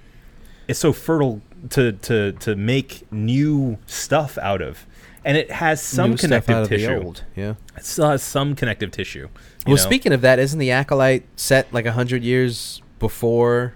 it's 0.66 0.78
so 0.80 0.92
fertile 0.92 1.42
to 1.70 1.92
to 1.92 2.32
to 2.32 2.56
make 2.56 3.06
new 3.12 3.78
stuff 3.86 4.38
out 4.38 4.62
of 4.62 4.86
and 5.24 5.36
it 5.36 5.50
has 5.50 5.82
some 5.82 6.10
New 6.12 6.16
connective 6.16 6.54
out 6.54 6.62
of 6.62 6.68
the 6.68 6.76
tissue 6.78 7.02
old, 7.02 7.24
Yeah. 7.34 7.54
it 7.76 7.84
still 7.84 8.08
has 8.08 8.20
uh, 8.22 8.24
some 8.24 8.54
connective 8.54 8.90
tissue 8.92 9.28
Well, 9.66 9.76
know? 9.76 9.82
speaking 9.82 10.12
of 10.12 10.20
that, 10.22 10.38
isn't 10.38 10.58
the 10.58 10.70
acolyte 10.70 11.24
set 11.36 11.72
like 11.72 11.84
a 11.84 11.92
hundred 11.92 12.22
years 12.22 12.80
before? 12.98 13.74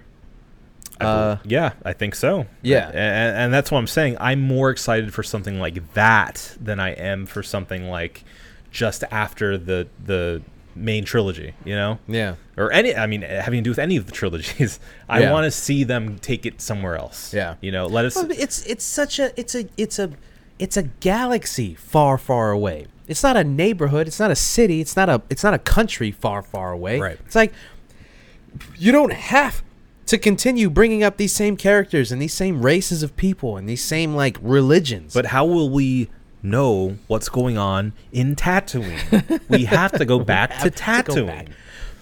Uh, 1.05 1.37
yeah 1.45 1.73
i 1.85 1.93
think 1.93 2.15
so 2.15 2.45
Yeah. 2.61 2.87
and, 2.89 3.37
and 3.37 3.53
that's 3.53 3.71
what 3.71 3.79
i'm 3.79 3.87
saying 3.87 4.17
i'm 4.19 4.41
more 4.41 4.69
excited 4.69 5.13
for 5.13 5.23
something 5.23 5.59
like 5.59 5.93
that 5.93 6.55
than 6.59 6.79
i 6.79 6.89
am 6.91 7.25
for 7.25 7.43
something 7.43 7.89
like 7.89 8.23
just 8.71 9.03
after 9.11 9.57
the 9.57 9.87
the 10.05 10.41
main 10.75 11.03
trilogy 11.03 11.53
you 11.65 11.75
know 11.75 11.99
Yeah. 12.07 12.35
or 12.57 12.71
any 12.71 12.95
i 12.95 13.05
mean 13.05 13.21
having 13.23 13.59
to 13.59 13.63
do 13.63 13.71
with 13.71 13.79
any 13.79 13.97
of 13.97 14.05
the 14.05 14.11
trilogies 14.13 14.79
i 15.09 15.19
Yeah. 15.21 15.31
want 15.33 15.43
to 15.45 15.51
see 15.51 15.83
them 15.83 16.17
take 16.19 16.45
it 16.45 16.61
somewhere 16.61 16.95
else 16.95 17.33
Yeah. 17.33 17.55
you 17.61 17.71
know 17.71 17.87
let 17.87 18.05
us 18.05 18.15
Well, 18.15 18.27
it's 18.31 18.63
it's 18.65 18.85
such 18.85 19.19
a 19.19 19.37
it's 19.39 19.53
a 19.55 19.67
it's 19.77 19.99
a 19.99 20.11
it's 20.59 20.77
a 20.77 20.83
galaxy 20.83 21.73
far 21.73 22.19
far 22.19 22.51
away. 22.51 22.85
It's 23.07 23.23
not 23.23 23.35
a 23.35 23.43
neighborhood. 23.43 24.05
It's 24.07 24.19
not 24.19 24.29
a 24.29 24.35
city. 24.35 24.79
It's 24.79 24.95
not 24.95 25.09
a 25.09 25.19
it's 25.27 25.43
not 25.43 25.55
a 25.55 25.57
country 25.57 26.11
far 26.11 26.43
far 26.43 26.71
away. 26.71 26.99
Right. 26.99 27.17
It's 27.25 27.33
like 27.35 27.51
you 28.77 28.91
don't 28.91 29.11
have 29.11 29.63
to 30.11 30.17
continue 30.17 30.69
bringing 30.69 31.03
up 31.03 31.15
these 31.15 31.31
same 31.31 31.55
characters 31.55 32.11
and 32.11 32.21
these 32.21 32.33
same 32.33 32.61
races 32.61 33.01
of 33.01 33.15
people 33.15 33.55
and 33.55 33.67
these 33.67 33.81
same 33.81 34.13
like 34.13 34.37
religions. 34.41 35.13
But 35.13 35.27
how 35.27 35.45
will 35.45 35.69
we 35.69 36.09
know 36.43 36.97
what's 37.07 37.29
going 37.29 37.57
on 37.57 37.93
in 38.11 38.35
Tatooine? 38.35 39.39
we 39.47 39.63
have 39.63 39.93
to 39.93 40.03
go 40.03 40.19
back 40.25 40.59
to 40.59 40.69
to 40.69 40.83
Tatooine. 40.83 41.27
back. 41.27 41.47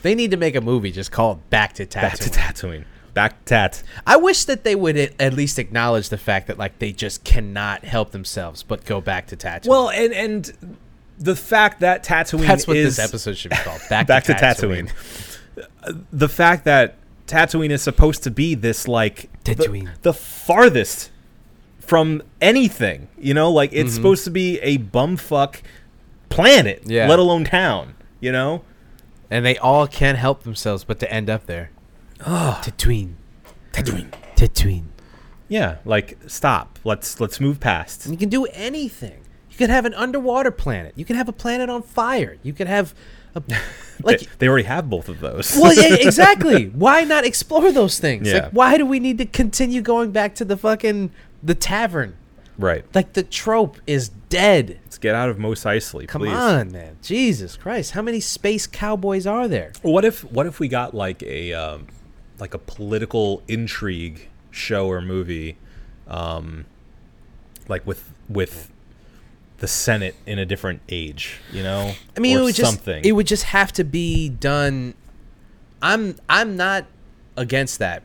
they 0.01 0.15
need 0.15 0.31
to 0.31 0.37
make 0.37 0.55
a 0.55 0.61
movie 0.61 0.91
just 0.91 1.11
called 1.11 1.47
Back 1.51 1.73
to 1.73 1.85
Tatooine. 1.85 2.01
Back 2.01 2.17
to 2.17 2.29
Tatooine. 2.31 2.85
Back 3.13 3.45
to 3.45 3.45
Tat. 3.45 3.83
I 4.07 4.17
wish 4.17 4.45
that 4.45 4.63
they 4.63 4.73
would 4.73 4.97
at 4.97 5.13
at 5.21 5.33
least 5.33 5.59
acknowledge 5.59 6.09
the 6.09 6.17
fact 6.17 6.47
that 6.47 6.57
like 6.57 6.79
they 6.79 6.91
just 6.91 7.23
cannot 7.23 7.83
help 7.83 8.09
themselves 8.09 8.63
but 8.63 8.85
go 8.85 9.01
back 9.01 9.27
to 9.27 9.37
Tatooine. 9.37 9.67
Well, 9.67 9.91
and 9.91 10.13
and 10.13 10.77
the 11.19 11.35
fact 11.35 11.81
that 11.81 12.03
Tatooine 12.03 12.47
that's 12.47 12.65
what 12.65 12.75
is 12.75 12.95
this 12.97 13.07
episode 13.07 13.37
should 13.37 13.51
be 13.51 13.57
called. 13.57 13.81
Back, 13.87 14.07
back 14.07 14.23
to, 14.23 14.33
to 14.33 14.39
Tatooine. 14.39 14.89
Tatooine. 14.89 16.05
The 16.11 16.29
fact 16.29 16.65
that 16.65 16.98
Tatooine 17.29 17.69
is 17.69 17.81
supposed 17.81 18.23
to 18.23 18.31
be 18.31 18.55
this 18.55 18.87
like 18.87 19.29
the- 19.43 19.87
the, 20.01 20.13
farthest 20.13 21.11
from 21.79 22.21
anything, 22.41 23.07
you 23.17 23.33
know, 23.33 23.51
like 23.51 23.71
Mm-hmm. 23.71 23.85
it's 23.85 23.93
supposed 23.95 24.23
to 24.25 24.29
be 24.31 24.59
a 24.59 24.77
bumfuck 24.77 25.61
planet, 26.29 26.83
Yeah. 26.85 27.07
let 27.07 27.19
alone 27.19 27.43
town. 27.45 27.95
You 28.21 28.31
know, 28.33 28.63
and 29.31 29.45
they 29.45 29.57
all 29.59 29.87
can't 29.87 30.17
help 30.17 30.43
themselves 30.43 30.83
but 30.83 30.99
to 30.99 31.09
end 31.11 31.29
up 31.29 31.45
there. 31.45 31.71
Oh, 32.27 32.59
Tatooine, 32.61 33.13
Tatooine, 33.71 34.11
Tatooine. 34.35 34.85
yeah. 35.47 35.77
Like 35.85 36.17
stop. 36.27 36.79
Let's 36.83 37.21
let's 37.21 37.39
move 37.39 37.61
past. 37.61 38.07
You 38.07 38.17
can 38.17 38.27
do 38.27 38.43
anything. 38.47 39.21
You 39.49 39.55
could 39.57 39.69
have 39.69 39.85
an 39.85 39.93
underwater 39.93 40.51
planet. 40.51 40.93
You 40.97 41.05
can 41.05 41.15
have 41.15 41.29
a 41.29 41.33
planet 41.33 41.69
on 41.69 41.81
fire. 41.81 42.37
You 42.43 42.51
could 42.51 42.67
have 42.67 42.93
a 43.35 43.43
like. 44.03 44.19
they, 44.21 44.27
they 44.39 44.47
already 44.47 44.65
have 44.67 44.89
both 44.89 45.09
of 45.09 45.19
those. 45.19 45.57
well, 45.57 45.73
yeah, 45.73 45.95
exactly. 45.99 46.69
Why 46.69 47.03
not 47.03 47.25
explore 47.25 47.71
those 47.71 47.99
things? 47.99 48.27
Yeah. 48.27 48.43
Like, 48.45 48.51
why 48.51 48.77
do 48.77 48.85
we 48.85 48.99
need 48.99 49.17
to 49.19 49.25
continue 49.25 49.81
going 49.81 50.11
back 50.11 50.35
to 50.35 50.45
the 50.45 50.57
fucking 50.57 51.11
the 51.43 51.55
tavern? 51.55 52.15
right. 52.57 52.83
Like 52.93 53.13
the 53.13 53.23
trope 53.23 53.77
is 53.87 54.09
dead. 54.09 54.79
Let's 54.83 54.97
get 54.97 55.15
out 55.15 55.29
of 55.29 55.39
Mos 55.39 55.63
Eisley, 55.63 56.07
Come 56.07 56.23
please. 56.23 56.33
on, 56.33 56.71
man. 56.71 56.97
Jesus 57.01 57.55
Christ. 57.55 57.91
How 57.91 58.01
many 58.01 58.19
space 58.19 58.67
cowboys 58.67 59.25
are 59.25 59.47
there? 59.47 59.71
What 59.81 60.03
if 60.03 60.23
what 60.25 60.45
if 60.45 60.59
we 60.59 60.67
got 60.67 60.93
like 60.93 61.23
a 61.23 61.53
um, 61.53 61.87
like 62.37 62.53
a 62.53 62.57
political 62.57 63.41
intrigue 63.47 64.27
show 64.51 64.87
or 64.89 65.01
movie, 65.01 65.57
um, 66.07 66.65
like 67.69 67.85
with 67.87 68.11
with 68.27 68.71
the 69.59 69.67
Senate 69.67 70.15
in 70.25 70.39
a 70.39 70.45
different 70.45 70.81
age, 70.89 71.39
you 71.51 71.63
know? 71.63 71.93
I 72.15 72.19
mean, 72.19 72.37
or 72.37 72.41
it 72.41 72.43
would 72.43 72.55
just 72.55 72.87
it 72.87 73.11
would 73.11 73.27
just 73.27 73.43
have 73.45 73.71
to 73.73 73.83
be 73.83 74.29
done. 74.29 74.93
I'm 75.81 76.15
I'm 76.27 76.57
not 76.57 76.85
against 77.37 77.79
that, 77.79 78.03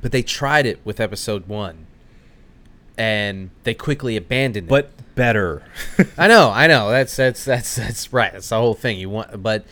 but 0.00 0.12
they 0.12 0.22
tried 0.22 0.66
it 0.66 0.80
with 0.84 1.00
episode 1.00 1.46
one, 1.46 1.86
and 2.96 3.50
they 3.64 3.74
quickly 3.74 4.16
abandoned 4.16 4.66
it. 4.66 4.70
but 4.70 4.90
better. 5.14 5.62
I 6.18 6.28
know, 6.28 6.50
I 6.50 6.66
know. 6.66 6.90
That's 6.90 7.16
that's 7.16 7.44
that's 7.44 7.76
that's 7.76 8.12
right. 8.12 8.32
That's 8.32 8.48
the 8.48 8.56
whole 8.56 8.74
thing. 8.74 8.98
You 8.98 9.10
want, 9.10 9.42
but 9.42 9.64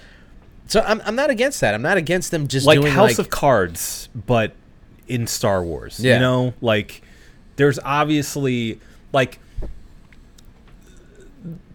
so 0.67 0.81
I'm 0.81 1.01
I'm 1.05 1.17
not 1.17 1.31
against 1.31 1.61
that. 1.61 1.75
I'm 1.75 1.83
not 1.83 1.97
against 1.97 2.31
them 2.31 2.49
just 2.49 2.67
like 2.67 2.81
doing 2.81 2.93
House 2.93 3.11
like 3.11 3.19
of 3.19 3.31
Cards, 3.31 4.09
but 4.15 4.55
in 5.07 5.27
Star 5.27 5.63
Wars. 5.63 6.01
Yeah. 6.01 6.15
You 6.15 6.21
know, 6.21 6.55
like 6.61 7.03
there's 7.57 7.79
obviously 7.79 8.81
like 9.13 9.39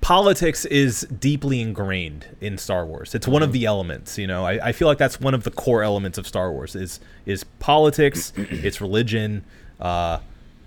politics 0.02 0.66
is 0.66 1.02
deeply 1.20 1.62
ingrained 1.62 2.26
in 2.42 2.58
Star 2.58 2.86
Wars. 2.86 3.14
It's 3.16 3.26
Mm-hmm. 3.26 3.34
one 3.34 3.44
of 3.44 3.52
the 3.52 3.66
elements. 3.66 4.18
You 4.18 4.28
know, 4.28 4.46
I, 4.46 4.70
I 4.70 4.72
feel 4.72 4.88
like 4.88 4.98
that's 4.98 5.20
one 5.20 5.34
of 5.34 5.44
the 5.44 5.52
core 5.52 5.84
elements 5.84 6.18
of 6.18 6.28
Star 6.28 6.52
Wars 6.52 6.76
is 6.76 7.00
is 7.26 7.44
politics, 7.60 8.32
it's 8.38 8.80
religion, 8.82 9.44
uh, 9.80 10.20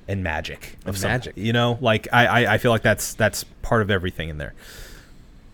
and 0.09 0.22
magic 0.22 0.76
of 0.85 0.95
And 0.97 1.03
magic. 1.05 1.37
You 1.37 1.53
know, 1.53 1.78
like 1.80 2.09
I, 2.12 2.26
I 2.45 2.55
I 2.55 2.59
feel 2.59 2.70
like 2.72 2.83
that's 2.83 3.14
that's 3.14 3.45
part 3.62 3.83
of 3.83 3.91
everything 3.91 4.28
in 4.28 4.39
there. 4.39 4.53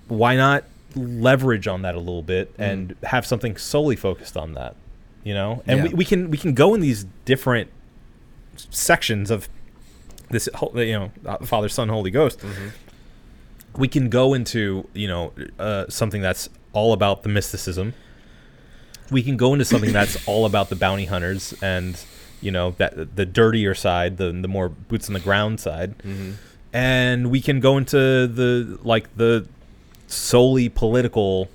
Why 0.08 0.36
not 0.36 0.64
leverage 0.96 1.68
on 1.68 1.82
that 1.82 1.94
a 1.94 1.98
little 1.98 2.22
bit 2.22 2.56
Mm. 2.56 2.64
and 2.70 2.96
have 3.04 3.26
something 3.26 3.56
solely 3.56 3.94
focused 3.96 4.36
on 4.36 4.54
that? 4.54 4.74
You 5.22 5.34
know, 5.34 5.62
and 5.66 5.78
Yeah. 5.78 5.82
we, 5.84 5.94
we 5.94 6.04
can 6.04 6.30
we 6.30 6.38
can 6.38 6.54
go 6.54 6.74
in 6.74 6.80
these 6.80 7.04
different 7.26 7.70
sections 8.70 9.30
of 9.30 9.48
this 10.30 10.48
whole- 10.54 10.72
you 10.76 10.92
know 10.98 11.12
uh, 11.26 11.38
Father 11.44 11.68
Son 11.68 11.88
Holy 11.88 12.10
Ghost. 12.10 12.40
Mm-hmm. 12.40 12.68
We 13.76 13.88
can 13.88 14.08
go 14.08 14.34
into 14.34 14.88
you 14.94 15.08
know 15.08 15.32
uh, 15.58 15.86
something 15.88 16.22
that's 16.22 16.48
all 16.72 16.92
about 16.92 17.22
the 17.22 17.28
mysticism. 17.28 17.94
We 19.10 19.22
can 19.22 19.36
go 19.36 19.52
into 19.52 19.64
something 19.64 19.92
that's 19.92 20.16
all 20.28 20.46
about 20.46 20.68
the 20.68 20.76
bounty 20.76 21.06
hunters 21.06 21.54
and 21.62 21.98
you 22.40 22.50
know 22.50 22.72
that 22.78 23.16
the 23.16 23.26
dirtier 23.26 23.74
side, 23.74 24.16
the 24.16 24.32
the 24.32 24.48
more 24.48 24.68
boots 24.68 25.08
on 25.08 25.14
the 25.14 25.20
ground 25.20 25.60
side, 25.60 25.94
and 26.72 27.30
we 27.30 27.40
can 27.40 27.60
go 27.60 27.76
into 27.76 28.26
the 28.26 28.78
like 28.82 29.16
the 29.16 29.46
solely 30.06 30.68
political, 30.68 31.48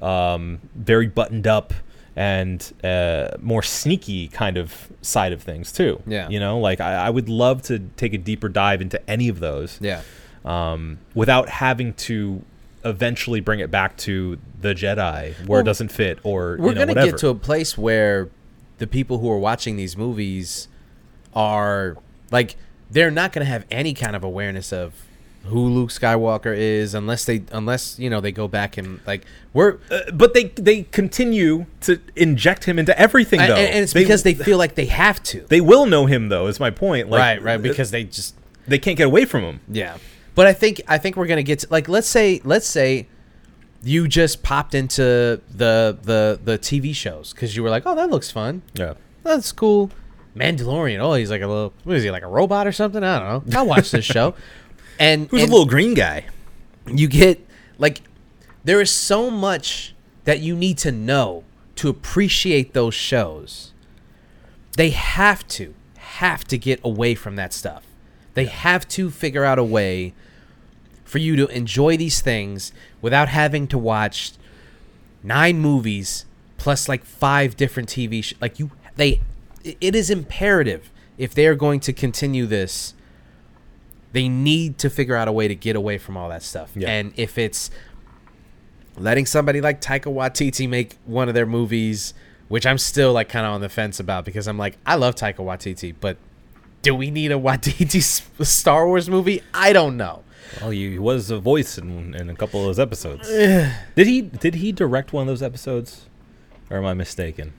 um, 0.00 0.60
very 0.74 1.06
buttoned 1.06 1.46
up 1.46 1.72
and 2.16 2.72
uh, 2.82 3.28
more 3.40 3.62
sneaky 3.62 4.26
kind 4.26 4.56
of 4.56 4.88
side 5.02 5.32
of 5.32 5.40
things 5.40 5.70
too. 5.70 6.02
Yeah. 6.04 6.28
you 6.28 6.40
know, 6.40 6.58
like 6.58 6.80
I, 6.80 6.94
I 7.06 7.10
would 7.10 7.28
love 7.28 7.62
to 7.62 7.78
take 7.96 8.12
a 8.12 8.18
deeper 8.18 8.48
dive 8.48 8.80
into 8.80 8.98
any 9.08 9.28
of 9.28 9.38
those 9.38 9.78
yeah. 9.80 10.02
Um, 10.44 10.98
without 11.14 11.48
having 11.48 11.94
to 11.94 12.42
eventually 12.84 13.40
bring 13.40 13.60
it 13.60 13.70
back 13.70 13.96
to 13.98 14.38
the 14.60 14.74
Jedi 14.74 15.34
where 15.46 15.46
Well, 15.48 15.60
it 15.60 15.64
doesn't 15.64 15.90
fit 15.90 16.18
or 16.22 16.56
We're 16.58 16.68
you 16.68 16.74
know, 16.74 16.74
gonna 16.74 16.86
whatever. 16.92 17.10
get 17.10 17.18
to 17.18 17.28
a 17.28 17.34
place 17.34 17.76
where 17.76 18.28
the 18.78 18.86
people 18.86 19.18
who 19.18 19.30
are 19.30 19.38
watching 19.38 19.76
these 19.76 19.96
movies 19.96 20.68
are 21.34 21.96
like 22.30 22.56
they're 22.90 23.10
not 23.10 23.32
gonna 23.32 23.44
have 23.46 23.66
any 23.70 23.94
kind 23.94 24.14
of 24.16 24.22
awareness 24.24 24.72
of 24.72 24.94
who 25.44 25.66
Luke 25.68 25.90
Skywalker 25.90 26.54
is 26.56 26.94
unless 26.94 27.24
they 27.24 27.42
unless 27.52 27.98
you 27.98 28.10
know 28.10 28.20
they 28.20 28.32
go 28.32 28.48
back 28.48 28.76
and 28.76 29.00
like 29.06 29.24
we're 29.52 29.78
Uh, 29.90 30.00
but 30.12 30.34
they 30.34 30.44
they 30.44 30.82
continue 30.84 31.66
to 31.82 32.00
inject 32.16 32.64
him 32.64 32.78
into 32.78 32.98
everything 32.98 33.40
and, 33.40 33.50
though, 33.50 33.56
and 33.56 33.78
it's 33.84 33.92
because 33.94 34.22
they 34.22 34.34
feel 34.48 34.58
like 34.58 34.74
they 34.74 34.86
have 34.86 35.22
to. 35.24 35.40
they 35.48 35.60
will 35.60 35.86
know 35.86 36.06
him 36.06 36.28
though. 36.28 36.46
Is 36.46 36.60
my 36.60 36.70
point? 36.70 37.08
Like, 37.08 37.20
right, 37.20 37.42
right, 37.42 37.62
because 37.62 37.90
they 37.90 38.04
just 38.04 38.34
they 38.66 38.78
can't 38.78 38.96
get 38.96 39.06
away 39.06 39.24
from 39.24 39.42
him. 39.42 39.60
Yeah, 39.68 39.96
but 40.38 40.46
I 40.46 40.52
think 40.52 40.80
I 40.86 40.98
think 40.98 41.16
we're 41.16 41.26
gonna 41.26 41.42
get 41.42 41.58
to, 41.60 41.66
like 41.68 41.88
let's 41.88 42.06
say 42.06 42.40
let's 42.44 42.68
say 42.68 43.08
you 43.82 44.06
just 44.06 44.44
popped 44.44 44.72
into 44.72 45.40
the 45.50 45.98
the 46.00 46.38
the 46.44 46.56
TV 46.60 46.94
shows 46.94 47.32
because 47.32 47.56
you 47.56 47.62
were 47.64 47.70
like, 47.70 47.82
oh, 47.86 47.96
that 47.96 48.08
looks 48.08 48.30
fun, 48.30 48.62
Yeah. 48.74 48.94
that's 49.24 49.50
cool. 49.50 49.90
Mandalorian, 50.36 51.00
oh, 51.00 51.14
he's 51.14 51.32
like 51.32 51.42
a 51.42 51.46
little, 51.48 51.72
what 51.82 51.96
is 51.96 52.04
he 52.04 52.12
like 52.12 52.22
a 52.22 52.28
robot 52.28 52.68
or 52.68 52.70
something? 52.72 53.02
I 53.02 53.18
don't 53.18 53.48
know. 53.48 53.58
I'll 53.58 53.66
watch 53.66 53.90
this 53.90 54.04
show, 54.04 54.34
and 55.00 55.26
Who's 55.28 55.42
and 55.42 55.50
a 55.50 55.52
little 55.52 55.66
green 55.66 55.94
guy? 55.94 56.26
you 56.86 57.08
get 57.08 57.44
like 57.78 58.02
there 58.62 58.80
is 58.80 58.92
so 58.92 59.32
much 59.32 59.92
that 60.22 60.38
you 60.38 60.54
need 60.54 60.78
to 60.78 60.92
know 60.92 61.42
to 61.74 61.88
appreciate 61.88 62.74
those 62.74 62.94
shows. 62.94 63.72
They 64.76 64.90
have 64.90 65.48
to 65.48 65.74
have 65.96 66.44
to 66.44 66.56
get 66.58 66.78
away 66.84 67.16
from 67.16 67.34
that 67.34 67.52
stuff. 67.52 67.82
They 68.34 68.44
have 68.44 68.86
to 68.90 69.10
figure 69.10 69.44
out 69.44 69.58
a 69.58 69.64
way 69.64 70.14
for 71.08 71.18
you 71.18 71.36
to 71.36 71.46
enjoy 71.48 71.96
these 71.96 72.20
things 72.20 72.70
without 73.00 73.28
having 73.28 73.66
to 73.66 73.78
watch 73.78 74.32
nine 75.22 75.58
movies 75.58 76.26
plus 76.58 76.88
like 76.88 77.04
five 77.04 77.56
different 77.56 77.88
TV 77.88 78.22
sh- 78.22 78.34
like 78.40 78.58
you 78.58 78.70
they 78.96 79.20
it 79.64 79.94
is 79.94 80.10
imperative 80.10 80.90
if 81.16 81.34
they're 81.34 81.54
going 81.54 81.80
to 81.80 81.92
continue 81.92 82.44
this 82.44 82.92
they 84.12 84.28
need 84.28 84.78
to 84.78 84.90
figure 84.90 85.16
out 85.16 85.28
a 85.28 85.32
way 85.32 85.48
to 85.48 85.54
get 85.54 85.76
away 85.76 85.98
from 85.98 86.16
all 86.16 86.28
that 86.28 86.42
stuff. 86.42 86.72
Yeah. 86.74 86.90
And 86.90 87.12
if 87.16 87.36
it's 87.36 87.70
letting 88.96 89.26
somebody 89.26 89.60
like 89.60 89.80
Taika 89.80 90.12
Waititi 90.12 90.68
make 90.68 90.96
one 91.04 91.28
of 91.28 91.34
their 91.34 91.46
movies, 91.46 92.14
which 92.48 92.66
I'm 92.66 92.78
still 92.78 93.12
like 93.12 93.28
kind 93.28 93.46
of 93.46 93.52
on 93.52 93.60
the 93.60 93.68
fence 93.68 94.00
about 94.00 94.24
because 94.24 94.48
I'm 94.48 94.58
like, 94.58 94.78
I 94.86 94.94
love 94.94 95.14
Taika 95.14 95.36
Waititi, 95.36 95.94
but 96.00 96.16
do 96.82 96.94
we 96.94 97.10
need 97.10 97.32
a 97.32 97.36
Waititi 97.36 98.02
Star 98.44 98.86
Wars 98.86 99.10
movie? 99.10 99.42
I 99.52 99.72
don't 99.72 99.96
know. 99.96 100.24
Well, 100.60 100.70
he 100.70 100.98
was 100.98 101.30
a 101.30 101.38
voice 101.38 101.78
in, 101.78 102.14
in 102.14 102.30
a 102.30 102.34
couple 102.34 102.60
of 102.60 102.66
those 102.66 102.78
episodes. 102.78 103.28
did 103.28 104.06
he 104.06 104.22
did 104.22 104.56
he 104.56 104.72
direct 104.72 105.12
one 105.12 105.22
of 105.22 105.28
those 105.28 105.42
episodes, 105.42 106.06
or 106.70 106.78
am 106.78 106.86
I 106.86 106.94
mistaken? 106.94 107.52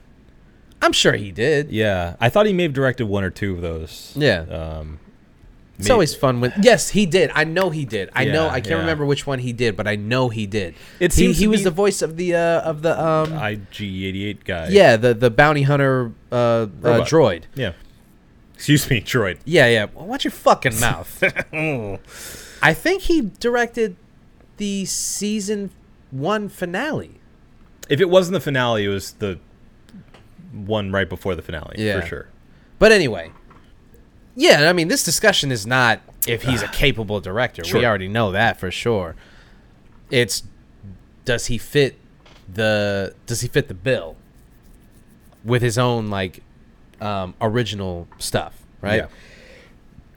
I'm 0.82 0.92
sure 0.92 1.12
he 1.12 1.30
did. 1.30 1.70
Yeah, 1.70 2.16
I 2.20 2.28
thought 2.28 2.46
he 2.46 2.52
may 2.52 2.64
have 2.64 2.72
directed 2.72 3.04
one 3.04 3.24
or 3.24 3.30
two 3.30 3.54
of 3.54 3.60
those. 3.60 4.14
Yeah. 4.16 4.40
Um, 4.40 4.98
It's 5.78 5.88
may- 5.88 5.92
always 5.92 6.14
fun 6.14 6.40
when 6.40 6.52
yes, 6.62 6.90
he 6.90 7.04
did. 7.06 7.30
I 7.34 7.44
know 7.44 7.70
he 7.70 7.84
did. 7.84 8.10
I 8.14 8.24
know 8.24 8.48
I 8.48 8.60
can't 8.60 8.70
yeah. 8.70 8.78
remember 8.78 9.04
which 9.04 9.26
one 9.26 9.38
he 9.40 9.52
did, 9.52 9.76
but 9.76 9.86
I 9.86 9.96
know 9.96 10.30
he 10.30 10.46
did. 10.46 10.74
It 10.98 11.12
he, 11.12 11.24
seems 11.24 11.38
he 11.38 11.48
was 11.48 11.64
the 11.64 11.70
voice 11.70 12.02
of 12.02 12.16
the 12.16 12.34
uh 12.34 12.60
of 12.62 12.82
the 12.82 12.98
um 12.98 13.32
IG 13.34 13.80
eighty 13.82 14.24
eight 14.24 14.44
guy. 14.44 14.68
yeah, 14.68 14.96
the 14.96 15.12
the 15.14 15.30
bounty 15.30 15.62
hunter 15.62 16.12
uh, 16.32 16.34
uh 16.34 17.04
droid. 17.04 17.44
Yeah. 17.54 17.72
Excuse 18.54 18.90
me, 18.90 19.00
Droid. 19.00 19.38
Yeah, 19.46 19.68
yeah. 19.68 19.86
Well, 19.94 20.06
watch 20.06 20.24
your 20.24 20.32
fucking 20.32 20.78
mouth. 20.80 21.22
I 22.62 22.74
think 22.74 23.02
he 23.02 23.30
directed 23.40 23.96
the 24.56 24.84
season 24.84 25.70
one 26.10 26.48
finale. 26.48 27.20
If 27.88 28.00
it 28.00 28.08
wasn't 28.10 28.34
the 28.34 28.40
finale, 28.40 28.84
it 28.84 28.88
was 28.88 29.12
the 29.12 29.38
one 30.52 30.92
right 30.92 31.08
before 31.08 31.34
the 31.34 31.42
finale. 31.42 31.76
Yeah. 31.78 32.00
for 32.00 32.06
sure. 32.06 32.28
But 32.78 32.92
anyway, 32.92 33.32
yeah. 34.34 34.68
I 34.68 34.72
mean, 34.72 34.88
this 34.88 35.04
discussion 35.04 35.50
is 35.50 35.66
not 35.66 36.00
if 36.26 36.42
he's 36.42 36.62
a 36.62 36.68
capable 36.72 37.20
director. 37.20 37.64
Sure. 37.64 37.80
We 37.80 37.86
already 37.86 38.08
know 38.08 38.32
that 38.32 38.60
for 38.60 38.70
sure. 38.70 39.16
It's 40.10 40.42
does 41.24 41.46
he 41.46 41.58
fit 41.58 41.96
the 42.52 43.14
does 43.26 43.40
he 43.40 43.48
fit 43.48 43.68
the 43.68 43.74
bill 43.74 44.16
with 45.44 45.62
his 45.62 45.78
own 45.78 46.08
like 46.08 46.42
um, 47.00 47.34
original 47.40 48.08
stuff, 48.18 48.62
right? 48.80 49.06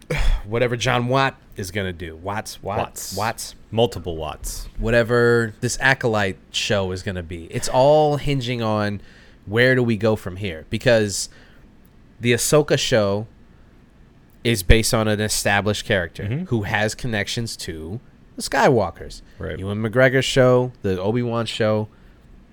Whatever 0.46 0.76
Jon 0.76 1.08
Watt 1.08 1.36
is 1.56 1.72
gonna 1.72 1.94
do, 1.94 2.16
Watts, 2.16 2.62
Watts, 2.64 2.82
Watts. 2.84 3.16
Watts, 3.16 3.56
Multiple 3.72 4.16
watts. 4.18 4.68
whatever 4.78 5.54
this 5.62 5.78
acolyte 5.82 6.38
show 6.52 6.92
is 6.92 7.02
going 7.04 7.16
to 7.16 7.24
be. 7.24 7.46
It's 7.46 7.68
all 7.70 8.18
hinging 8.18 8.62
on 8.62 9.02
where 9.46 9.74
do 9.76 9.82
we 9.84 9.98
go 9.98 10.16
from 10.16 10.36
here 10.38 10.66
because 10.70 11.28
the 12.20 12.34
Ahsoka 12.34 12.78
show 12.78 13.26
is 14.44 14.62
based 14.62 14.94
on 14.94 15.08
an 15.08 15.20
established 15.22 15.86
character 15.86 16.24
Mhm. 16.24 16.48
who 16.50 16.64
has 16.64 16.94
connections 16.96 17.56
to 17.58 18.00
the 18.36 18.42
Skywalkers. 18.42 19.22
Right. 19.40 19.58
Ewan 19.58 19.82
McGregor's 19.82 20.26
show, 20.26 20.72
the 20.82 21.00
Obi 21.02 21.22
Wan 21.24 21.46
show. 21.46 21.88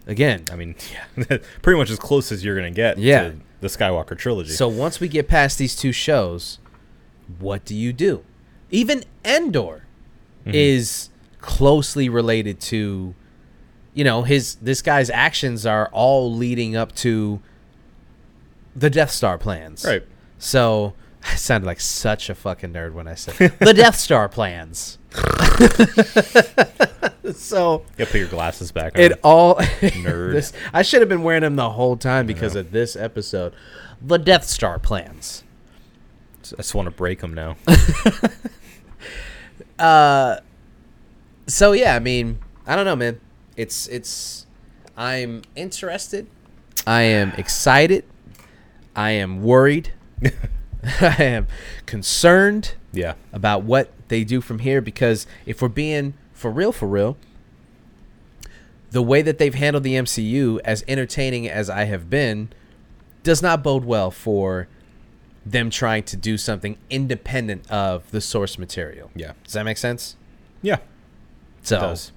Again, 0.07 0.45
I 0.51 0.57
mean, 0.57 0.75
yeah, 1.17 1.39
pretty 1.63 1.79
much 1.79 1.91
as 1.91 1.99
close 1.99 2.33
as 2.33 2.45
you're 2.45 2.57
gonna 2.57 2.71
get 2.71 2.99
Yeah. 2.99 3.31
to 3.31 3.37
the 3.61 3.69
Skywalker 3.69 4.17
trilogy. 4.17 4.53
so 4.53 4.69
once 4.69 5.01
we 5.01 5.09
get 5.09 5.29
past 5.29 5.59
these 5.59 5.77
two 5.77 5.93
shows, 5.93 6.59
what 7.39 7.65
do 7.65 7.75
you 7.75 7.93
do? 7.93 8.25
Even 8.71 9.05
Andor 9.25 9.85
mm-hmm. 10.45 10.55
is 10.55 11.11
closely 11.41 12.09
related 12.09 12.61
to, 12.61 13.15
you 13.95 14.05
know, 14.05 14.23
his 14.23 14.57
this 14.57 14.83
guy's 14.83 15.11
actions 15.11 15.67
are 15.67 15.89
all 15.93 16.33
leading 16.33 16.77
up 16.77 16.95
to 16.97 17.41
the 18.75 18.91
Death 18.91 19.11
Star 19.11 19.39
plans. 19.39 19.85
right. 19.85 20.03
So 20.39 20.95
I 21.25 21.37
sounded 21.37 21.67
like 21.67 21.81
such 21.81 22.31
a 22.31 22.35
fucking 22.35 22.73
nerd 22.73 22.93
when 22.93 23.07
I 23.07 23.15
said 23.15 23.35
the 23.59 23.75
Death 23.75 23.97
Star 23.97 24.29
plans. 24.29 24.99
so 27.35 27.85
You 27.99 28.07
put 28.07 28.15
your 28.15 28.29
glasses 28.29 28.73
back 28.73 28.97
on. 28.97 29.03
it 29.03 29.21
all 29.25 29.57
Nerd. 29.57 30.33
this, 30.33 30.53
I 30.73 30.83
should 30.83 31.01
have 31.01 31.09
been 31.09 31.25
wearing 31.25 31.43
them 31.43 31.57
the 31.57 31.71
whole 31.71 31.97
time 31.97 32.27
because 32.27 32.55
of 32.55 32.71
this 32.71 32.95
episode. 32.95 33.53
The 34.01 34.19
Death 34.19 34.45
Star 34.45 34.79
plans. 34.79 35.43
I 36.53 36.57
just 36.57 36.75
want 36.75 36.87
to 36.87 36.93
break 36.93 37.21
them 37.21 37.35
now. 37.35 37.57
Uh, 39.81 40.41
so 41.47 41.73
yeah, 41.73 41.97
I 41.97 41.99
mean, 41.99 42.39
I 42.67 42.77
don't 42.77 42.85
know, 42.85 42.97
man. 42.97 43.21
It's 43.57 43.87
it's 43.89 44.47
I'm 44.97 45.43
interested. 45.57 46.27
I 46.87 47.03
am 47.03 47.33
excited. 47.33 48.05
I 48.95 49.13
am 49.13 49.43
worried. 49.43 49.93
I 51.01 51.23
am 51.23 51.47
concerned. 51.87 52.75
yeah. 52.93 53.15
about 53.33 53.63
what 53.63 53.93
they 54.09 54.25
do 54.25 54.41
from 54.41 54.61
here 54.61 54.81
because 54.81 55.27
if 55.47 55.63
we're 55.63 55.69
being 55.69 56.15
for 56.33 56.51
real 56.51 56.73
for 56.73 56.89
real 56.89 57.17
the 58.91 59.03
way 59.03 59.23
that 59.23 59.39
they've 59.39 59.55
handled 59.55 59.85
the 59.85 59.95
MCU 59.95 60.59
as 60.65 60.83
entertaining 60.89 61.49
as 61.49 61.71
I 61.71 61.85
have 61.85 62.11
been 62.11 62.49
does 63.23 63.41
not 63.43 63.63
bode 63.63 63.85
well 63.85 64.11
for 64.11 64.67
them 65.47 65.71
trying 65.71 66.03
to 66.05 66.17
do 66.17 66.37
something 66.37 66.77
independent 66.91 67.71
of 67.71 68.11
the 68.11 68.21
source 68.21 68.59
material. 68.59 69.11
Yeah. 69.15 69.33
Does 69.45 69.55
that 69.55 69.65
make 69.65 69.79
sense? 69.79 70.17
Yeah. 70.63 70.79
So 71.63 71.77
It 71.77 71.81
does. 71.81 72.13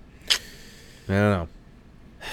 I 1.07 1.13
don't 1.13 1.32
know. 1.32 1.47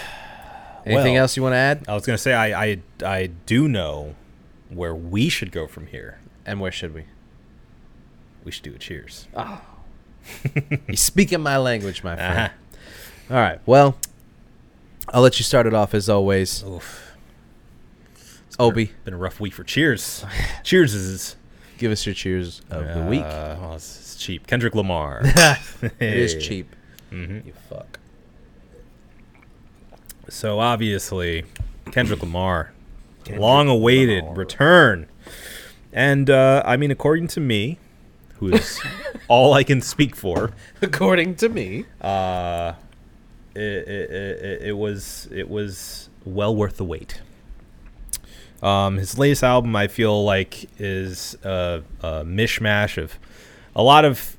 Anything 0.87 1.15
Well- 1.15 1.23
else 1.23 1.37
you 1.37 1.43
want 1.43 1.53
to 1.55 1.59
add? 1.59 1.85
I 1.89 1.95
was 1.95 2.05
gonna 2.07 2.19
say 2.19 2.33
I, 2.35 2.63
I 2.65 2.81
I 3.05 3.27
do 3.47 3.69
know 3.69 4.15
where 4.69 4.95
we 4.95 5.29
should 5.29 5.53
go 5.53 5.67
from 5.67 5.87
here. 5.89 6.19
And 6.47 6.61
where 6.61 6.73
should 6.73 6.95
we? 6.95 7.05
We 8.45 8.51
should 8.51 8.63
do 8.65 8.75
a 8.75 8.79
cheers. 8.79 9.29
Oh. 9.35 9.61
You're 10.89 10.97
speaking 10.97 11.41
my 11.41 11.59
language, 11.59 12.03
my 12.03 12.17
friend. 12.17 12.39
Uh-huh. 12.39 13.35
All 13.35 13.41
right. 13.41 13.61
Well, 13.67 13.97
I'll 15.09 15.23
let 15.23 15.39
you 15.39 15.45
start 15.45 15.67
it 15.67 15.75
off 15.75 15.93
as 15.95 16.09
always. 16.09 16.65
Oof. 16.65 17.10
Obi, 18.61 18.93
Been 19.05 19.15
a 19.15 19.19
rough 19.19 19.41
week 19.41 19.53
for 19.55 19.65
cheers. 19.65 20.25
cheers 20.65 20.95
is 20.95 21.37
give 21.79 21.91
us 21.91 22.05
your 22.07 22.15
cheers 22.15 22.61
of 22.71 22.87
the 22.95 23.03
week. 23.09 23.23
Uh, 23.23 23.57
well, 23.61 23.75
it's, 23.75 23.99
it's 24.01 24.17
cheap. 24.17 24.47
Kendrick 24.47 24.75
Lamar. 24.75 25.23
It 25.83 25.95
is 26.01 26.37
cheap. 26.47 26.75
Mhm. 27.11 27.47
You 27.47 27.53
fuck. 27.69 27.99
So 30.29 30.61
obviously, 30.61 31.45
Kendrick 31.91 32.21
Lamar, 32.23 32.73
long-awaited 33.31 34.25
return, 34.37 35.07
and 35.93 36.31
uh, 36.31 36.63
I 36.65 36.77
mean, 36.77 36.91
according 36.93 37.27
to 37.29 37.41
me, 37.41 37.79
who 38.37 38.53
is 38.55 38.81
all 39.29 39.55
I 39.55 39.65
can 39.65 39.81
speak 39.81 40.15
for, 40.15 40.53
According 40.83 41.35
to 41.37 41.49
me. 41.49 41.87
uh, 42.01 42.75
it, 43.57 43.61
it, 43.61 44.11
it, 44.11 44.63
it 44.69 44.73
was 44.77 45.29
it 45.33 45.49
was 45.51 46.09
well 46.25 46.55
worth 46.55 46.77
the 46.77 46.85
wait. 46.85 47.21
Um, 48.63 48.97
his 48.99 49.17
latest 49.19 49.43
album, 49.43 49.75
I 49.75 49.89
feel 49.89 50.25
like, 50.25 50.69
is 50.79 51.37
a, 51.43 51.83
a 52.03 52.25
mishmash 52.25 52.99
of 53.03 53.19
a 53.75 53.83
lot 53.83 54.05
of 54.05 54.37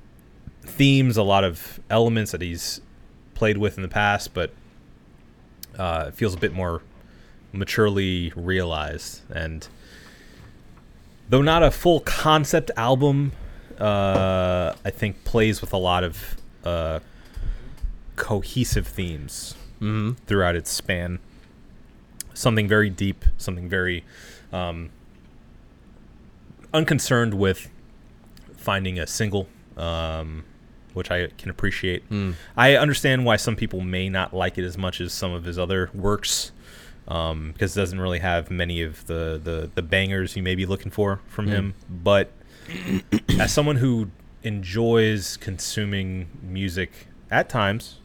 themes, 0.62 1.18
a 1.18 1.24
lot 1.24 1.44
of 1.44 1.80
elements 1.90 2.32
that 2.32 2.42
he's 2.42 2.82
played 3.34 3.58
with 3.58 3.78
in 3.78 3.82
the 3.82 3.88
past, 3.88 4.34
but 4.34 4.52
uh, 5.78 6.06
it 6.10 6.14
feels 6.14 6.36
a 6.36 6.38
bit 6.38 6.54
more 6.54 6.82
maturely 7.52 8.32
realized. 8.36 9.22
And 9.34 9.68
though 11.30 11.42
not 11.42 11.64
a 11.64 11.72
full 11.72 12.02
concept 12.02 12.70
album, 12.78 13.32
uh, 13.80 14.76
I 14.86 14.90
think 14.92 15.24
plays 15.24 15.62
with 15.62 15.74
a 15.74 15.78
lot 15.78 16.04
of 16.04 16.38
uh, 16.64 17.00
cohesive 18.16 18.88
themes 18.88 19.56
Mm-hmm. 19.82 20.12
throughout 20.28 20.56
its 20.56 20.70
span. 20.70 21.18
Something 22.34 22.68
very 22.68 22.90
deep, 22.90 23.26
something 23.38 23.68
very 23.70 24.04
um, 24.54 24.90
unconcerned 26.74 27.34
with 27.34 27.70
finding 28.58 29.00
a 29.00 29.08
single, 29.08 29.48
um, 29.78 30.44
which 30.94 31.10
I 31.12 31.28
can 31.38 31.50
appreciate. 31.50 32.04
I 32.56 32.76
understand 32.76 33.26
why 33.26 33.36
some 33.38 33.56
people 33.56 33.82
may 33.82 34.10
not 34.10 34.34
like 34.34 34.58
it 34.58 34.64
as 34.66 34.78
much 34.78 35.02
as 35.02 35.14
some 35.14 35.32
of 35.32 35.44
his 35.46 35.58
other 35.58 35.90
works, 35.94 36.52
um, 37.08 37.52
because 37.52 37.76
it 37.76 37.80
doesn't 37.80 38.00
really 38.00 38.20
have 38.20 38.52
many 38.52 38.82
of 38.82 39.06
the, 39.08 39.40
the, 39.44 39.72
the 39.74 39.82
bangers 39.82 40.36
you 40.36 40.44
may 40.44 40.56
be 40.56 40.66
looking 40.66 40.92
for 40.92 41.20
from 41.28 41.48
him. 41.48 41.74
But 41.90 42.32
as 43.40 43.52
someone 43.52 43.78
who 43.78 44.10
enjoys 44.44 45.38
consuming 45.38 46.28
music 46.42 46.92
at 47.30 47.50
times, 47.50 47.98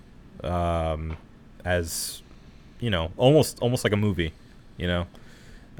um, 0.43 1.17
as 1.65 2.23
you 2.81 2.91
know, 2.91 3.11
almost 3.17 3.59
almost 3.61 3.85
like 3.85 3.93
a 3.93 3.97
movie, 3.97 4.33
you 4.77 4.87
know, 4.87 5.07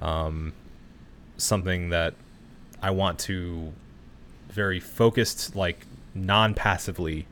um, 0.01 0.53
something 1.37 1.91
that 1.91 2.15
I 2.83 2.91
want 2.91 3.19
to 3.21 3.73
very 4.51 4.81
focused, 4.81 5.55
like 5.55 5.87
non-passively 6.15 7.27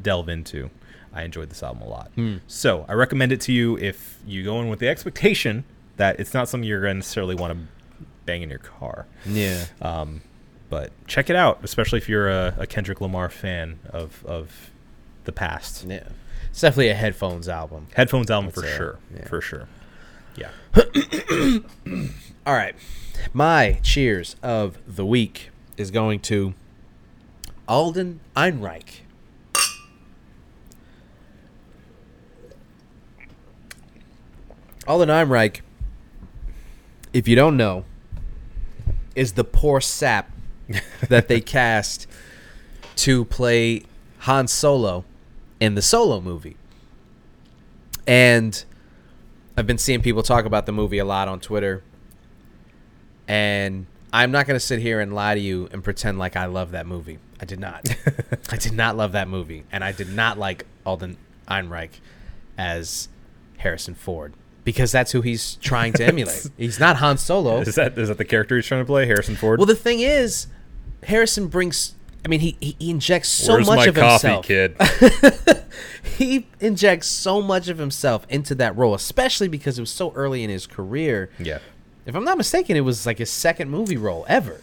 delve 0.00 0.28
into. 0.28 0.70
I 1.12 1.24
enjoyed 1.24 1.50
this 1.50 1.62
album 1.62 1.82
a 1.82 1.88
lot, 1.88 2.12
so 2.46 2.86
I 2.88 2.92
recommend 2.92 3.32
it 3.32 3.40
to 3.42 3.52
you 3.52 3.76
if 3.78 4.20
you 4.24 4.44
go 4.44 4.60
in 4.60 4.68
with 4.68 4.78
the 4.78 4.88
expectation 4.88 5.64
that 5.96 6.20
it's 6.20 6.32
not 6.32 6.48
something 6.48 6.68
you're 6.68 6.80
going 6.80 6.92
to 6.92 6.98
necessarily 6.98 7.34
want 7.34 7.52
to 7.52 7.66
bang 8.26 8.42
in 8.42 8.48
your 8.48 8.60
car. 8.60 9.06
Yeah. 9.26 9.64
Um, 9.82 10.22
but 10.68 10.92
check 11.08 11.28
it 11.28 11.34
out, 11.36 11.58
especially 11.64 11.98
if 11.98 12.08
you're 12.08 12.28
a, 12.30 12.54
a 12.58 12.66
Kendrick 12.66 13.00
Lamar 13.00 13.28
fan 13.28 13.80
of 13.90 14.24
of 14.24 14.70
the 15.24 15.32
past. 15.32 15.84
Yeah. 15.84 16.04
It's 16.50 16.60
definitely 16.60 16.88
a 16.90 16.94
headphones 16.94 17.48
album. 17.48 17.86
Headphones 17.94 18.30
album 18.30 18.50
for 18.50 18.64
a- 18.64 18.76
sure, 18.76 18.98
yeah. 19.14 19.24
for 19.28 19.40
sure. 19.40 19.68
Yeah. 20.36 20.50
All 22.46 22.54
right. 22.54 22.74
My 23.32 23.78
cheers 23.82 24.36
of 24.42 24.78
the 24.86 25.04
week 25.06 25.50
is 25.76 25.90
going 25.90 26.20
to 26.20 26.54
Alden 27.68 28.20
Ehrenreich. 28.36 29.00
Alden 34.86 35.08
Ehrenreich, 35.08 35.60
if 37.12 37.28
you 37.28 37.36
don't 37.36 37.56
know, 37.56 37.84
is 39.14 39.32
the 39.32 39.44
poor 39.44 39.80
sap 39.80 40.30
that 41.08 41.28
they 41.28 41.40
cast 41.58 42.06
to 42.96 43.24
play 43.26 43.82
Han 44.20 44.46
Solo 44.48 45.04
in 45.60 45.74
the 45.74 45.82
Solo 45.82 46.20
movie. 46.20 46.56
And 48.06 48.64
I've 49.56 49.66
been 49.66 49.78
seeing 49.78 50.02
people 50.02 50.22
talk 50.22 50.44
about 50.44 50.66
the 50.66 50.72
movie 50.72 50.98
a 50.98 51.04
lot 51.04 51.28
on 51.28 51.38
Twitter. 51.38 51.84
And 53.28 53.86
I'm 54.12 54.32
not 54.32 54.46
going 54.46 54.56
to 54.56 54.64
sit 54.64 54.80
here 54.80 55.00
and 55.00 55.14
lie 55.14 55.34
to 55.34 55.40
you 55.40 55.68
and 55.72 55.84
pretend 55.84 56.18
like 56.18 56.34
I 56.34 56.46
love 56.46 56.72
that 56.72 56.86
movie. 56.86 57.18
I 57.40 57.44
did 57.44 57.60
not. 57.60 57.88
I 58.50 58.56
did 58.56 58.72
not 58.72 58.96
love 58.96 59.12
that 59.12 59.28
movie. 59.28 59.64
And 59.70 59.84
I 59.84 59.92
did 59.92 60.12
not 60.12 60.38
like 60.38 60.66
Alden 60.84 61.16
Ehrenreich 61.48 62.00
as 62.58 63.08
Harrison 63.58 63.94
Ford 63.94 64.32
because 64.64 64.92
that's 64.92 65.12
who 65.12 65.20
he's 65.20 65.54
trying 65.56 65.92
to 65.94 66.06
emulate. 66.06 66.48
he's 66.56 66.80
not 66.80 66.96
Han 66.96 67.18
Solo. 67.18 67.60
Is 67.60 67.74
that 67.76 67.96
is 67.98 68.08
that 68.08 68.18
the 68.18 68.24
character 68.24 68.56
he's 68.56 68.66
trying 68.66 68.82
to 68.82 68.86
play, 68.86 69.06
Harrison 69.06 69.36
Ford? 69.36 69.58
Well, 69.58 69.66
the 69.66 69.74
thing 69.76 70.00
is, 70.00 70.46
Harrison 71.04 71.48
brings. 71.48 71.94
I 72.24 72.28
mean, 72.28 72.40
he 72.40 72.56
he, 72.60 72.90
injects 72.90 73.28
so 73.28 73.54
Where's 73.54 73.66
much 73.66 73.76
my 73.76 73.86
of 73.86 73.94
coffee, 73.94 74.28
himself. 74.28 74.46
kid? 74.46 74.76
He 76.02 76.46
injects 76.60 77.06
so 77.06 77.40
much 77.40 77.68
of 77.68 77.78
himself 77.78 78.26
into 78.28 78.54
that 78.56 78.76
role, 78.76 78.94
especially 78.94 79.48
because 79.48 79.78
it 79.78 79.82
was 79.82 79.90
so 79.90 80.12
early 80.12 80.42
in 80.44 80.50
his 80.50 80.66
career. 80.66 81.30
yeah, 81.38 81.58
If 82.06 82.14
I'm 82.14 82.24
not 82.24 82.36
mistaken, 82.36 82.76
it 82.76 82.80
was 82.80 83.06
like 83.06 83.18
his 83.18 83.30
second 83.30 83.70
movie 83.70 83.96
role 83.96 84.24
ever. 84.28 84.60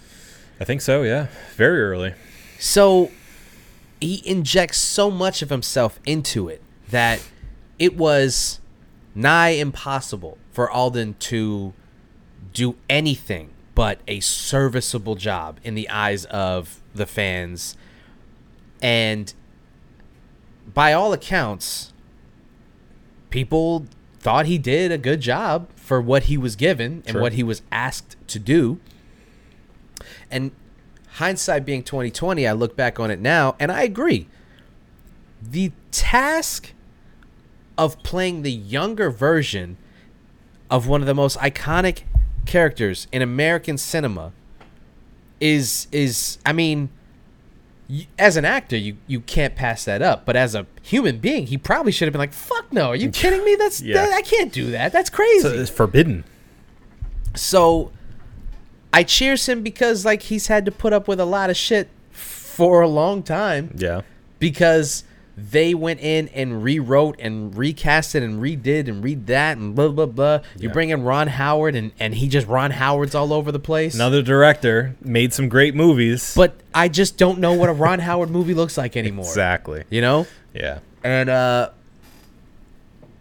I 0.59 0.65
think 0.65 0.81
so. 0.81 1.03
Yeah, 1.03 1.27
very 1.55 1.81
early. 1.81 2.13
So 2.59 3.11
he 4.01 4.21
injects 4.27 4.77
so 4.77 5.09
much 5.09 5.41
of 5.41 5.49
himself 5.49 5.99
into 6.05 6.47
it 6.47 6.61
that 6.89 7.23
it 7.79 7.95
was 7.95 8.59
nigh 9.15 9.49
impossible 9.49 10.37
for 10.51 10.69
Alden 10.69 11.15
to 11.19 11.73
do 12.53 12.75
anything 12.89 13.49
but 13.75 13.99
a 14.07 14.19
serviceable 14.19 15.15
job 15.15 15.59
in 15.63 15.75
the 15.75 15.87
eyes 15.89 16.25
of 16.25 16.81
the 16.97 17.05
fans. 17.05 17.75
And 18.81 19.33
by 20.73 20.93
all 20.93 21.13
accounts, 21.13 21.93
people 23.29 23.85
thought 24.19 24.45
he 24.45 24.57
did 24.57 24.91
a 24.91 24.97
good 24.97 25.21
job 25.21 25.69
for 25.75 26.01
what 26.01 26.23
he 26.23 26.37
was 26.37 26.55
given 26.55 27.03
and 27.05 27.13
Sure. 27.13 27.21
what 27.21 27.33
he 27.33 27.43
was 27.43 27.61
asked 27.71 28.15
to 28.27 28.39
do. 28.39 28.79
And 30.29 30.51
hindsight 31.13 31.65
being 31.65 31.83
2020, 31.83 32.45
I 32.47 32.51
look 32.51 32.75
back 32.75 32.99
on 32.99 33.09
it 33.09 33.19
now 33.19 33.55
and 33.59 33.71
I 33.71 33.83
agree. 33.83 34.27
The 35.41 35.71
task 35.91 36.73
of 37.77 38.01
playing 38.03 38.41
the 38.41 38.51
younger 38.51 39.09
version 39.09 39.77
of 40.69 40.87
one 40.87 41.01
of 41.01 41.07
the 41.07 41.13
most 41.15 41.37
iconic 41.37 42.03
characters 42.45 43.07
in 43.11 43.21
American 43.21 43.77
cinema 43.77 44.31
is 45.39 45.87
is 45.91 46.37
I 46.45 46.53
mean 46.53 46.89
y- 47.89 48.07
as 48.17 48.37
an 48.37 48.45
actor 48.45 48.75
you 48.77 48.97
you 49.07 49.19
can't 49.21 49.55
pass 49.55 49.85
that 49.85 50.01
up 50.01 50.25
but 50.25 50.35
as 50.35 50.55
a 50.55 50.65
human 50.81 51.19
being 51.19 51.47
he 51.47 51.57
probably 51.57 51.91
should 51.91 52.07
have 52.07 52.13
been 52.13 52.19
like 52.19 52.33
fuck 52.33 52.71
no 52.73 52.87
are 52.89 52.95
you 52.95 53.09
kidding 53.21 53.43
me 53.45 53.55
that's 53.55 53.81
Yeah. 53.81 53.95
that, 54.05 54.13
I 54.13 54.21
can't 54.21 54.51
do 54.51 54.71
that 54.71 54.91
that's 54.91 55.09
crazy 55.09 55.41
So 55.41 55.53
it's 55.53 55.69
forbidden. 55.69 56.23
so 57.35 57.91
I 58.93 59.03
cheers 59.03 59.47
him 59.47 59.61
because 59.61 60.05
like 60.05 60.23
he's 60.23 60.47
had 60.47 60.65
to 60.65 60.71
put 60.71 60.93
up 60.93 61.07
with 61.07 61.19
a 61.19 61.25
lot 61.25 61.49
of 61.49 61.57
shit 61.57 61.89
for 62.11 62.81
a 62.81 62.87
long 62.87 63.21
time 63.21 63.73
Yeah. 63.77 64.01
because 64.39 65.03
they 65.39 65.75
went 65.75 65.99
in 65.99 66.29
and 66.29 66.63
rewrote 66.63 67.15
and 67.19 67.55
recast 67.55 68.15
it 68.15 68.23
and 68.23 68.41
redid 68.41 68.87
and 68.87 69.03
read 69.03 69.27
that 69.27 69.55
and 69.57 69.75
blah 69.75 69.89
blah 69.89 70.07
blah. 70.07 70.39
You 70.57 70.69
Yeah. 70.69 70.73
bring 70.73 70.89
in 70.89 71.03
Ron 71.03 71.27
Howard 71.27 71.75
and 71.75 71.91
and 71.99 72.15
he 72.15 72.27
just 72.27 72.47
Ron 72.47 72.71
Howard's 72.71 73.13
all 73.13 73.31
over 73.31 73.51
the 73.51 73.59
place. 73.59 73.93
Another 73.93 74.23
director 74.23 74.95
made 74.99 75.33
some 75.33 75.47
great 75.47 75.75
movies. 75.75 76.33
but 76.35 76.55
I 76.73 76.87
just 76.87 77.17
don't 77.17 77.37
know 77.39 77.53
what 77.53 77.69
a 77.69 77.73
Ron 77.73 77.99
Howard 77.99 78.31
movie 78.31 78.55
looks 78.55 78.77
like 78.79 78.97
anymore. 79.03 79.25
exactly. 79.25 79.83
You 79.91 80.01
know? 80.01 80.25
Yeah. 80.55 80.79
And 81.03 81.29
uh 81.29 81.69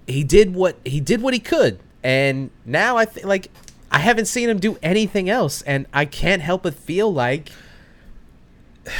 he 0.06 0.24
did 0.24 0.54
what 0.54 0.76
he 0.84 1.00
did 1.00 1.20
what 1.20 1.34
he 1.34 1.40
could. 1.40 1.78
And 2.02 2.50
now 2.64 2.96
I 2.96 3.04
think 3.04 3.26
like 3.26 3.50
I 3.90 3.98
haven't 3.98 4.26
seen 4.26 4.48
him 4.48 4.58
do 4.58 4.78
anything 4.82 5.28
else 5.28 5.60
and 5.62 5.84
I 5.92 6.06
can't 6.06 6.40
help 6.40 6.62
but 6.62 6.74
feel 6.74 7.12
like 7.12 7.50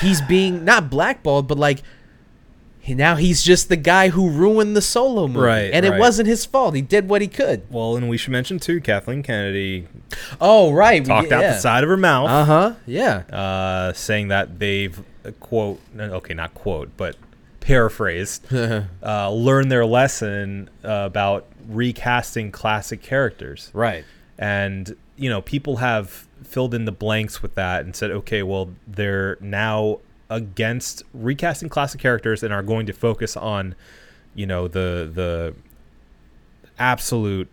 he's 0.01 0.21
being 0.21 0.65
not 0.65 0.91
blackballed 0.91 1.47
but 1.49 1.59
like 1.59 1.83
now 2.95 3.17
he's 3.17 3.43
just 3.43 3.69
the 3.69 3.77
guy 3.77 4.09
who 4.11 4.29
ruined 4.31 4.77
the 4.77 4.83
solo 4.83 5.27
movie. 5.27 5.41
Right, 5.47 5.71
And 5.73 5.85
it 5.87 5.99
wasn't 5.99 6.29
his 6.29 6.45
fault. 6.45 6.75
He 6.75 6.83
did 6.83 7.09
what 7.09 7.21
he 7.23 7.29
could. 7.29 7.63
Well, 7.71 7.97
and 7.97 8.09
we 8.09 8.17
should 8.17 8.33
mention 8.33 8.59
too, 8.59 8.81
Kathleen 8.81 9.23
Kennedy 9.23 9.87
Oh, 10.41 10.73
right. 10.73 11.05
talked 11.05 11.33
out 11.33 11.41
the 11.43 11.59
side 11.59 11.83
of 11.83 11.89
her 11.91 11.97
mouth, 11.97 12.31
Uh-huh. 12.31 12.75
Yeah. 12.87 13.19
uh, 13.33 13.93
saying 13.93 14.29
that 14.29 14.59
they've 14.59 14.99
uh, 15.25 15.33
quote, 15.41 15.81
okay, 15.99 16.35
not 16.35 16.55
quote, 16.55 16.91
but 16.97 17.17
paraphrased, 17.61 18.47
uh, 19.03 19.31
learned 19.33 19.73
their 19.73 19.85
lesson 19.87 20.71
uh, 20.85 21.03
about 21.07 21.47
recasting 21.69 22.53
classic 22.53 23.03
characters. 23.03 23.71
right. 23.75 24.05
and 24.39 24.95
you 25.17 25.29
know 25.31 25.41
people 25.41 25.77
have 25.79 26.27
filled 26.45 26.75
in 26.75 26.85
the 26.85 26.93
blanks 26.93 27.43
with 27.43 27.55
that 27.57 27.85
and 27.85 27.97
said 27.97 28.11
okay 28.11 28.43
well 28.43 28.69
they're 28.87 29.37
now 29.41 29.99
against 30.29 31.03
recasting 31.15 31.69
classic 31.69 32.01
characters 32.01 32.43
and 32.43 32.53
are 32.53 32.63
going 32.63 32.87
to 32.87 32.93
focus 32.93 33.37
on 33.37 33.75
you 34.35 34.47
know 34.47 34.67
the 34.69 35.11
the 35.13 35.55
absolute 36.79 37.49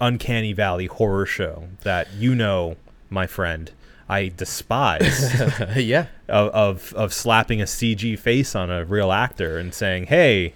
uncanny 0.00 0.52
valley 0.52 0.86
horror 0.86 1.26
show 1.26 1.68
that 1.82 2.12
you 2.14 2.34
know 2.34 2.76
my 3.10 3.26
friend 3.26 3.72
i 4.08 4.28
despise 4.36 5.34
yeah. 5.76 6.06
of, 6.28 6.48
of 6.50 6.94
of 6.94 7.12
slapping 7.12 7.60
a 7.60 7.64
cg 7.64 8.18
face 8.18 8.54
on 8.54 8.70
a 8.70 8.84
real 8.84 9.12
actor 9.12 9.58
and 9.58 9.74
saying 9.74 10.06
hey 10.06 10.54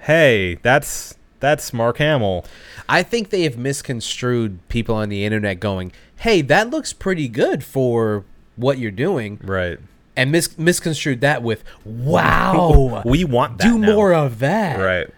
hey 0.00 0.56
that's 0.62 1.16
that's 1.44 1.74
mark 1.74 1.98
hamill. 1.98 2.46
I 2.88 3.02
think 3.02 3.28
they 3.28 3.42
have 3.42 3.58
misconstrued 3.58 4.66
people 4.68 4.94
on 4.94 5.10
the 5.10 5.26
internet 5.26 5.60
going, 5.60 5.92
"Hey, 6.16 6.40
that 6.40 6.70
looks 6.70 6.94
pretty 6.94 7.28
good 7.28 7.62
for 7.62 8.24
what 8.56 8.78
you're 8.78 8.90
doing," 8.90 9.38
right 9.44 9.78
and 10.16 10.30
mis- 10.32 10.56
misconstrued 10.58 11.20
that 11.22 11.42
with, 11.42 11.64
"Wow, 11.84 13.02
we 13.06 13.24
want 13.24 13.58
that 13.58 13.64
do 13.64 13.78
now. 13.78 13.92
more 13.92 14.12
of 14.14 14.38
that." 14.40 14.78
right 14.78 15.08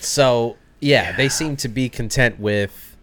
So 0.00 0.56
yeah, 0.80 1.16
they 1.16 1.28
seem 1.28 1.56
to 1.56 1.68
be 1.68 1.88
content 1.88 2.38
with 2.40 2.96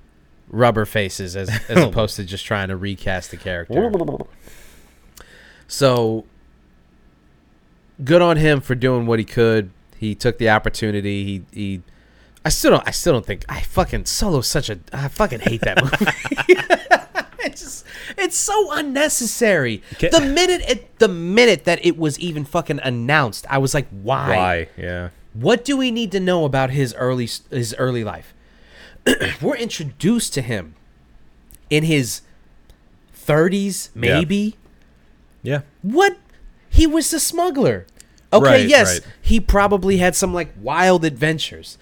rubber 0.50 0.86
faces 0.86 1.36
as 1.36 1.50
as 1.70 1.84
opposed 1.84 2.16
to 2.18 2.24
just 2.24 2.46
trying 2.46 2.68
to 2.70 2.76
recast 2.78 3.32
the 3.32 3.38
character. 3.38 3.74
So 5.68 6.26
good 8.04 8.22
on 8.22 8.38
him 8.38 8.62
for 8.62 8.76
doing 8.76 9.06
what 9.06 9.20
he 9.20 9.26
could. 9.26 9.72
He 9.98 10.16
took 10.16 10.38
the 10.38 10.50
opportunity. 10.50 11.24
He 11.24 11.44
he. 11.52 11.82
I 12.46 12.50
still 12.50 12.72
don't. 12.72 12.88
I 12.88 12.92
still 12.92 13.14
don't 13.14 13.26
think. 13.26 13.46
I 13.48 13.62
fucking 13.62 14.06
Solo's 14.06 14.48
such 14.48 14.70
a. 14.70 14.80
I 14.92 15.08
fucking 15.08 15.40
hate 15.40 15.62
that 15.62 15.82
movie. 15.82 17.03
It's 17.54 17.62
just. 17.62 17.86
It's 18.18 18.36
so 18.38 18.72
unnecessary. 18.74 19.82
Ca- 20.00 20.10
The 20.10 20.22
minute 20.22 20.62
it, 20.68 21.00
the 21.00 21.08
minute 21.08 21.64
that 21.64 21.84
it 21.86 21.98
was 21.98 22.20
even 22.20 22.44
fucking 22.46 22.80
announced, 22.84 23.46
I 23.50 23.58
was 23.60 23.74
like, 23.74 23.88
why? 23.90 24.36
Why? 24.36 24.68
Yeah. 24.78 25.10
What 25.34 25.64
do 25.66 25.78
we 25.78 25.90
need 25.92 26.12
to 26.12 26.20
know 26.20 26.46
about 26.46 26.70
his 26.72 26.94
early 26.96 27.28
his 27.50 27.74
early 27.80 28.04
life? 28.04 28.34
We're 29.42 29.56
introduced 29.58 30.34
to 30.36 30.42
him 30.42 30.76
in 31.70 31.84
his 31.86 32.22
30s, 33.26 33.90
Yeah. 33.96 34.00
maybe. 34.20 34.56
Yeah. 35.42 35.62
What? 35.82 36.18
He 36.70 36.88
was 36.88 37.14
a 37.14 37.20
smuggler. 37.20 37.86
Okay, 38.32 38.44
Right, 38.46 38.68
yes, 38.68 39.00
right. 39.00 39.14
he 39.22 39.40
probably 39.40 39.98
had 39.98 40.16
some 40.16 40.34
like 40.34 40.52
wild 40.60 41.06
adventures. 41.06 41.78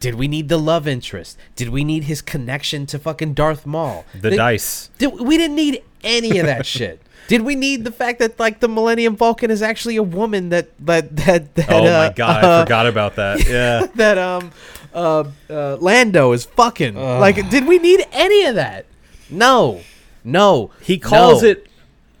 Did 0.00 0.14
we 0.14 0.28
need 0.28 0.48
the 0.48 0.58
love 0.58 0.88
interest? 0.88 1.38
Did 1.54 1.68
we 1.68 1.84
need 1.84 2.04
his 2.04 2.22
connection 2.22 2.86
to 2.86 2.98
fucking 2.98 3.34
Darth 3.34 3.66
Maul? 3.66 4.06
The 4.14 4.30
Did- 4.30 4.36
dice. 4.36 4.90
Did, 4.98 5.20
we 5.20 5.36
didn't 5.36 5.56
need 5.56 5.82
any 6.02 6.38
of 6.38 6.46
that 6.46 6.64
shit. 6.74 7.02
Did 7.28 7.42
we 7.42 7.54
need 7.54 7.84
the 7.84 7.92
fact 7.92 8.18
that 8.18 8.40
like 8.40 8.58
the 8.58 8.66
Millennium 8.68 9.16
Falcon 9.16 9.50
is 9.52 9.62
actually 9.62 9.96
a 9.96 10.02
woman 10.02 10.48
that 10.48 10.70
that 10.84 11.14
that, 11.18 11.54
that 11.54 11.70
Oh 11.70 11.78
uh, 11.86 12.08
my 12.08 12.12
god, 12.12 12.44
uh, 12.44 12.48
I 12.48 12.64
forgot 12.64 12.86
about 12.86 13.16
that. 13.16 13.46
Yeah. 13.48 13.86
that 13.94 14.18
um 14.18 14.50
uh, 14.92 15.24
uh 15.48 15.76
Lando 15.80 16.32
is 16.32 16.44
fucking. 16.46 16.96
Like, 16.96 17.48
did 17.50 17.68
we 17.68 17.78
need 17.78 18.04
any 18.10 18.46
of 18.46 18.56
that? 18.56 18.86
No, 19.28 19.80
no. 20.24 20.72
He 20.80 20.98
calls 20.98 21.42
no. 21.42 21.50
it 21.50 21.66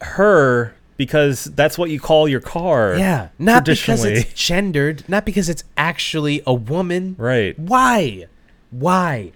her 0.02 0.76
because 1.00 1.44
that's 1.46 1.78
what 1.78 1.88
you 1.88 1.98
call 1.98 2.28
your 2.28 2.40
car. 2.40 2.94
Yeah, 2.98 3.28
not 3.38 3.64
because 3.64 4.04
it's 4.04 4.30
gendered, 4.34 5.02
not 5.08 5.24
because 5.24 5.48
it's 5.48 5.64
actually 5.78 6.42
a 6.46 6.52
woman. 6.52 7.16
Right. 7.18 7.58
Why? 7.58 8.26
Why? 8.70 9.32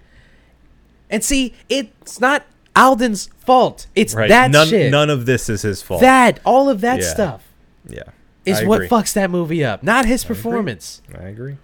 And 1.09 1.23
see, 1.23 1.55
it's 1.67 2.21
not 2.21 2.45
Alden's 2.75 3.29
fault. 3.47 3.87
It's 3.95 4.13
Right. 4.13 4.29
that 4.29 4.51
none, 4.51 4.67
shit. 4.67 4.91
none 4.91 5.09
of 5.09 5.25
this 5.25 5.49
is 5.49 5.63
his 5.63 5.81
fault. 5.81 6.01
that 6.01 6.39
all 6.45 6.69
of 6.69 6.81
that 6.81 6.99
Yeah. 7.01 7.07
stuff 7.07 7.41
yeah. 7.89 8.03
is 8.45 8.59
I 8.59 8.65
what 8.65 8.75
agree. 8.83 8.87
fucks 8.89 9.13
that 9.13 9.31
movie 9.31 9.65
up, 9.65 9.81
not 9.81 10.05
his 10.05 10.23
performance. 10.23 11.01
I 11.17 11.23
agree. 11.29 11.57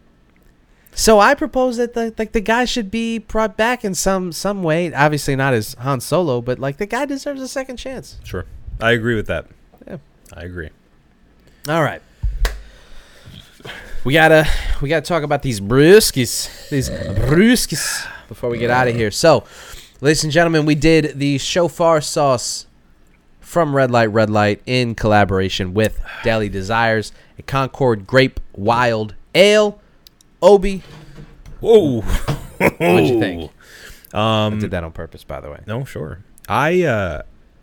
So 0.95 1.19
I 1.19 1.35
propose 1.35 1.77
that 1.77 1.93
the 1.93 2.11
like 2.17 2.31
the 2.31 2.41
guy 2.41 2.65
should 2.65 2.89
be 2.89 3.19
brought 3.19 3.55
back 3.55 3.85
in 3.85 3.93
some 3.93 4.31
some 4.31 4.63
way. 4.63 4.91
Obviously 4.91 5.35
not 5.35 5.53
as 5.53 5.75
Han 5.75 6.01
Solo, 6.01 6.41
but 6.41 6.57
like 6.57 6.77
the 6.77 6.87
guy 6.87 7.05
deserves 7.05 7.39
a 7.41 7.47
second 7.47 7.77
chance. 7.77 8.17
Sure. 8.23 8.45
I 8.81 8.91
agree 8.93 9.15
with 9.15 9.27
that. 9.27 9.45
I 10.33 10.43
agree. 10.43 10.69
All 11.67 11.81
right. 11.83 12.01
We 14.03 14.13
gotta 14.13 14.47
we 14.81 14.89
gotta 14.89 15.05
talk 15.05 15.23
about 15.23 15.43
these 15.43 15.59
brewskis. 15.61 16.69
These 16.69 16.89
brewskis 16.89 18.07
before 18.27 18.49
we 18.49 18.57
get 18.57 18.71
out 18.71 18.87
of 18.87 18.95
here. 18.95 19.11
So, 19.11 19.43
ladies 19.99 20.23
and 20.23 20.33
gentlemen, 20.33 20.65
we 20.65 20.73
did 20.73 21.19
the 21.19 21.37
shofar 21.37 22.01
sauce 22.01 22.65
from 23.39 23.73
Redlight 23.73 24.11
Redlight 24.11 24.59
in 24.65 24.95
collaboration 24.95 25.73
with 25.75 26.01
Deli 26.23 26.49
Desires, 26.49 27.11
a 27.37 27.43
Concord 27.43 28.07
Grape 28.07 28.39
Wild 28.53 29.13
Ale. 29.35 29.79
Obi, 30.41 30.81
Whoa. 31.59 32.01
what'd 32.01 33.07
you 33.07 33.19
think? 33.19 33.51
I 34.13 34.45
Um 34.47 34.59
did 34.59 34.71
that 34.71 34.83
on 34.83 34.91
purpose, 34.91 35.23
by 35.23 35.39
the 35.39 35.51
way. 35.51 35.59
No, 35.67 35.85
sure. 35.85 36.23
I 36.49 36.81
uh 36.81 37.21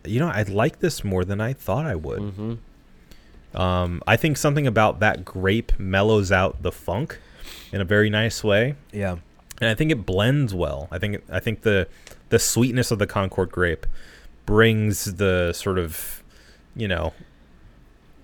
you 0.09 0.19
know, 0.19 0.27
I 0.27 0.43
like 0.43 0.79
this 0.79 1.03
more 1.03 1.23
than 1.25 1.39
I 1.41 1.53
thought 1.53 1.85
I 1.85 1.95
would. 1.95 2.19
Mm-hmm. 2.21 3.57
Um 3.57 4.01
I 4.07 4.15
think 4.15 4.37
something 4.37 4.67
about 4.67 4.99
that 4.99 5.25
grape 5.25 5.71
mellows 5.79 6.31
out 6.31 6.61
the 6.61 6.71
funk 6.71 7.19
in 7.71 7.81
a 7.81 7.85
very 7.85 8.09
nice 8.09 8.43
way. 8.43 8.75
Yeah. 8.91 9.17
and 9.61 9.69
I 9.69 9.73
think 9.75 9.91
it 9.91 10.05
blends 10.05 10.53
well. 10.53 10.87
I 10.91 10.99
think 10.99 11.21
I 11.31 11.39
think 11.39 11.61
the 11.61 11.87
the 12.29 12.39
sweetness 12.39 12.91
of 12.91 12.99
the 12.99 13.07
Concord 13.07 13.51
grape 13.51 13.85
brings 14.45 15.15
the 15.15 15.51
sort 15.53 15.79
of 15.79 16.23
you 16.75 16.87
know 16.87 17.13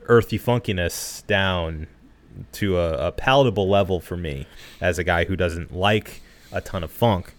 earthy 0.07 0.38
funkiness 0.38 1.25
down 1.25 1.88
to 2.51 2.77
a, 2.77 3.07
a 3.07 3.11
palatable 3.11 3.67
level 3.67 3.99
for 3.99 4.15
me 4.17 4.45
as 4.81 4.99
a 4.99 5.03
guy 5.03 5.25
who 5.25 5.36
doesn't 5.36 5.73
like 5.75 6.21
a 6.51 6.61
ton 6.61 6.83
of 6.83 6.91
funk. 6.91 7.33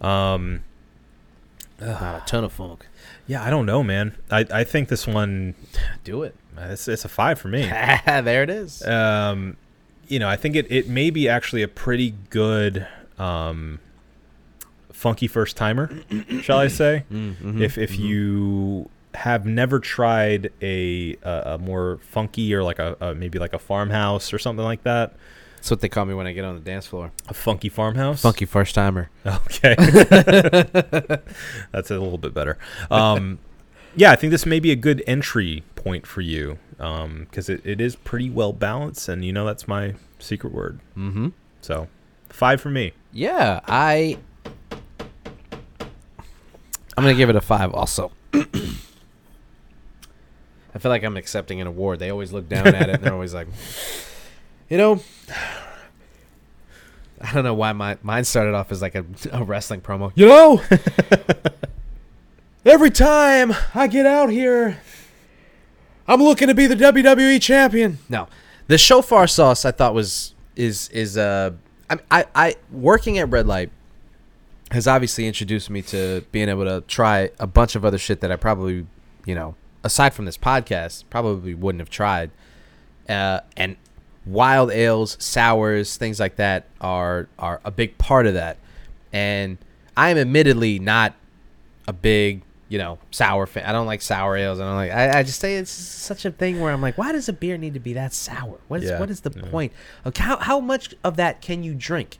Um, 0.00 0.64
Not 1.80 2.22
a 2.22 2.22
ton 2.26 2.42
of 2.44 2.52
funk. 2.52 2.86
Yeah, 3.32 3.42
I 3.42 3.48
don't 3.48 3.64
know, 3.64 3.82
man. 3.82 4.14
I, 4.30 4.44
I 4.52 4.64
think 4.64 4.90
this 4.90 5.06
one 5.06 5.54
Do 6.04 6.22
it. 6.22 6.36
it's, 6.58 6.86
it's 6.86 7.06
a 7.06 7.08
five 7.08 7.38
for 7.40 7.48
me. 7.48 7.62
there 8.06 8.42
it 8.42 8.50
is. 8.50 8.86
Um, 8.86 9.56
you 10.06 10.18
know, 10.18 10.28
I 10.28 10.36
think 10.36 10.54
it, 10.54 10.70
it 10.70 10.86
may 10.86 11.08
be 11.08 11.30
actually 11.30 11.62
a 11.62 11.68
pretty 11.68 12.14
good 12.28 12.86
um, 13.18 13.80
funky 14.92 15.28
first 15.28 15.56
timer, 15.56 15.90
shall 16.42 16.58
I 16.58 16.68
say? 16.68 17.04
if 17.10 17.78
if 17.78 17.98
you 17.98 18.90
have 19.14 19.46
never 19.46 19.78
tried 19.78 20.52
a 20.60 21.16
a, 21.22 21.42
a 21.54 21.58
more 21.58 22.00
funky 22.02 22.54
or 22.54 22.62
like 22.62 22.78
a, 22.78 22.96
a 23.00 23.14
maybe 23.14 23.38
like 23.38 23.54
a 23.54 23.58
farmhouse 23.58 24.34
or 24.34 24.38
something 24.38 24.64
like 24.64 24.82
that, 24.82 25.14
That's 25.62 25.70
what 25.70 25.80
they 25.80 25.88
call 25.88 26.06
me 26.06 26.14
when 26.14 26.26
I 26.26 26.32
get 26.32 26.44
on 26.44 26.56
the 26.56 26.60
dance 26.60 26.88
floor. 26.88 27.12
a 27.28 27.34
funky 27.34 27.68
farmhouse. 27.68 28.20
Funky 28.20 28.46
first 28.46 28.74
timer. 28.74 29.10
Okay. 29.24 29.76
That's 31.70 31.88
a 31.88 32.00
little 32.00 32.18
bit 32.18 32.34
better. 32.34 32.58
Um, 32.90 33.38
yeah, 33.94 34.10
I 34.10 34.16
think 34.16 34.32
this 34.32 34.44
may 34.44 34.58
be 34.58 34.72
a 34.72 34.76
good 34.76 35.04
entry 35.06 35.62
point 35.76 36.04
for 36.04 36.20
you 36.20 36.58
because 36.78 37.48
it, 37.48 37.64
it 37.64 37.80
is 37.80 37.94
pretty 37.94 38.28
well 38.28 38.52
balanced, 38.52 39.08
and 39.08 39.24
you 39.24 39.32
know 39.32 39.44
that's 39.44 39.68
my 39.68 39.94
secret 40.18 40.52
word. 40.52 40.80
Mm-hmm. 40.96 41.28
So, 41.60 41.86
five 42.28 42.60
for 42.60 42.70
me. 42.70 42.94
Yeah, 43.12 43.60
I. 43.68 44.18
I'm 46.96 47.04
gonna 47.04 47.14
give 47.14 47.30
it 47.30 47.36
a 47.36 47.40
five. 47.40 47.72
Also, 47.72 48.10
I 48.34 48.48
feel 50.80 50.90
like 50.90 51.04
I'm 51.04 51.16
accepting 51.16 51.60
an 51.60 51.68
award. 51.68 52.00
They 52.00 52.10
always 52.10 52.32
look 52.32 52.48
down 52.48 52.66
at 52.66 52.88
it, 52.88 52.96
and 52.96 53.04
they're 53.04 53.14
always 53.14 53.32
like, 53.32 53.46
you 54.68 54.76
know, 54.76 55.00
I 57.20 57.32
don't 57.32 57.44
know 57.44 57.54
why 57.54 57.72
my 57.72 57.98
mine 58.02 58.24
started 58.24 58.54
off 58.54 58.72
as 58.72 58.82
like 58.82 58.94
a, 58.94 59.04
a 59.32 59.44
wrestling 59.44 59.80
promo. 59.80 60.12
You 60.14 60.26
know, 60.26 60.62
every 62.64 62.90
time 62.90 63.54
I 63.74 63.86
get 63.86 64.06
out 64.06 64.30
here, 64.30 64.80
I'm 66.06 66.22
looking 66.22 66.48
to 66.48 66.54
be 66.54 66.66
the 66.66 66.74
WWE 66.74 67.40
champion. 67.40 67.98
No, 68.08 68.28
the 68.66 68.78
shofar 68.78 69.26
sauce 69.26 69.64
I 69.64 69.70
thought 69.70 69.94
was 69.94 70.34
is 70.56 70.88
is 70.90 71.16
uh 71.16 71.52
I 71.88 71.98
I, 72.10 72.26
I 72.34 72.54
working 72.70 73.18
at 73.18 73.30
Redlight 73.30 73.70
has 74.72 74.86
obviously 74.86 75.26
introduced 75.26 75.68
me 75.68 75.82
to 75.82 76.24
being 76.32 76.48
able 76.48 76.64
to 76.64 76.80
try 76.88 77.30
a 77.38 77.46
bunch 77.46 77.76
of 77.76 77.84
other 77.84 77.98
shit 77.98 78.20
that 78.20 78.32
I 78.32 78.36
probably 78.36 78.86
you 79.26 79.34
know 79.34 79.54
aside 79.84 80.14
from 80.14 80.24
this 80.24 80.38
podcast 80.38 81.04
probably 81.10 81.54
wouldn't 81.54 81.80
have 81.80 81.90
tried. 81.90 82.30
Uh, 83.08 83.40
and 83.56 83.76
wild 84.26 84.70
ales, 84.70 85.16
sours, 85.20 85.96
things 85.96 86.20
like 86.20 86.36
that 86.36 86.66
are 86.80 87.28
are 87.38 87.60
a 87.64 87.70
big 87.70 87.98
part 87.98 88.26
of 88.26 88.34
that. 88.34 88.58
And 89.12 89.58
I 89.96 90.10
am 90.10 90.18
admittedly 90.18 90.78
not 90.78 91.14
a 91.86 91.92
big, 91.92 92.42
you 92.68 92.78
know, 92.78 92.98
sour 93.10 93.46
fan. 93.46 93.64
I 93.64 93.72
don't 93.72 93.86
like 93.86 94.00
sour 94.00 94.36
ales. 94.36 94.60
I 94.60 94.64
don't 94.64 94.76
like. 94.76 94.90
I, 94.92 95.18
I 95.18 95.22
just 95.22 95.40
say 95.40 95.56
it's 95.56 95.70
such 95.70 96.24
a 96.24 96.30
thing 96.30 96.60
where 96.60 96.72
I'm 96.72 96.80
like, 96.80 96.96
why 96.96 97.12
does 97.12 97.28
a 97.28 97.32
beer 97.32 97.58
need 97.58 97.74
to 97.74 97.80
be 97.80 97.92
that 97.94 98.12
sour? 98.12 98.58
What 98.68 98.82
is 98.82 98.90
Yeah, 98.90 99.00
what 99.00 99.10
is 99.10 99.20
the 99.20 99.32
yeah. 99.34 99.50
point? 99.50 99.72
Of 100.04 100.16
how 100.16 100.38
how 100.38 100.60
much 100.60 100.94
of 101.04 101.16
that 101.16 101.40
can 101.40 101.62
you 101.62 101.74
drink? 101.74 102.18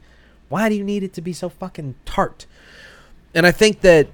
Why 0.49 0.69
do 0.69 0.75
you 0.75 0.85
need 0.85 1.03
it 1.03 1.15
to 1.15 1.23
be 1.23 1.33
so 1.33 1.49
fucking 1.49 1.95
tart? 2.05 2.47
And 3.35 3.47
I 3.47 3.53
think 3.53 3.81
that 3.81 4.09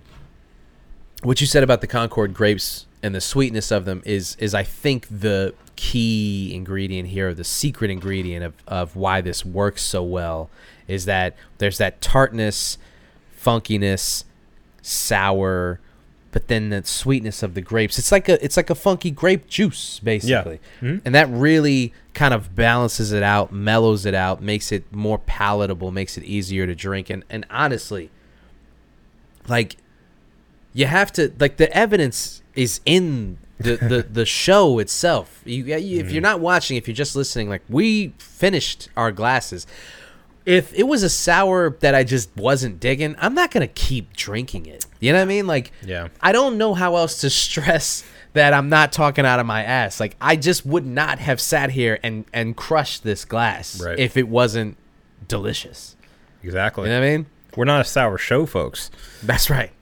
what 1.22 1.40
you 1.40 1.46
said 1.48 1.64
about 1.64 1.80
the 1.80 1.88
Concord 1.88 2.32
grapes 2.32 2.86
and 3.02 3.14
the 3.14 3.20
sweetness 3.20 3.72
of 3.72 3.84
them 3.84 4.02
is 4.04 4.36
is 4.38 4.54
I 4.54 4.62
think 4.62 5.06
the 5.10 5.54
key 5.78 6.52
ingredient 6.52 7.08
here, 7.08 7.32
the 7.32 7.44
secret 7.44 7.88
ingredient 7.88 8.44
of, 8.44 8.54
of 8.66 8.96
why 8.96 9.20
this 9.20 9.44
works 9.44 9.80
so 9.80 10.02
well 10.02 10.50
is 10.88 11.04
that 11.04 11.36
there's 11.58 11.78
that 11.78 12.00
tartness, 12.00 12.78
funkiness, 13.40 14.24
sour, 14.82 15.78
but 16.32 16.48
then 16.48 16.70
the 16.70 16.84
sweetness 16.84 17.44
of 17.44 17.54
the 17.54 17.60
grapes. 17.60 17.96
It's 17.96 18.10
like 18.10 18.28
a 18.28 18.44
it's 18.44 18.56
like 18.56 18.70
a 18.70 18.74
funky 18.74 19.12
grape 19.12 19.46
juice, 19.46 20.00
basically. 20.00 20.58
Mhm. 20.80 21.00
And 21.04 21.14
that 21.14 21.28
really 21.30 21.94
kind 22.12 22.34
of 22.34 22.56
balances 22.56 23.12
it 23.12 23.22
out, 23.22 23.52
mellows 23.52 24.04
it 24.04 24.14
out, 24.14 24.42
makes 24.42 24.72
it 24.72 24.92
more 24.92 25.18
palatable, 25.20 25.92
makes 25.92 26.18
it 26.18 26.24
easier 26.24 26.66
to 26.66 26.74
drink. 26.74 27.08
And 27.08 27.24
and 27.30 27.46
honestly, 27.50 28.10
like 29.46 29.76
you 30.74 30.86
have 30.86 31.12
to 31.12 31.32
like 31.38 31.56
the 31.56 31.72
evidence 31.72 32.42
is 32.56 32.80
in 32.84 33.38
the 33.58 33.76
the, 33.76 34.06
the 34.10 34.24
show 34.26 34.78
itself. 34.78 35.40
You, 35.44 35.66
if 35.66 36.10
you're 36.12 36.22
not 36.22 36.40
watching, 36.40 36.76
if 36.76 36.86
you're 36.88 36.94
just 36.94 37.16
listening, 37.16 37.48
like 37.48 37.62
we 37.68 38.14
finished 38.18 38.88
our 38.96 39.12
glasses. 39.12 39.66
If 40.46 40.72
it 40.72 40.84
was 40.84 41.02
a 41.02 41.10
sour 41.10 41.76
that 41.80 41.94
I 41.94 42.04
just 42.04 42.34
wasn't 42.34 42.80
digging, 42.80 43.16
I'm 43.18 43.34
not 43.34 43.50
gonna 43.50 43.66
keep 43.68 44.16
drinking 44.16 44.64
it. 44.64 44.86
You 44.98 45.12
know 45.12 45.18
what 45.18 45.22
I 45.24 45.26
mean? 45.26 45.46
Like, 45.46 45.72
Yeah. 45.84 46.08
I 46.22 46.32
don't 46.32 46.56
know 46.56 46.72
how 46.72 46.96
else 46.96 47.20
to 47.20 47.28
stress 47.44 48.02
that 48.32 48.54
I'm 48.54 48.70
not 48.70 48.90
talking 48.92 49.26
out 49.26 49.40
of 49.40 49.46
my 49.46 49.62
ass. 49.62 50.00
Like, 50.00 50.16
I 50.22 50.36
just 50.36 50.64
would 50.64 50.86
not 50.86 51.18
have 51.18 51.38
sat 51.40 51.70
here 51.72 51.98
and 52.02 52.24
and 52.32 52.56
crushed 52.56 53.02
this 53.04 53.26
glass 53.26 53.78
Right. 53.82 53.98
if 53.98 54.16
it 54.16 54.26
wasn't 54.28 54.78
delicious. 55.26 55.96
Exactly. 56.42 56.84
You 56.84 56.94
know 56.94 57.00
what 57.00 57.06
I 57.06 57.10
mean? 57.18 57.26
We're 57.56 57.64
not 57.66 57.80
a 57.82 57.84
sour 57.84 58.16
show, 58.16 58.46
folks. 58.46 58.90
That's 59.22 59.50
right. 59.50 59.72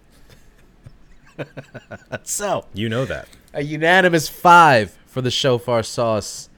so, 2.24 2.64
You 2.72 2.88
know 2.88 3.04
that. 3.04 3.28
A 3.56 3.62
unanimous 3.62 4.28
five 4.28 4.96
for 5.06 5.22
the 5.22 5.30
shofar 5.30 5.82
sauce. 5.82 6.50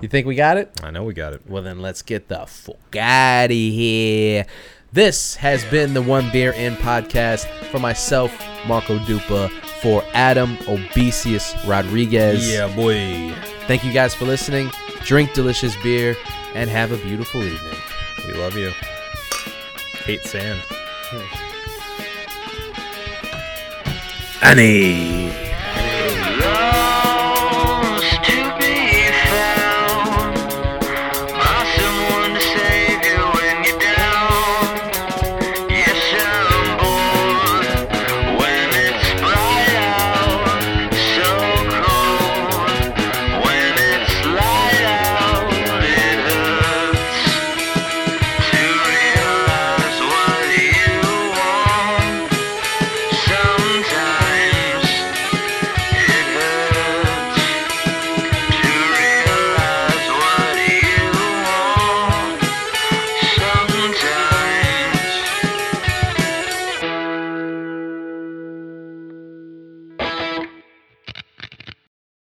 You 0.00 0.08
think 0.08 0.26
we 0.26 0.34
got 0.34 0.56
it? 0.56 0.72
I 0.82 0.90
know 0.90 1.04
we 1.04 1.12
got 1.12 1.34
it. 1.34 1.42
Well, 1.46 1.62
then 1.62 1.80
let's 1.80 2.00
get 2.02 2.28
the 2.28 2.46
fuck 2.46 2.96
out 2.96 3.46
of 3.46 3.50
here. 3.50 4.46
This 4.92 5.36
has 5.36 5.64
been 5.66 5.94
the 5.94 6.02
One 6.02 6.30
Beer 6.32 6.52
In 6.52 6.74
podcast 6.76 7.46
for 7.66 7.78
myself, 7.78 8.32
Marco 8.66 8.98
Dupa, 9.00 9.50
for 9.82 10.02
Adam 10.14 10.56
Obesius 10.58 11.54
Rodriguez. 11.66 12.50
Yeah, 12.50 12.74
boy. 12.74 13.34
Thank 13.66 13.84
you 13.84 13.92
guys 13.92 14.14
for 14.14 14.24
listening. 14.24 14.70
Drink 15.04 15.34
delicious 15.34 15.74
beer 15.82 16.16
and 16.54 16.70
have 16.70 16.92
a 16.92 16.96
beautiful 16.98 17.42
evening. 17.42 17.78
We 18.26 18.34
love 18.34 18.56
you. 18.56 18.70
Hate 20.04 20.22
sand. 20.22 20.62
Annie. 24.42 25.51